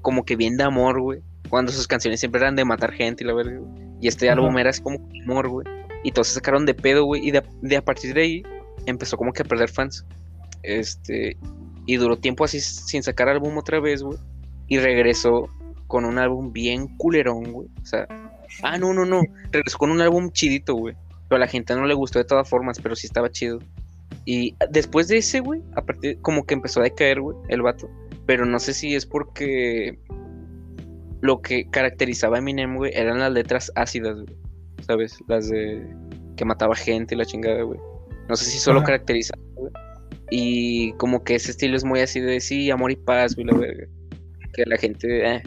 Como 0.02 0.24
que 0.24 0.36
bien 0.36 0.56
de 0.56 0.64
amor, 0.64 1.00
güey. 1.00 1.20
Cuando 1.50 1.72
sus 1.72 1.86
canciones 1.86 2.20
siempre 2.20 2.40
eran 2.40 2.56
de 2.56 2.64
matar 2.64 2.92
gente 2.92 3.22
y 3.22 3.26
la 3.26 3.34
verga, 3.34 3.58
güey. 3.58 3.84
Y 4.00 4.08
este 4.08 4.28
álbum 4.30 4.56
era 4.58 4.70
así 4.70 4.82
como 4.82 4.98
de 4.98 5.22
amor, 5.22 5.48
güey. 5.48 5.66
Y 6.02 6.12
todos 6.12 6.28
se 6.28 6.34
sacaron 6.34 6.66
de 6.66 6.74
pedo, 6.74 7.04
güey. 7.04 7.26
Y 7.26 7.30
de, 7.30 7.42
de 7.62 7.76
a 7.76 7.82
partir 7.82 8.14
de 8.14 8.22
ahí 8.22 8.42
empezó 8.86 9.16
como 9.16 9.32
que 9.32 9.42
a 9.42 9.44
perder 9.44 9.70
fans. 9.70 10.04
Este. 10.62 11.36
Y 11.86 11.96
duró 11.96 12.16
tiempo 12.16 12.44
así 12.44 12.60
sin 12.60 13.02
sacar 13.02 13.28
álbum 13.28 13.56
otra 13.58 13.78
vez, 13.80 14.02
güey. 14.02 14.18
Y 14.68 14.78
regresó 14.78 15.48
con 15.86 16.04
un 16.04 16.18
álbum 16.18 16.52
bien 16.52 16.88
culerón, 16.96 17.52
güey. 17.52 17.68
O 17.82 17.86
sea. 17.86 18.06
Ah, 18.62 18.78
no, 18.78 18.92
no, 18.92 19.04
no. 19.04 19.22
Regresó 19.50 19.78
con 19.78 19.90
un 19.90 20.00
álbum 20.00 20.30
chidito, 20.30 20.74
güey. 20.74 20.94
Pero 21.28 21.36
a 21.36 21.40
la 21.40 21.46
gente 21.48 21.74
no 21.74 21.86
le 21.86 21.94
gustó 21.94 22.18
de 22.18 22.24
todas 22.24 22.48
formas, 22.48 22.80
pero 22.80 22.96
sí 22.96 23.06
estaba 23.06 23.30
chido. 23.30 23.58
Y 24.24 24.56
después 24.70 25.08
de 25.08 25.18
ese, 25.18 25.40
güey, 25.40 25.62
aparte, 25.74 26.16
como 26.20 26.44
que 26.44 26.54
empezó 26.54 26.80
a 26.80 26.84
decaer, 26.84 27.20
güey, 27.20 27.36
el 27.48 27.62
vato. 27.62 27.90
Pero 28.26 28.46
no 28.46 28.58
sé 28.58 28.72
si 28.72 28.94
es 28.94 29.04
porque 29.06 29.98
lo 31.20 31.42
que 31.42 31.68
caracterizaba 31.70 32.36
a 32.36 32.38
Eminem, 32.38 32.76
güey, 32.76 32.92
eran 32.94 33.18
las 33.18 33.32
letras 33.32 33.72
ácidas, 33.74 34.14
güey. 34.14 34.36
¿Sabes? 34.86 35.18
Las 35.28 35.48
de 35.48 35.86
que 36.36 36.44
mataba 36.44 36.74
gente 36.74 37.14
y 37.14 37.18
la 37.18 37.24
chingada, 37.24 37.62
güey. 37.62 37.78
No 38.28 38.36
sé 38.36 38.46
si 38.46 38.58
solo 38.58 38.78
Ajá. 38.78 38.86
caracterizaba, 38.86 39.42
güey. 39.54 39.72
Y 40.30 40.92
como 40.94 41.22
que 41.22 41.34
ese 41.34 41.50
estilo 41.50 41.76
es 41.76 41.84
muy 41.84 42.00
así 42.00 42.20
de 42.20 42.40
sí, 42.40 42.70
amor 42.70 42.90
y 42.90 42.96
paz, 42.96 43.34
güey, 43.34 43.46
la 43.46 43.56
verga. 43.56 43.86
Que 44.54 44.64
la 44.66 44.76
gente. 44.76 45.36
eh. 45.36 45.42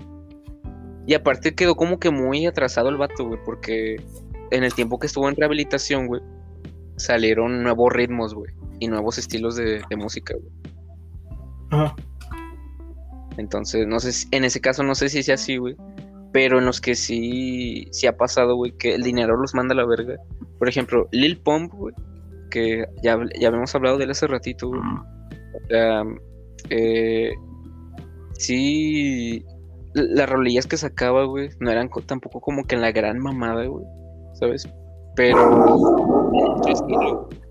Y 1.05 1.13
aparte 1.13 1.55
quedó 1.55 1.75
como 1.75 1.99
que 1.99 2.09
muy 2.11 2.45
atrasado 2.45 2.89
el 2.89 2.97
vato, 2.97 3.25
güey, 3.25 3.39
porque 3.45 3.95
en 4.51 4.63
el 4.63 4.73
tiempo 4.73 4.99
que 4.99 5.07
estuvo 5.07 5.29
en 5.29 5.35
rehabilitación, 5.35 6.07
güey, 6.07 6.21
salieron 6.97 7.63
nuevos 7.63 7.93
ritmos, 7.93 8.33
güey, 8.33 8.51
y 8.79 8.87
nuevos 8.89 9.17
estilos 9.17 9.55
de, 9.55 9.81
de 9.89 9.95
música, 9.95 10.33
güey. 10.35 10.51
Ajá. 11.71 11.95
Entonces, 13.37 13.87
no 13.87 13.99
sé, 13.99 14.11
si- 14.11 14.27
en 14.31 14.43
ese 14.43 14.59
caso 14.59 14.83
no 14.83 14.95
sé 14.95 15.09
si 15.09 15.23
sea 15.23 15.35
así, 15.35 15.57
güey. 15.57 15.75
Pero 16.33 16.59
en 16.59 16.65
los 16.65 16.81
que 16.81 16.95
sí, 16.95 17.87
sí 17.91 18.05
ha 18.07 18.17
pasado, 18.17 18.55
güey, 18.55 18.73
que 18.73 18.93
el 18.95 19.03
dinero 19.03 19.37
los 19.37 19.53
manda 19.55 19.73
a 19.73 19.77
la 19.77 19.85
verga. 19.85 20.15
Por 20.59 20.67
ejemplo, 20.67 21.07
Lil 21.11 21.37
Pump, 21.39 21.71
güey, 21.73 21.95
que 22.51 22.85
ya, 23.01 23.17
ya 23.39 23.47
habíamos 23.47 23.73
hablado 23.75 23.97
de 23.97 24.03
él 24.03 24.11
hace 24.11 24.27
ratito, 24.27 24.67
güey. 24.67 24.81
O 24.81 25.67
sea, 25.69 26.03
eh, 26.69 27.31
sí, 28.37 29.45
las 29.93 30.29
rolillas 30.29 30.67
que 30.67 30.77
sacaba, 30.77 31.25
güey, 31.25 31.49
no 31.59 31.71
eran 31.71 31.89
co- 31.89 32.01
tampoco 32.01 32.39
como 32.41 32.63
que 32.65 32.75
en 32.75 32.81
la 32.81 32.91
gran 32.91 33.19
mamada, 33.19 33.65
güey, 33.65 33.85
¿sabes? 34.33 34.67
Pero 35.15 35.37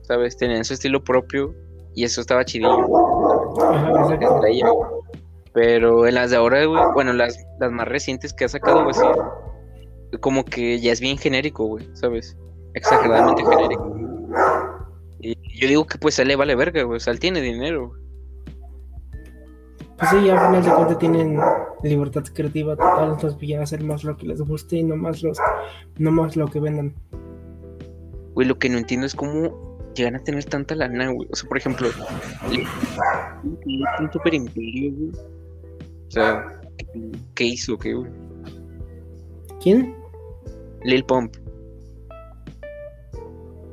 ¿sabes? 0.03 0.37
Tenían 0.37 0.65
su 0.65 0.75
estilo 0.75 1.03
propio 1.03 1.55
y 1.95 2.05
eso 2.05 2.21
estaba 2.21 2.45
chidillo. 2.45 2.87
Güey. 2.87 4.19
Pero 5.53 6.07
en 6.07 6.15
las 6.15 6.31
de 6.31 6.37
ahora, 6.37 6.65
güey, 6.67 6.83
bueno, 6.95 7.13
las, 7.13 7.37
las 7.59 7.73
más 7.73 7.89
recientes 7.89 8.33
que 8.35 8.45
ha 8.45 8.49
sacado, 8.49 8.83
güey, 8.85 8.95
sí, 8.95 9.03
como 10.21 10.45
que 10.45 10.79
ya 10.81 10.93
es 10.93 11.01
bien 11.01 11.17
genérico, 11.19 11.65
güey, 11.65 11.89
¿sabes? 11.95 12.37
Exageradamente 12.75 13.43
genérico. 13.45 13.97
Y 15.21 15.35
yo 15.61 15.67
digo 15.69 15.87
que 15.87 15.99
pues 15.99 16.19
a 16.19 16.23
él 16.23 16.29
le 16.29 16.37
vale 16.37 16.55
verga, 16.55 16.83
güey, 16.83 16.99
o 16.99 17.01
sea, 17.01 17.13
él 17.13 17.19
tiene 17.21 17.41
dinero. 17.41 17.89
güey. 17.89 18.01
Pues 19.99 20.11
sí, 20.11 20.29
al 20.29 20.39
final 20.39 20.63
de 20.63 20.71
cuentas 20.75 20.99
tienen 20.99 21.39
libertad 21.83 22.23
creativa 22.35 22.77
total, 22.77 23.13
entonces 23.13 23.39
ya 23.49 23.63
hacer 23.63 23.83
más 23.83 24.05
lo 24.05 24.17
que 24.17 24.27
les 24.27 24.41
guste 24.43 24.77
y 24.77 24.83
no 24.83 24.97
más, 24.97 25.23
los, 25.23 25.39
no 25.99 26.11
más 26.11 26.37
lo 26.37 26.49
que 26.49 26.61
vendan. 26.61 26.95
Güey, 28.35 28.47
lo 28.47 28.59
que 28.59 28.69
no 28.69 28.77
entiendo 28.77 29.07
es 29.07 29.15
cómo 29.15 29.79
llegan 29.95 30.17
a 30.17 30.19
tener 30.23 30.45
tanta 30.45 30.75
lana, 30.75 31.11
güey. 31.11 31.27
O 31.33 31.35
sea, 31.35 31.49
por 31.49 31.57
ejemplo, 31.57 31.89
un 33.99 34.13
super 34.13 34.35
imperio, 34.35 34.93
güey. 34.93 35.11
O 35.11 36.11
sea, 36.11 36.61
¿qué- 36.77 37.13
¿qué 37.35 37.45
hizo? 37.45 37.79
¿Qué, 37.79 37.95
güey? 37.95 38.11
¿Quién? 39.63 39.97
Lil 40.85 41.05
Pump. 41.05 41.35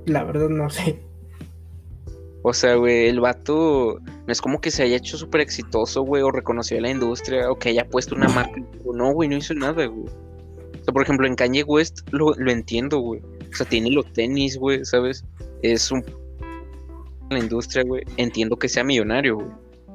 La 0.05 0.23
verdad 0.23 0.47
no 0.49 0.69
sé. 0.69 1.02
O 2.45 2.53
sea, 2.53 2.75
güey, 2.75 3.07
el 3.07 3.21
vato 3.21 3.99
no 4.01 4.31
es 4.31 4.41
como 4.41 4.59
que 4.59 4.69
se 4.69 4.83
haya 4.83 4.97
hecho 4.97 5.17
súper 5.17 5.39
exitoso, 5.39 6.01
güey, 6.01 6.21
o 6.23 6.29
reconocido 6.29 6.77
en 6.77 6.83
la 6.83 6.89
industria, 6.91 7.49
o 7.49 7.57
que 7.57 7.69
haya 7.69 7.87
puesto 7.87 8.15
una 8.15 8.27
marca. 8.29 8.61
No, 8.93 9.11
güey, 9.11 9.27
no 9.27 9.37
hizo 9.37 9.55
nada, 9.55 9.87
güey. 9.87 10.05
O 10.07 10.83
sea, 10.83 10.93
por 10.93 11.01
ejemplo, 11.01 11.25
en 11.25 11.35
Kanye 11.35 11.63
West 11.63 12.01
lo, 12.11 12.35
lo 12.35 12.51
entiendo, 12.51 12.99
güey. 12.99 13.21
O 13.21 13.55
sea, 13.55 13.65
tiene 13.65 13.89
los 13.89 14.11
tenis, 14.13 14.55
güey, 14.57 14.85
¿sabes? 14.85 15.25
Es 15.63 15.89
un... 15.89 16.03
en 16.03 17.29
la 17.29 17.39
industria, 17.39 17.83
güey. 17.83 18.03
Entiendo 18.17 18.57
que 18.57 18.69
sea 18.69 18.83
millonario, 18.83 19.37
güey. 19.37 19.47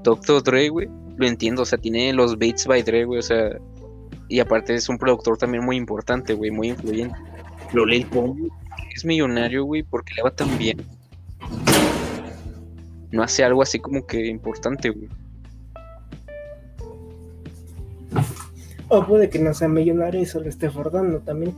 Dr. 0.02 0.42
Dre, 0.42 0.68
güey, 0.70 0.88
lo 1.16 1.26
entiendo. 1.26 1.62
O 1.62 1.64
sea, 1.64 1.78
tiene 1.78 2.12
los 2.12 2.38
Beats 2.38 2.66
by 2.66 2.82
Dre, 2.82 3.04
güey, 3.04 3.18
o 3.18 3.22
sea... 3.22 3.56
Y 4.28 4.40
aparte 4.40 4.74
es 4.74 4.88
un 4.88 4.98
productor 4.98 5.38
también 5.38 5.64
muy 5.64 5.76
importante, 5.76 6.34
güey, 6.34 6.50
muy 6.50 6.70
influyente. 6.70 7.14
Lo 7.72 7.86
Lil 7.86 8.06
Pump 8.06 8.50
es 8.94 9.04
millonario, 9.04 9.64
güey, 9.64 9.82
porque 9.82 10.14
le 10.14 10.22
va 10.22 10.30
tan 10.30 10.58
bien 10.58 10.78
no 13.12 13.22
hace 13.22 13.44
algo 13.44 13.62
así 13.62 13.78
como 13.78 14.06
que 14.06 14.26
importante, 14.26 14.90
güey. 14.90 15.08
O 18.88 19.04
puede 19.06 19.28
que 19.28 19.38
no 19.38 19.52
sea 19.52 19.68
millonario 19.68 20.20
y 20.20 20.26
solo 20.26 20.48
esté 20.48 20.70
fordando 20.70 21.20
también. 21.20 21.54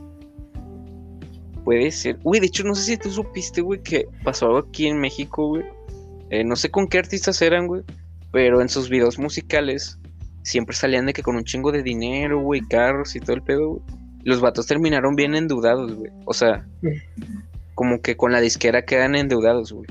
Puede 1.63 1.91
ser. 1.91 2.19
Uy, 2.23 2.39
de 2.39 2.47
hecho, 2.47 2.63
no 2.63 2.75
sé 2.75 2.83
si 2.83 2.97
tú 2.97 3.09
supiste, 3.09 3.61
güey, 3.61 3.81
que 3.81 4.07
pasó 4.23 4.47
algo 4.47 4.57
aquí 4.57 4.87
en 4.87 4.99
México, 4.99 5.47
güey. 5.47 5.63
Eh, 6.29 6.43
no 6.43 6.55
sé 6.55 6.69
con 6.69 6.87
qué 6.87 6.97
artistas 6.97 7.41
eran, 7.41 7.67
güey. 7.67 7.83
Pero 8.31 8.61
en 8.61 8.69
sus 8.69 8.89
videos 8.89 9.19
musicales 9.19 9.99
siempre 10.43 10.75
salían 10.75 11.05
de 11.05 11.13
que 11.13 11.23
con 11.23 11.35
un 11.35 11.43
chingo 11.43 11.71
de 11.71 11.83
dinero, 11.83 12.39
güey, 12.41 12.61
carros 12.61 13.15
y 13.15 13.19
todo 13.19 13.35
el 13.35 13.43
pedo, 13.43 13.69
güey. 13.69 13.81
Los 14.23 14.41
vatos 14.41 14.67
terminaron 14.67 15.15
bien 15.15 15.35
endeudados, 15.35 15.95
güey. 15.95 16.11
O 16.25 16.33
sea, 16.33 16.65
como 17.75 18.01
que 18.01 18.17
con 18.17 18.31
la 18.31 18.41
disquera 18.41 18.83
quedan 18.83 19.15
endeudados, 19.15 19.71
güey. 19.71 19.87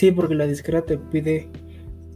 Sí, 0.00 0.10
porque 0.12 0.34
la 0.34 0.46
disquera 0.46 0.80
te 0.80 0.96
pide, 0.96 1.50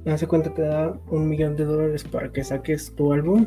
hace 0.06 0.26
cuenta 0.26 0.54
te 0.54 0.62
da 0.62 0.98
un 1.10 1.28
millón 1.28 1.54
de 1.54 1.66
dólares 1.66 2.02
para 2.02 2.32
que 2.32 2.42
saques 2.42 2.94
tu 2.94 3.12
álbum, 3.12 3.46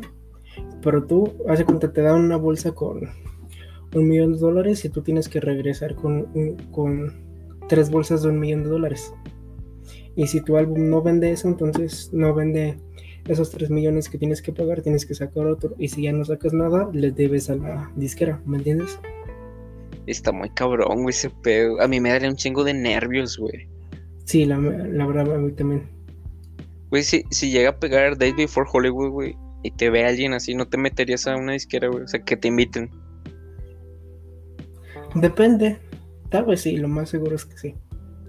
pero 0.80 1.04
tú, 1.04 1.34
hace 1.48 1.64
cuenta 1.64 1.92
te 1.92 2.02
da 2.02 2.14
una 2.14 2.36
bolsa 2.36 2.70
con 2.70 3.00
un 3.96 4.08
millón 4.08 4.34
de 4.34 4.38
dólares 4.38 4.84
y 4.84 4.90
tú 4.90 5.02
tienes 5.02 5.28
que 5.28 5.40
regresar 5.40 5.96
con, 5.96 6.56
con 6.70 7.12
tres 7.68 7.90
bolsas 7.90 8.22
de 8.22 8.28
un 8.28 8.38
millón 8.38 8.62
de 8.62 8.68
dólares. 8.68 9.12
Y 10.14 10.28
si 10.28 10.40
tu 10.40 10.56
álbum 10.56 10.88
no 10.88 11.02
vende 11.02 11.32
eso, 11.32 11.48
entonces 11.48 12.10
no 12.12 12.32
vende 12.32 12.78
esos 13.26 13.50
3 13.50 13.70
millones 13.70 14.08
que 14.08 14.18
tienes 14.18 14.40
que 14.40 14.52
pagar, 14.52 14.82
tienes 14.82 15.04
que 15.04 15.16
sacar 15.16 15.46
otro. 15.46 15.74
Y 15.78 15.88
si 15.88 16.02
ya 16.02 16.12
no 16.12 16.24
sacas 16.24 16.52
nada, 16.52 16.88
le 16.92 17.10
debes 17.10 17.50
a 17.50 17.56
la 17.56 17.90
disquera, 17.96 18.40
¿me 18.46 18.58
entiendes? 18.58 19.00
Está 20.06 20.30
muy 20.30 20.50
cabrón, 20.50 21.02
güey, 21.02 21.08
ese 21.08 21.28
pedo. 21.42 21.80
A 21.80 21.88
mí 21.88 21.98
me 21.98 22.10
daría 22.10 22.30
un 22.30 22.36
chingo 22.36 22.62
de 22.62 22.74
nervios, 22.74 23.36
güey. 23.36 23.66
Sí, 24.28 24.44
la, 24.44 24.58
la 24.58 25.06
verdad, 25.06 25.34
a 25.34 25.38
mí 25.38 25.52
también. 25.52 25.88
Güey, 26.90 27.02
si, 27.02 27.24
si 27.30 27.50
llega 27.50 27.70
a 27.70 27.78
pegar 27.78 28.18
Days 28.18 28.36
Before 28.36 28.68
Hollywood, 28.70 29.08
güey, 29.08 29.34
y 29.62 29.70
te 29.70 29.88
ve 29.88 30.04
alguien 30.04 30.34
así, 30.34 30.54
¿no 30.54 30.68
te 30.68 30.76
meterías 30.76 31.26
a 31.26 31.34
una 31.34 31.54
disquera, 31.54 31.88
güey? 31.88 32.04
O 32.04 32.08
sea, 32.08 32.22
que 32.22 32.36
te 32.36 32.48
inviten. 32.48 32.90
Depende. 35.14 35.78
Tal 36.28 36.44
vez 36.44 36.60
sí, 36.60 36.76
lo 36.76 36.88
más 36.88 37.08
seguro 37.08 37.36
es 37.36 37.46
que 37.46 37.56
sí. 37.56 37.74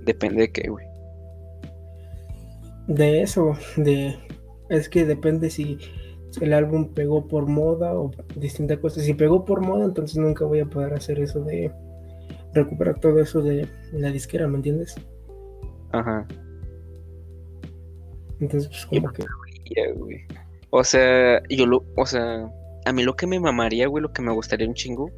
Depende 0.06 0.43
de 0.43 0.52
qué, 0.54 0.70
güey. 0.70 0.88
De 2.88 3.22
eso, 3.22 3.58
de... 3.76 4.16
Es 4.70 4.88
que 4.88 5.04
depende 5.04 5.50
si 5.50 5.80
el 6.39 6.54
álbum 6.54 6.93
pegó 6.93 7.28
por 7.28 7.45
moda 7.45 7.93
o 7.93 8.12
distintas 8.38 8.78
cosas. 8.78 9.04
Si 9.04 9.16
pegó 9.16 9.43
por 9.43 9.60
moda, 9.60 9.84
entonces 9.84 10.16
nunca 10.16 10.45
voy 10.45 10.62
a 10.62 10.66
poder 10.66 10.93
hacer 10.93 11.20
eso 11.20 11.41
de 11.41 11.74
recuperar 12.54 13.02
todo 13.02 13.20
eso 13.20 13.41
de 13.41 13.68
la 13.91 14.12
disquera, 14.12 14.47
¿me 14.47 14.56
entiendes? 14.56 14.95
Ajá. 15.92 16.28
Entonces, 18.40 18.70
pues 18.70 18.86
como 18.86 19.12
que... 19.12 19.26
Güey. 19.94 20.26
O 20.72 20.84
sea, 20.84 21.42
yo 21.50 21.66
lo, 21.66 21.84
o 21.96 22.06
sea, 22.06 22.50
a 22.86 22.94
mí 22.94 23.04
lo 23.04 23.16
que 23.16 23.28
me 23.28 23.40
mamaría, 23.40 23.88
güey, 23.88 24.02
lo 24.02 24.14
que 24.14 24.22
me 24.22 24.32
gustaría 24.32 24.68
un 24.68 24.74
chingo, 24.74 25.10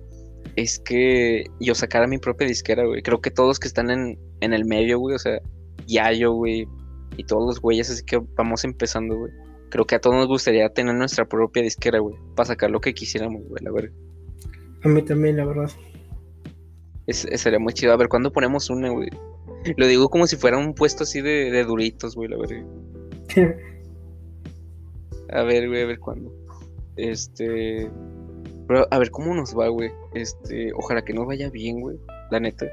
es 0.55 0.79
que 0.79 1.45
yo 1.59 1.75
sacara 1.75 2.07
mi 2.07 2.17
propia 2.17 2.47
disquera, 2.47 2.85
güey. 2.85 3.01
Creo 3.01 3.21
que 3.21 3.31
todos 3.31 3.59
que 3.59 3.67
están 3.67 3.89
en, 3.89 4.19
en 4.41 4.53
el 4.53 4.65
medio, 4.65 4.99
güey, 4.99 5.15
o 5.15 5.19
sea, 5.19 5.39
Yayo, 5.87 6.33
güey, 6.33 6.67
y 7.17 7.23
todos 7.23 7.45
los 7.45 7.61
güeyes, 7.61 7.89
así 7.89 8.03
que 8.03 8.21
vamos 8.35 8.63
empezando, 8.63 9.17
güey. 9.17 9.31
Creo 9.69 9.85
que 9.85 9.95
a 9.95 10.01
todos 10.01 10.15
nos 10.15 10.27
gustaría 10.27 10.67
tener 10.69 10.95
nuestra 10.95 11.25
propia 11.25 11.63
disquera, 11.63 11.99
güey, 11.99 12.15
para 12.35 12.47
sacar 12.47 12.71
lo 12.71 12.81
que 12.81 12.93
quisiéramos, 12.93 13.41
güey, 13.47 13.63
la 13.63 13.71
verdad. 13.71 13.91
A 14.83 14.87
mí 14.87 15.01
también, 15.01 15.37
la 15.37 15.45
verdad. 15.45 15.69
Es, 17.07 17.27
sería 17.35 17.59
muy 17.59 17.73
chido. 17.73 17.93
A 17.93 17.97
ver, 17.97 18.09
¿cuándo 18.09 18.31
ponemos 18.31 18.69
una, 18.69 18.89
güey? 18.89 19.09
Lo 19.77 19.87
digo 19.87 20.09
como 20.09 20.27
si 20.27 20.35
fuera 20.35 20.57
un 20.57 20.73
puesto 20.73 21.03
así 21.03 21.21
de, 21.21 21.51
de 21.51 21.63
duritos, 21.63 22.15
güey, 22.15 22.29
la 22.29 22.37
verdad. 22.37 22.63
a 25.31 25.43
ver, 25.43 25.67
güey, 25.67 25.83
a 25.83 25.85
ver 25.85 25.99
cuándo. 25.99 26.33
Este. 26.95 27.89
Pero 28.67 28.87
a 28.89 28.99
ver 28.99 29.11
cómo 29.11 29.33
nos 29.33 29.57
va, 29.57 29.67
güey. 29.67 29.91
Este, 30.13 30.71
ojalá 30.73 31.03
que 31.03 31.13
nos 31.13 31.27
vaya 31.27 31.49
bien, 31.49 31.81
güey. 31.81 31.97
La 32.29 32.39
neta. 32.39 32.67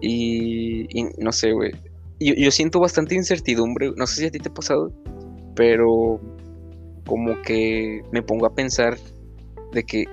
Y, 0.00 0.86
y 0.98 1.04
no 1.18 1.32
sé, 1.32 1.52
güey. 1.52 1.72
Yo, 2.20 2.34
yo, 2.34 2.50
siento 2.50 2.80
bastante 2.80 3.14
incertidumbre. 3.14 3.92
No 3.96 4.06
sé 4.06 4.20
si 4.20 4.26
a 4.26 4.30
ti 4.30 4.38
te 4.38 4.48
ha 4.48 4.54
pasado. 4.54 4.92
Pero 5.54 6.20
como 7.06 7.40
que 7.42 8.02
me 8.10 8.22
pongo 8.22 8.46
a 8.46 8.54
pensar 8.54 8.96
de 9.72 9.84
que, 9.84 10.04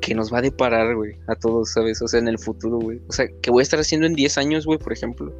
que 0.00 0.14
nos 0.14 0.32
va 0.32 0.38
a 0.38 0.42
deparar, 0.42 0.94
güey, 0.96 1.16
a 1.26 1.34
todos, 1.34 1.72
¿sabes? 1.72 2.00
O 2.02 2.08
sea, 2.08 2.20
en 2.20 2.28
el 2.28 2.38
futuro, 2.38 2.78
güey. 2.78 3.00
O 3.08 3.12
sea, 3.12 3.26
que 3.42 3.50
voy 3.50 3.60
a 3.60 3.62
estar 3.62 3.80
haciendo 3.80 4.06
en 4.06 4.14
10 4.14 4.38
años, 4.38 4.66
güey, 4.66 4.78
por 4.78 4.92
ejemplo. 4.92 5.32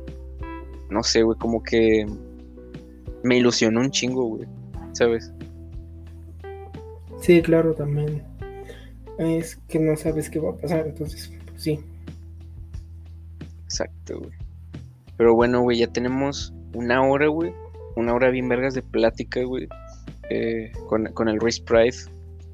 No 0.91 1.03
sé, 1.03 1.23
güey, 1.23 1.39
como 1.39 1.63
que 1.63 2.07
me 3.23 3.39
ilusionó 3.39 3.81
un 3.81 3.91
chingo, 3.91 4.25
güey, 4.25 4.47
¿sabes? 4.93 5.33
Sí, 7.21 7.43
claro, 7.43 7.75
también. 7.75 8.23
Es 9.19 9.57
que 9.69 9.79
no 9.79 9.97
sabes 9.97 10.31
qué 10.31 10.39
va 10.41 10.51
a 10.51 10.57
pasar, 10.57 10.87
entonces, 10.87 11.31
pues 11.47 11.63
sí. 11.63 11.81
Exacto, 13.65 14.19
güey. 14.19 14.33
Pero 15.17 15.35
bueno, 15.35 15.61
güey, 15.61 15.79
ya 15.79 15.87
tenemos 15.87 16.55
una 16.73 17.03
hora, 17.03 17.29
güey. 17.29 17.53
Una 17.97 18.15
hora 18.15 18.31
bien 18.31 18.49
vergas 18.49 18.75
de 18.75 18.83
plática, 18.83 19.43
güey. 19.45 19.69
Eh, 20.31 20.73
con, 20.89 21.05
con, 21.13 21.29
el 21.29 21.39
Race 21.41 21.63
Pride. 21.63 21.97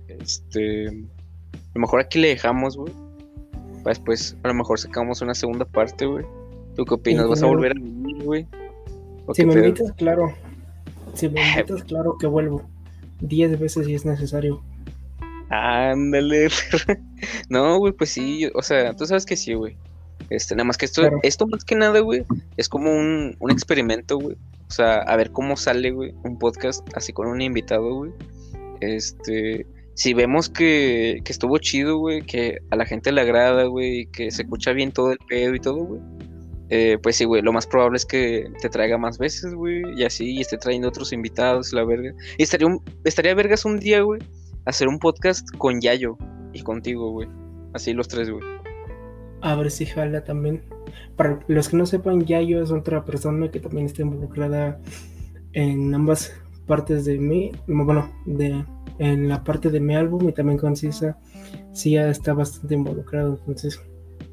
Este. 0.08 1.04
A 1.76 1.78
lo 1.78 1.82
mejor 1.82 2.00
aquí 2.00 2.18
le 2.18 2.28
dejamos, 2.28 2.74
güey. 2.78 2.90
Después, 3.84 4.34
a 4.42 4.48
lo 4.48 4.54
mejor 4.54 4.80
sacamos 4.80 5.20
una 5.20 5.34
segunda 5.34 5.66
parte, 5.66 6.06
güey. 6.06 6.24
¿Tú 6.74 6.86
qué 6.86 6.94
opinas? 6.94 7.24
Sí, 7.24 7.28
¿Vas 7.28 7.42
a 7.42 7.46
volver 7.46 7.72
a 7.72 7.74
venir, 7.74 8.24
güey? 8.24 8.46
¿O 9.26 9.34
Si 9.34 9.44
me 9.44 9.52
pedo? 9.52 9.66
invitas, 9.66 9.92
claro. 9.92 10.32
Si 11.12 11.28
me 11.28 11.40
invitas, 11.50 11.84
claro 11.84 12.16
que 12.18 12.26
vuelvo. 12.26 12.62
Diez 13.20 13.60
veces 13.60 13.84
si 13.86 13.94
es 13.94 14.06
necesario. 14.06 14.62
Ándale. 15.50 16.48
No, 17.50 17.78
güey, 17.78 17.92
pues 17.92 18.08
sí, 18.10 18.48
o 18.54 18.62
sea, 18.62 18.94
tú 18.96 19.04
sabes 19.06 19.26
que 19.26 19.36
sí, 19.36 19.52
güey. 19.52 19.76
Este, 20.30 20.54
nada 20.54 20.64
más 20.64 20.78
que 20.78 20.86
esto, 20.86 21.02
Claro. 21.02 21.18
esto 21.22 21.46
más 21.46 21.62
que 21.64 21.74
nada, 21.74 22.00
güey, 22.00 22.24
es 22.56 22.68
como 22.70 22.90
un, 22.90 23.36
un 23.38 23.50
experimento, 23.50 24.18
güey. 24.18 24.36
O 24.68 24.70
sea, 24.72 24.96
a 24.96 25.16
ver 25.16 25.30
cómo 25.30 25.56
sale, 25.58 25.90
güey, 25.92 26.14
un 26.24 26.38
podcast 26.38 26.86
así 26.96 27.12
con 27.12 27.26
un 27.28 27.40
invitado, 27.42 27.94
güey. 27.94 28.12
Este, 28.80 29.66
si 29.96 30.12
vemos 30.12 30.50
que, 30.50 31.22
que 31.24 31.32
estuvo 31.32 31.56
chido, 31.56 31.96
güey, 31.96 32.20
que 32.20 32.58
a 32.70 32.76
la 32.76 32.84
gente 32.84 33.10
le 33.12 33.22
agrada, 33.22 33.64
güey, 33.64 34.06
que 34.12 34.30
se 34.30 34.42
escucha 34.42 34.72
bien 34.72 34.92
todo 34.92 35.10
el 35.10 35.18
pedo 35.26 35.54
y 35.54 35.60
todo, 35.60 35.84
güey. 35.84 36.00
eh, 36.68 36.98
pues 37.02 37.16
sí, 37.16 37.24
güey, 37.24 37.40
lo 37.40 37.50
más 37.52 37.66
probable 37.66 37.96
es 37.96 38.04
que 38.04 38.46
te 38.60 38.68
traiga 38.68 38.98
más 38.98 39.16
veces, 39.16 39.54
güey, 39.54 39.82
y 39.96 40.04
así, 40.04 40.38
esté 40.38 40.58
trayendo 40.58 40.88
otros 40.88 41.14
invitados, 41.14 41.72
la 41.72 41.82
verga. 41.82 42.12
Y 42.36 42.42
estaría, 42.42 42.66
un, 42.66 42.82
estaría 43.04 43.34
vergas 43.34 43.64
un 43.64 43.78
día, 43.78 44.02
güey, 44.02 44.20
hacer 44.66 44.86
un 44.86 44.98
podcast 44.98 45.48
con 45.56 45.80
Yayo 45.80 46.18
y 46.52 46.62
contigo, 46.62 47.12
güey. 47.12 47.28
Así 47.72 47.94
los 47.94 48.06
tres, 48.06 48.28
güey. 48.28 48.44
A 49.40 49.54
ver 49.54 49.70
si 49.70 49.86
jala 49.86 50.24
también. 50.24 50.62
Para 51.16 51.40
los 51.48 51.70
que 51.70 51.76
no 51.78 51.86
sepan, 51.86 52.26
Yayo 52.26 52.62
es 52.62 52.70
otra 52.70 53.02
persona 53.06 53.50
que 53.50 53.60
también 53.60 53.86
está 53.86 54.02
involucrada 54.02 54.78
en 55.54 55.94
ambas 55.94 56.34
partes 56.66 57.04
de 57.04 57.18
mí. 57.18 57.52
Bueno, 57.66 58.10
de, 58.26 58.64
en 58.98 59.28
la 59.28 59.42
parte 59.44 59.70
de 59.70 59.80
mi 59.80 59.94
álbum 59.94 60.28
y 60.28 60.32
también 60.32 60.58
con 60.58 60.76
Sisa. 60.76 61.18
Sí, 61.72 61.92
ya 61.92 62.08
está 62.10 62.32
bastante 62.34 62.74
involucrado. 62.74 63.38
Entonces, 63.40 63.80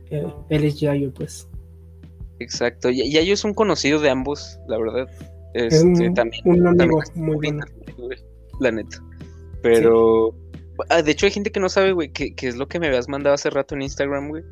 eh, 0.10 0.26
él 0.50 0.64
es 0.64 0.80
Yayo, 0.80 1.14
pues. 1.14 1.48
Exacto. 2.40 2.90
Y 2.90 3.10
Yayo 3.12 3.34
es 3.34 3.44
un 3.44 3.54
conocido 3.54 4.00
de 4.00 4.10
ambos, 4.10 4.60
la 4.68 4.78
verdad. 4.78 5.08
Es 5.54 5.76
Este, 5.76 6.08
un, 6.08 6.14
también. 6.14 6.42
un 6.46 6.64
también 6.64 6.82
amigo 6.82 7.04
es 7.04 7.16
muy 7.16 7.36
bueno. 7.36 7.66
La 8.60 8.72
neta. 8.72 8.98
Pero. 9.62 10.34
Ah, 10.90 11.02
de 11.04 11.12
hecho, 11.12 11.28
hay 11.28 11.32
gente 11.32 11.52
que 11.52 11.60
no 11.60 11.70
sabe, 11.70 11.92
güey, 11.92 12.12
que, 12.12 12.34
que 12.34 12.48
es 12.48 12.56
lo 12.56 12.68
que 12.68 12.80
me 12.80 12.88
habías 12.88 13.08
mandado 13.08 13.36
hace 13.36 13.50
rato 13.52 13.76
en 13.76 13.84
Instagram, 13.84 14.30
güey. 14.30 14.44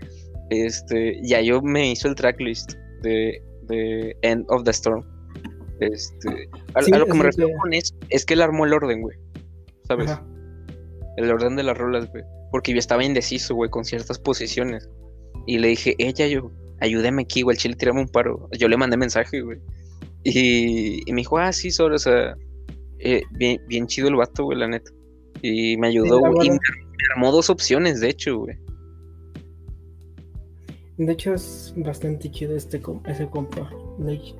Este, 0.52 1.20
Yayo 1.24 1.62
me 1.62 1.92
hizo 1.92 2.08
el 2.08 2.16
tracklist 2.16 2.74
de, 3.02 3.42
de 3.64 4.16
End 4.22 4.46
of 4.50 4.64
the 4.64 4.72
Storm. 4.72 5.04
Este, 5.82 6.50
a, 6.76 6.82
Sí, 6.82 6.94
a 6.94 7.00
lo 7.00 7.06
que 7.06 7.12
es 7.12 7.18
me 7.18 7.24
refiero 7.24 7.50
que- 7.50 7.56
con 7.58 7.74
eso 7.74 7.96
es 8.10 8.26
que 8.26 8.36
él 8.36 8.42
armó 8.42 8.66
el 8.66 8.74
orden, 8.74 9.02
güey. 9.02 9.18
¿Sabes? 9.88 10.10
Ajá. 10.12 10.26
el 11.18 11.30
orden 11.30 11.58
de 11.58 11.64
las 11.64 11.78
rolas, 11.78 12.10
güey. 12.12 12.24
Porque 12.52 12.72
yo 12.72 12.80
estaba 12.80 13.04
indeciso, 13.04 13.54
güey, 13.54 13.70
con 13.70 13.84
ciertas 13.84 14.18
posiciones. 14.18 14.90
Y 15.46 15.60
le 15.60 15.68
dije, 15.68 15.94
ella, 15.98 16.26
yo, 16.28 16.52
ayúdame 16.80 17.24
aquí, 17.24 17.42
güey, 17.42 17.56
el 17.56 17.62
chile, 17.62 17.76
tirame 17.76 18.00
un 18.00 18.08
paro. 18.08 18.48
Yo 18.58 18.68
le 18.70 18.78
mandé 18.78 18.96
mensaje, 18.96 19.42
güey. 19.42 19.60
Y, 20.24 21.02
y 21.10 21.14
me 21.14 21.22
dijo, 21.22 21.38
ah, 21.38 21.52
sí, 21.52 21.70
sobre, 21.72 21.96
o 21.96 22.00
sea, 22.00 22.36
eh, 23.00 23.24
bien, 23.32 23.60
bien 23.68 23.88
chido 23.88 24.08
el 24.08 24.16
vato, 24.16 24.46
güey, 24.46 24.58
la 24.58 24.68
neta. 24.68 24.92
Y 25.42 25.76
me 25.78 25.88
ayudó, 25.88 26.20
güey. 26.20 26.48
Y 26.48 26.52
me, 26.52 26.60
armó 27.16 27.32
dos 27.32 27.50
opciones, 27.50 28.00
de 28.00 28.10
hecho, 28.10 28.38
güey. 28.38 28.56
De 30.98 31.12
hecho, 31.14 31.34
es 31.34 31.74
bastante 31.76 32.30
chido 32.32 32.56
este 32.56 32.82
ese 33.08 33.28
compa. 33.28 33.70
Hecho, 34.08 34.36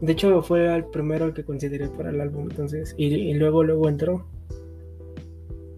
de 0.00 0.12
hecho, 0.12 0.42
fue 0.42 0.74
el 0.74 0.84
primero 0.84 1.32
que 1.32 1.44
consideré 1.44 1.88
para 1.88 2.10
el 2.10 2.20
álbum. 2.20 2.48
Entonces, 2.50 2.94
y, 2.96 3.06
y 3.06 3.34
luego, 3.34 3.64
luego 3.64 3.88
entró. 3.88 4.26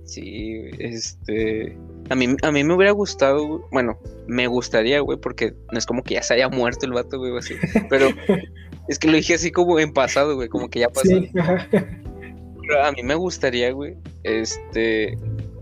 Sí, 0.04 0.70
este. 0.78 1.76
A 2.08 2.14
mí, 2.14 2.34
a 2.42 2.50
mí 2.50 2.64
me 2.64 2.74
hubiera 2.74 2.92
gustado, 2.92 3.68
bueno, 3.70 3.98
me 4.26 4.46
gustaría, 4.46 5.00
güey, 5.00 5.18
porque 5.18 5.54
no 5.70 5.78
es 5.78 5.84
como 5.84 6.02
que 6.02 6.14
ya 6.14 6.22
se 6.22 6.34
haya 6.34 6.48
muerto 6.48 6.86
el 6.86 6.92
vato, 6.92 7.18
güey, 7.18 7.36
así. 7.36 7.54
Pero 7.90 8.08
es 8.88 8.98
que 8.98 9.08
lo 9.08 9.16
dije 9.16 9.34
así 9.34 9.50
como 9.50 9.78
en 9.78 9.92
pasado, 9.92 10.34
güey, 10.34 10.48
como 10.48 10.70
que 10.70 10.80
ya 10.80 10.88
pasó. 10.88 11.08
Sí. 11.08 11.30
Pero 11.70 12.84
a 12.84 12.92
mí 12.92 13.02
me 13.02 13.14
gustaría, 13.14 13.70
güey, 13.72 13.96
este, 14.22 15.12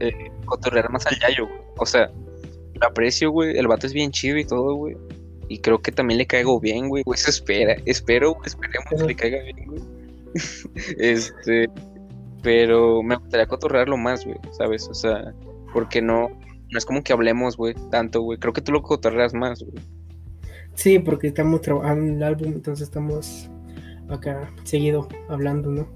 eh, 0.00 0.30
cotorrear 0.44 0.90
más 0.90 1.06
al 1.06 1.18
Yayo, 1.18 1.48
güey. 1.48 1.60
O 1.78 1.86
sea, 1.86 2.10
lo 2.80 2.86
aprecio, 2.86 3.30
güey, 3.30 3.58
el 3.58 3.66
vato 3.66 3.86
es 3.86 3.92
bien 3.92 4.12
chido 4.12 4.38
y 4.38 4.44
todo, 4.44 4.74
güey. 4.74 4.96
Y 5.48 5.58
creo 5.58 5.80
que 5.80 5.92
también 5.92 6.18
le 6.18 6.26
caigo 6.26 6.60
bien, 6.60 6.88
güey. 6.88 7.04
Eso 7.12 7.30
espera, 7.30 7.76
espero, 7.84 8.36
esperemos 8.44 8.88
que 8.90 9.06
le 9.06 9.14
caiga 9.14 9.42
bien, 9.42 9.66
güey. 9.66 9.82
este, 10.98 11.68
pero 12.42 13.02
me 13.02 13.16
gustaría 13.16 13.46
cotorrearlo 13.46 13.96
más, 13.96 14.24
güey, 14.24 14.38
¿sabes? 14.52 14.88
O 14.88 14.94
sea, 14.94 15.32
porque 15.72 16.02
no, 16.02 16.28
no 16.70 16.78
es 16.78 16.84
como 16.84 17.02
que 17.02 17.12
hablemos, 17.12 17.56
güey, 17.56 17.74
tanto, 17.90 18.22
güey. 18.22 18.38
Creo 18.38 18.52
que 18.52 18.60
tú 18.60 18.72
lo 18.72 18.82
cotorreas 18.82 19.34
más, 19.34 19.62
güey. 19.62 19.82
Sí, 20.74 20.98
porque 20.98 21.28
estamos 21.28 21.62
trabajando 21.62 22.04
en 22.04 22.16
el 22.16 22.22
álbum, 22.22 22.52
entonces 22.52 22.88
estamos 22.88 23.50
acá 24.08 24.52
seguido 24.64 25.08
hablando, 25.28 25.70
¿no? 25.70 25.88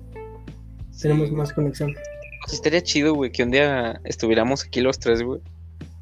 Tenemos 1.01 1.31
más 1.33 1.53
conexión. 1.53 1.95
Pues 2.43 2.55
estaría 2.55 2.83
chido, 2.83 3.15
güey, 3.15 3.31
que 3.31 3.43
un 3.43 3.51
día 3.51 4.01
estuviéramos 4.05 4.65
aquí 4.65 4.81
los 4.81 4.99
tres, 4.99 5.23
güey. 5.23 5.41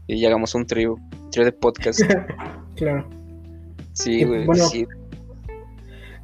Y 0.06 0.24
hagamos 0.24 0.54
un 0.54 0.66
trío, 0.66 0.96
trío 1.30 1.44
de 1.44 1.52
podcast. 1.52 2.00
claro. 2.76 3.17
Sí, 3.98 4.22
Eh, 4.22 4.26
güey, 4.26 4.46
bueno, 4.46 4.64
sí. 4.66 4.86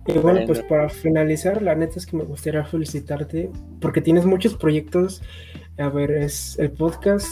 Y 0.06 0.18
bueno, 0.18 0.40
pues 0.46 0.62
para 0.62 0.88
finalizar, 0.88 1.62
la 1.62 1.74
neta 1.74 1.94
es 1.98 2.06
que 2.06 2.16
me 2.16 2.24
gustaría 2.24 2.64
felicitarte 2.64 3.50
porque 3.80 4.00
tienes 4.00 4.26
muchos 4.26 4.54
proyectos. 4.54 5.22
A 5.78 5.88
ver, 5.88 6.10
es 6.10 6.58
el 6.58 6.70
podcast, 6.70 7.26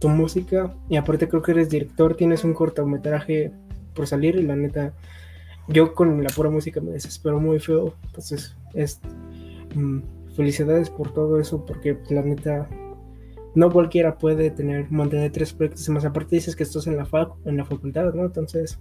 tu 0.00 0.08
música 0.08 0.74
y 0.88 0.96
aparte 0.96 1.28
creo 1.28 1.42
que 1.42 1.52
eres 1.52 1.70
director, 1.70 2.16
tienes 2.16 2.44
un 2.44 2.54
cortometraje 2.54 3.52
por 3.94 4.06
salir 4.06 4.36
y 4.36 4.42
la 4.42 4.54
neta, 4.54 4.94
yo 5.66 5.94
con 5.94 6.22
la 6.22 6.30
pura 6.30 6.50
música 6.50 6.80
me 6.80 6.92
desespero 6.92 7.40
muy 7.40 7.58
feo. 7.58 7.94
Entonces, 8.04 8.56
es 8.74 9.00
mm, 9.74 10.00
felicidades 10.36 10.90
por 10.90 11.12
todo 11.12 11.40
eso 11.40 11.64
porque 11.64 11.98
la 12.10 12.22
neta 12.22 12.68
no 13.54 13.70
cualquiera 13.70 14.18
puede 14.18 14.50
tener 14.50 14.90
mantener 14.92 15.32
tres 15.32 15.54
proyectos 15.54 15.88
y 15.88 15.90
más. 15.90 16.04
Aparte 16.04 16.36
dices 16.36 16.54
que 16.54 16.62
estás 16.64 16.86
en 16.86 16.96
la 16.96 17.06
fac, 17.06 17.32
en 17.46 17.56
la 17.56 17.64
facultad, 17.64 18.12
¿no? 18.14 18.26
Entonces, 18.26 18.78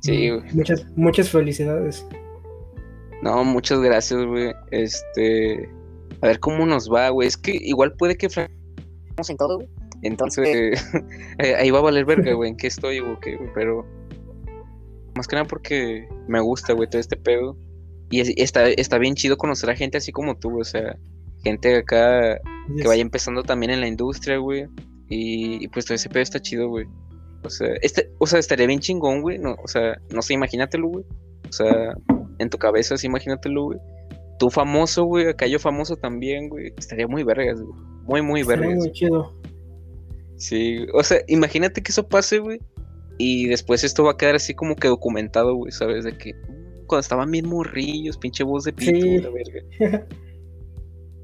Sí, 0.00 0.30
mm, 0.30 0.38
güey. 0.40 0.52
muchas 0.54 0.86
muchas 0.96 1.28
felicidades. 1.30 2.06
No, 3.22 3.44
muchas 3.44 3.80
gracias, 3.80 4.24
güey. 4.24 4.52
Este, 4.70 5.68
a 6.22 6.26
ver 6.26 6.40
cómo 6.40 6.64
nos 6.66 6.90
va, 6.90 7.08
güey. 7.10 7.28
Es 7.28 7.36
que 7.36 7.52
igual 7.52 7.92
puede 7.94 8.16
que 8.16 8.28
fra- 8.30 8.50
Estamos 9.08 9.30
en 9.30 9.36
todo, 9.36 9.56
güey. 9.56 9.68
entonces 10.02 10.46
eh, 11.38 11.54
ahí 11.56 11.70
va 11.70 11.78
a 11.80 11.82
valer 11.82 12.04
verga, 12.06 12.32
güey, 12.32 12.50
en 12.50 12.56
qué 12.56 12.66
estoy 12.68 13.00
o 13.00 13.18
qué, 13.20 13.36
güey, 13.36 13.50
pero 13.54 13.84
más 15.14 15.26
que 15.28 15.36
nada 15.36 15.46
porque 15.46 16.08
me 16.28 16.40
gusta, 16.40 16.72
güey, 16.72 16.88
todo 16.88 17.00
este 17.00 17.16
pedo. 17.16 17.56
Y 18.10 18.20
es- 18.20 18.32
está, 18.36 18.68
está 18.68 18.96
bien 18.98 19.14
chido 19.14 19.36
conocer 19.36 19.68
a 19.70 19.76
gente 19.76 19.98
así 19.98 20.12
como 20.12 20.36
tú, 20.36 20.58
o 20.60 20.64
sea, 20.64 20.96
gente 21.44 21.76
acá 21.76 22.38
que 22.76 22.86
vaya 22.88 23.02
empezando 23.02 23.42
también 23.42 23.70
en 23.72 23.80
la 23.80 23.88
industria, 23.88 24.38
güey. 24.38 24.66
Y, 25.08 25.62
y 25.64 25.68
pues 25.68 25.84
todo 25.84 25.96
ese 25.96 26.08
pedo 26.08 26.22
está 26.22 26.40
chido, 26.40 26.68
güey. 26.68 26.86
O 27.42 27.50
sea, 27.50 27.68
este, 27.82 28.10
o 28.18 28.26
sea, 28.26 28.38
estaría 28.38 28.66
bien 28.66 28.80
chingón, 28.80 29.22
güey. 29.22 29.38
No, 29.38 29.56
o 29.62 29.68
sea, 29.68 29.96
no 30.12 30.22
sé, 30.22 30.34
imagínatelo, 30.34 30.88
güey. 30.88 31.04
O 31.48 31.52
sea, 31.52 31.94
en 32.38 32.50
tu 32.50 32.58
cabeza, 32.58 32.94
así, 32.94 33.06
imagínatelo, 33.06 33.64
güey. 33.64 33.78
Tú 34.38 34.50
famoso, 34.50 35.04
güey, 35.04 35.28
acá 35.28 35.46
yo 35.46 35.58
famoso 35.58 35.96
también, 35.96 36.48
güey. 36.48 36.72
Estaría 36.78 37.06
muy 37.06 37.22
vergas, 37.24 37.60
güey. 37.60 37.74
Muy, 38.04 38.22
muy 38.22 38.40
Estaría 38.42 38.66
vergas. 38.66 38.78
muy 38.84 38.92
chido. 38.92 39.34
Sí, 40.36 40.86
o 40.94 41.02
sea, 41.02 41.18
imagínate 41.28 41.82
que 41.82 41.92
eso 41.92 42.08
pase, 42.08 42.38
güey. 42.38 42.60
Y 43.18 43.46
después 43.48 43.84
esto 43.84 44.04
va 44.04 44.12
a 44.12 44.16
quedar 44.16 44.34
así 44.36 44.54
como 44.54 44.76
que 44.76 44.88
documentado, 44.88 45.54
güey, 45.54 45.72
¿sabes? 45.72 46.04
De 46.04 46.16
que 46.16 46.32
mm, 46.32 46.86
cuando 46.86 47.00
estaban 47.00 47.30
bien 47.30 47.46
morrillos, 47.48 48.16
pinche 48.16 48.44
voz 48.44 48.64
de 48.64 48.72
pito, 48.72 48.92
Sí. 49.00 49.18
la 49.18 49.28
verga. 49.30 50.06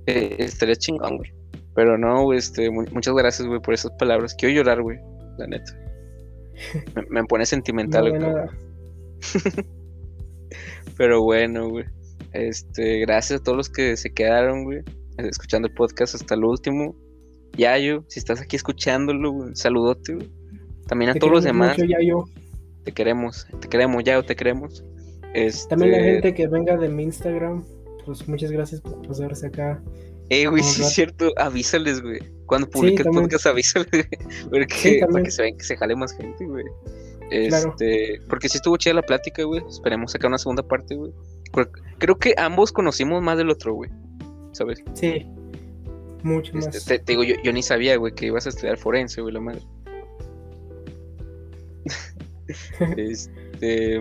Eh, 0.07 0.37
estaría 0.39 0.77
chingón, 0.77 1.17
güey. 1.19 1.33
Pero 1.75 1.99
no, 1.99 2.23
güey, 2.23 2.39
este, 2.39 2.71
mu- 2.71 2.85
muchas 2.93 3.15
gracias, 3.15 3.47
güey, 3.49 3.61
por 3.61 3.75
esas 3.75 3.91
palabras. 3.99 4.35
Quiero 4.35 4.55
llorar, 4.55 4.81
güey, 4.83 4.99
la 5.39 5.47
neta. 5.49 5.73
Me, 6.95 7.03
me 7.09 7.25
pone 7.25 7.47
sentimental, 7.47 8.19
No. 8.19 8.35
Pero 10.97 11.23
bueno, 11.23 11.69
güey. 11.69 11.85
Este, 12.33 13.01
gracias 13.01 13.41
a 13.41 13.43
todos 13.43 13.57
los 13.57 13.71
que 13.71 13.97
se 13.97 14.13
quedaron, 14.13 14.65
güey, 14.65 14.83
escuchando 15.19 15.69
el 15.69 15.75
podcast 15.75 16.15
hasta 16.15 16.35
el 16.35 16.45
último. 16.45 16.95
Yayo, 17.57 18.05
si 18.09 18.19
estás 18.19 18.41
aquí 18.41 18.57
escuchándolo, 18.57 19.33
güey, 19.33 19.57
saludote, 19.57 20.15
güey. 20.15 20.31
También 20.87 21.11
a 21.11 21.13
Te 21.15 21.21
todos 21.21 21.33
los 21.33 21.45
demás, 21.45 21.79
mucho, 21.79 21.89
Yayo. 21.89 22.25
te 22.85 22.93
queremos, 22.93 23.47
te 23.61 23.69
queremos, 23.69 24.05
Yayo, 24.05 24.23
te 24.25 24.37
queremos. 24.37 24.85
Este... 25.35 25.69
También 25.71 25.93
la 25.93 25.99
gente 25.99 26.35
que 26.35 26.47
venga 26.47 26.77
de 26.77 26.89
mi 26.89 27.05
Instagram, 27.05 27.65
pues 28.05 28.29
muchas 28.29 28.51
gracias 28.51 28.81
por 28.83 29.07
pasarse 29.07 29.47
acá. 29.47 29.83
Eh, 30.29 30.47
güey, 30.47 30.63
sí 30.63 30.83
es 30.83 30.93
cierto, 30.93 31.33
avísales, 31.37 32.03
güey. 32.03 32.21
Cuando 32.47 32.69
publique 32.69 32.99
el 32.99 33.05
también. 33.05 33.25
podcast, 33.25 33.47
avísales, 33.47 33.89
güey. 33.91 34.09
Porque, 34.51 34.75
Sí, 34.75 35.01
para 35.11 35.25
que 35.25 35.31
se 35.31 35.43
vean 35.43 35.57
que 35.57 35.65
se 35.65 35.77
jale 35.77 35.97
más 35.97 36.13
gente, 36.17 36.45
güey. 36.45 36.65
Claro. 37.49 37.71
Este, 37.71 38.21
porque 38.29 38.49
sí 38.49 38.59
estuvo 38.59 38.77
chida 38.77 38.95
la 38.95 39.03
plática, 39.03 39.43
güey. 39.43 39.63
Esperemos 39.69 40.13
sacar 40.13 40.29
una 40.29 40.39
segunda 40.39 40.63
parte, 40.63 40.95
güey. 40.95 41.13
Creo, 41.99 42.19
que 42.19 42.35
ambos 42.39 42.71
conocimos 42.73 43.21
más 43.23 43.37
del 43.39 43.51
otro, 43.51 43.75
güey. 43.75 43.91
¿Sabes? 44.53 44.83
Sí, 44.95 45.27
mucho 46.23 46.53
Este, 46.57 46.77
más. 46.77 46.85
te, 46.85 46.99
te 47.01 47.13
digo, 47.13 47.25
yo, 47.25 47.35
yo 47.43 47.53
ni 47.53 47.63
sabía, 47.63 47.97
güey, 47.97 48.15
que 48.15 48.27
ibas 48.27 48.47
a 48.47 48.51
estudiar 48.51 48.79
forense, 48.79 49.21
güey, 49.23 49.35
la 49.35 49.41
madre. 49.41 49.61
este, 52.97 54.01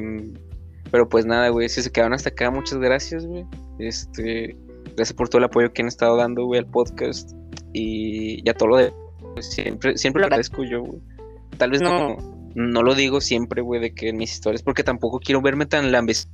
pero 0.91 1.09
pues 1.09 1.25
nada, 1.25 1.49
güey, 1.49 1.67
si 1.69 1.81
se 1.81 1.91
quedaron 1.91 2.13
hasta 2.13 2.29
acá, 2.29 2.51
muchas 2.51 2.79
gracias, 2.79 3.25
güey. 3.25 3.45
Este, 3.79 4.55
gracias 4.95 5.13
por 5.13 5.29
todo 5.29 5.39
el 5.39 5.45
apoyo 5.45 5.71
que 5.73 5.81
han 5.81 5.87
estado 5.87 6.17
dando, 6.17 6.45
güey, 6.45 6.59
al 6.59 6.67
podcast. 6.67 7.31
Y 7.77 8.41
ya 8.43 8.53
todo 8.53 8.69
lo 8.69 8.77
de. 8.77 8.93
pues, 9.33 9.47
siempre, 9.51 9.97
siempre 9.97 10.21
lo 10.21 10.27
agradezco 10.27 10.63
yo, 10.63 10.81
güey. 10.81 11.01
Tal 11.57 11.71
vez 11.71 11.81
no, 11.81 12.15
no 12.55 12.83
lo 12.83 12.95
digo 12.95 13.19
siempre, 13.19 13.61
güey, 13.61 13.81
de 13.81 13.93
que 13.93 14.09
en 14.09 14.17
mis 14.17 14.31
historias, 14.31 14.63
porque 14.63 14.83
tampoco 14.83 15.19
quiero 15.19 15.41
verme 15.41 15.65
tan 15.65 15.91
lambes. 15.91 16.29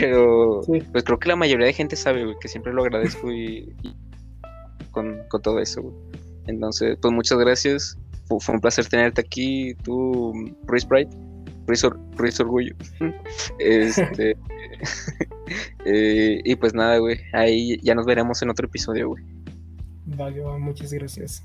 Pero, 0.00 0.62
Sí. 0.64 0.82
pues 0.92 1.04
creo 1.04 1.18
que 1.18 1.28
la 1.28 1.36
mayoría 1.36 1.66
de 1.66 1.72
gente 1.72 1.96
sabe, 1.96 2.24
güey, 2.24 2.36
que 2.40 2.48
siempre 2.48 2.72
lo 2.72 2.82
agradezco 2.82 3.32
y, 3.32 3.72
y 3.82 3.96
con, 4.90 5.20
con 5.28 5.40
todo 5.42 5.58
eso, 5.60 5.80
güey. 5.82 5.94
Entonces, 6.48 6.98
pues 7.00 7.14
muchas 7.14 7.38
gracias. 7.38 7.96
Fu- 8.28 8.40
Fue, 8.40 8.54
un 8.56 8.60
placer 8.60 8.86
tenerte 8.88 9.20
aquí, 9.20 9.74
tú, 9.84 10.32
Ruiz 10.64 10.86
Bright, 10.86 11.08
Ruiz, 11.66 11.84
Or- 11.84 11.98
Ruiz 12.16 12.38
Orgullo. 12.40 12.74
este, 13.58 14.36
eh, 15.84 16.40
y 16.44 16.56
pues 16.56 16.74
nada, 16.74 16.98
güey, 16.98 17.18
ahí 17.32 17.78
ya 17.82 17.94
nos 17.94 18.06
veremos 18.06 18.42
en 18.42 18.50
otro 18.50 18.66
episodio, 18.66 19.08
güey. 19.08 19.24
Va, 20.18 20.32
que 20.32 20.40
va, 20.40 20.58
muchas 20.58 20.92
gracias. 20.92 21.42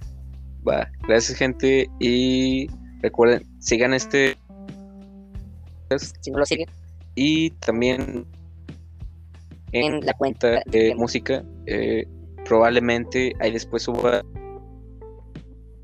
Va, 0.68 0.88
gracias, 1.08 1.38
gente. 1.38 1.90
Y 2.00 2.68
recuerden, 3.02 3.44
sigan 3.60 3.94
este 3.94 4.38
Si 6.22 6.32
no 6.32 6.40
lo 6.40 6.46
siguen, 6.46 6.68
y 7.16 7.50
también 7.52 8.26
en 9.72 9.94
en 9.96 10.06
la 10.06 10.14
cuenta 10.14 10.48
de 10.50 10.62
de 10.72 10.96
música. 10.96 11.44
eh, 11.66 12.06
probablemente 12.46 13.34
ahí 13.40 13.52
después 13.52 13.84
suba 13.84 14.24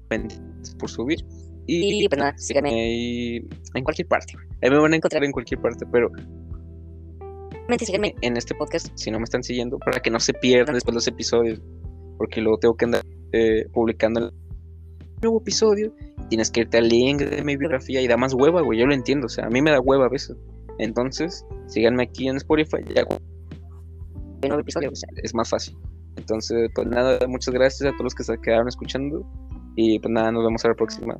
pendientes 0.09 0.75
por 0.75 0.89
subir. 0.89 1.25
Y, 1.65 2.03
Y 2.03 2.07
pues 2.07 2.19
nada, 2.19 2.37
síganme. 2.37 2.69
ahí 2.69 3.47
en 3.73 3.83
cualquier 3.83 4.07
parte. 4.07 4.33
Ahí 4.61 4.69
me 4.69 4.77
van 4.77 4.93
a 4.93 4.95
encontrar 4.95 5.23
en 5.23 5.31
cualquier 5.31 5.61
parte, 5.61 5.85
pero 5.91 6.09
síganme. 7.79 8.15
en 8.21 8.37
este 8.37 8.55
podcast, 8.55 8.87
si 8.95 9.11
no 9.11 9.19
me 9.19 9.25
están 9.25 9.43
siguiendo, 9.43 9.77
para 9.79 9.99
que 9.99 10.09
no 10.09 10.19
se 10.19 10.33
pierdan 10.33 10.75
después 10.75 10.95
los 10.95 11.07
episodios, 11.07 11.61
porque 12.17 12.41
luego 12.41 12.57
tengo 12.59 12.75
que 12.75 12.85
andar 12.85 13.03
eh, 13.33 13.65
publicando 13.73 14.19
el 14.19 14.31
nuevo 15.21 15.41
episodio. 15.41 15.93
Tienes 16.29 16.51
que 16.51 16.61
irte 16.61 16.77
al 16.77 16.89
link 16.89 17.21
de 17.21 17.43
mi 17.43 17.55
biografía 17.55 18.01
y 18.01 18.07
da 18.07 18.17
más 18.17 18.33
hueva, 18.33 18.61
güey. 18.61 18.79
Yo 18.79 18.85
lo 18.85 18.93
entiendo, 18.93 19.27
o 19.27 19.29
sea, 19.29 19.45
a 19.45 19.49
mí 19.49 19.61
me 19.61 19.71
da 19.71 19.79
hueva 19.79 20.05
a 20.05 20.09
veces. 20.09 20.35
Entonces, 20.79 21.45
síganme 21.67 22.03
aquí 22.03 22.27
en 22.27 22.37
Spotify, 22.37 22.83
ya 22.93 23.03
nuevo 24.41 24.61
episodio. 24.61 24.91
o 24.91 24.95
sea, 24.95 25.09
es 25.23 25.33
más 25.33 25.49
fácil. 25.49 25.75
Entonces, 26.15 26.69
pues 26.73 26.87
nada, 26.87 27.19
muchas 27.27 27.53
gracias 27.53 27.87
a 27.87 27.91
todos 27.91 28.05
los 28.05 28.15
que 28.15 28.23
se 28.23 28.37
quedaron 28.39 28.67
escuchando. 28.67 29.25
Y 29.75 29.99
pues 29.99 30.11
nada, 30.11 30.31
nos 30.31 30.43
vemos 30.43 30.63
a 30.65 30.69
la 30.69 30.75
próxima. 30.75 31.17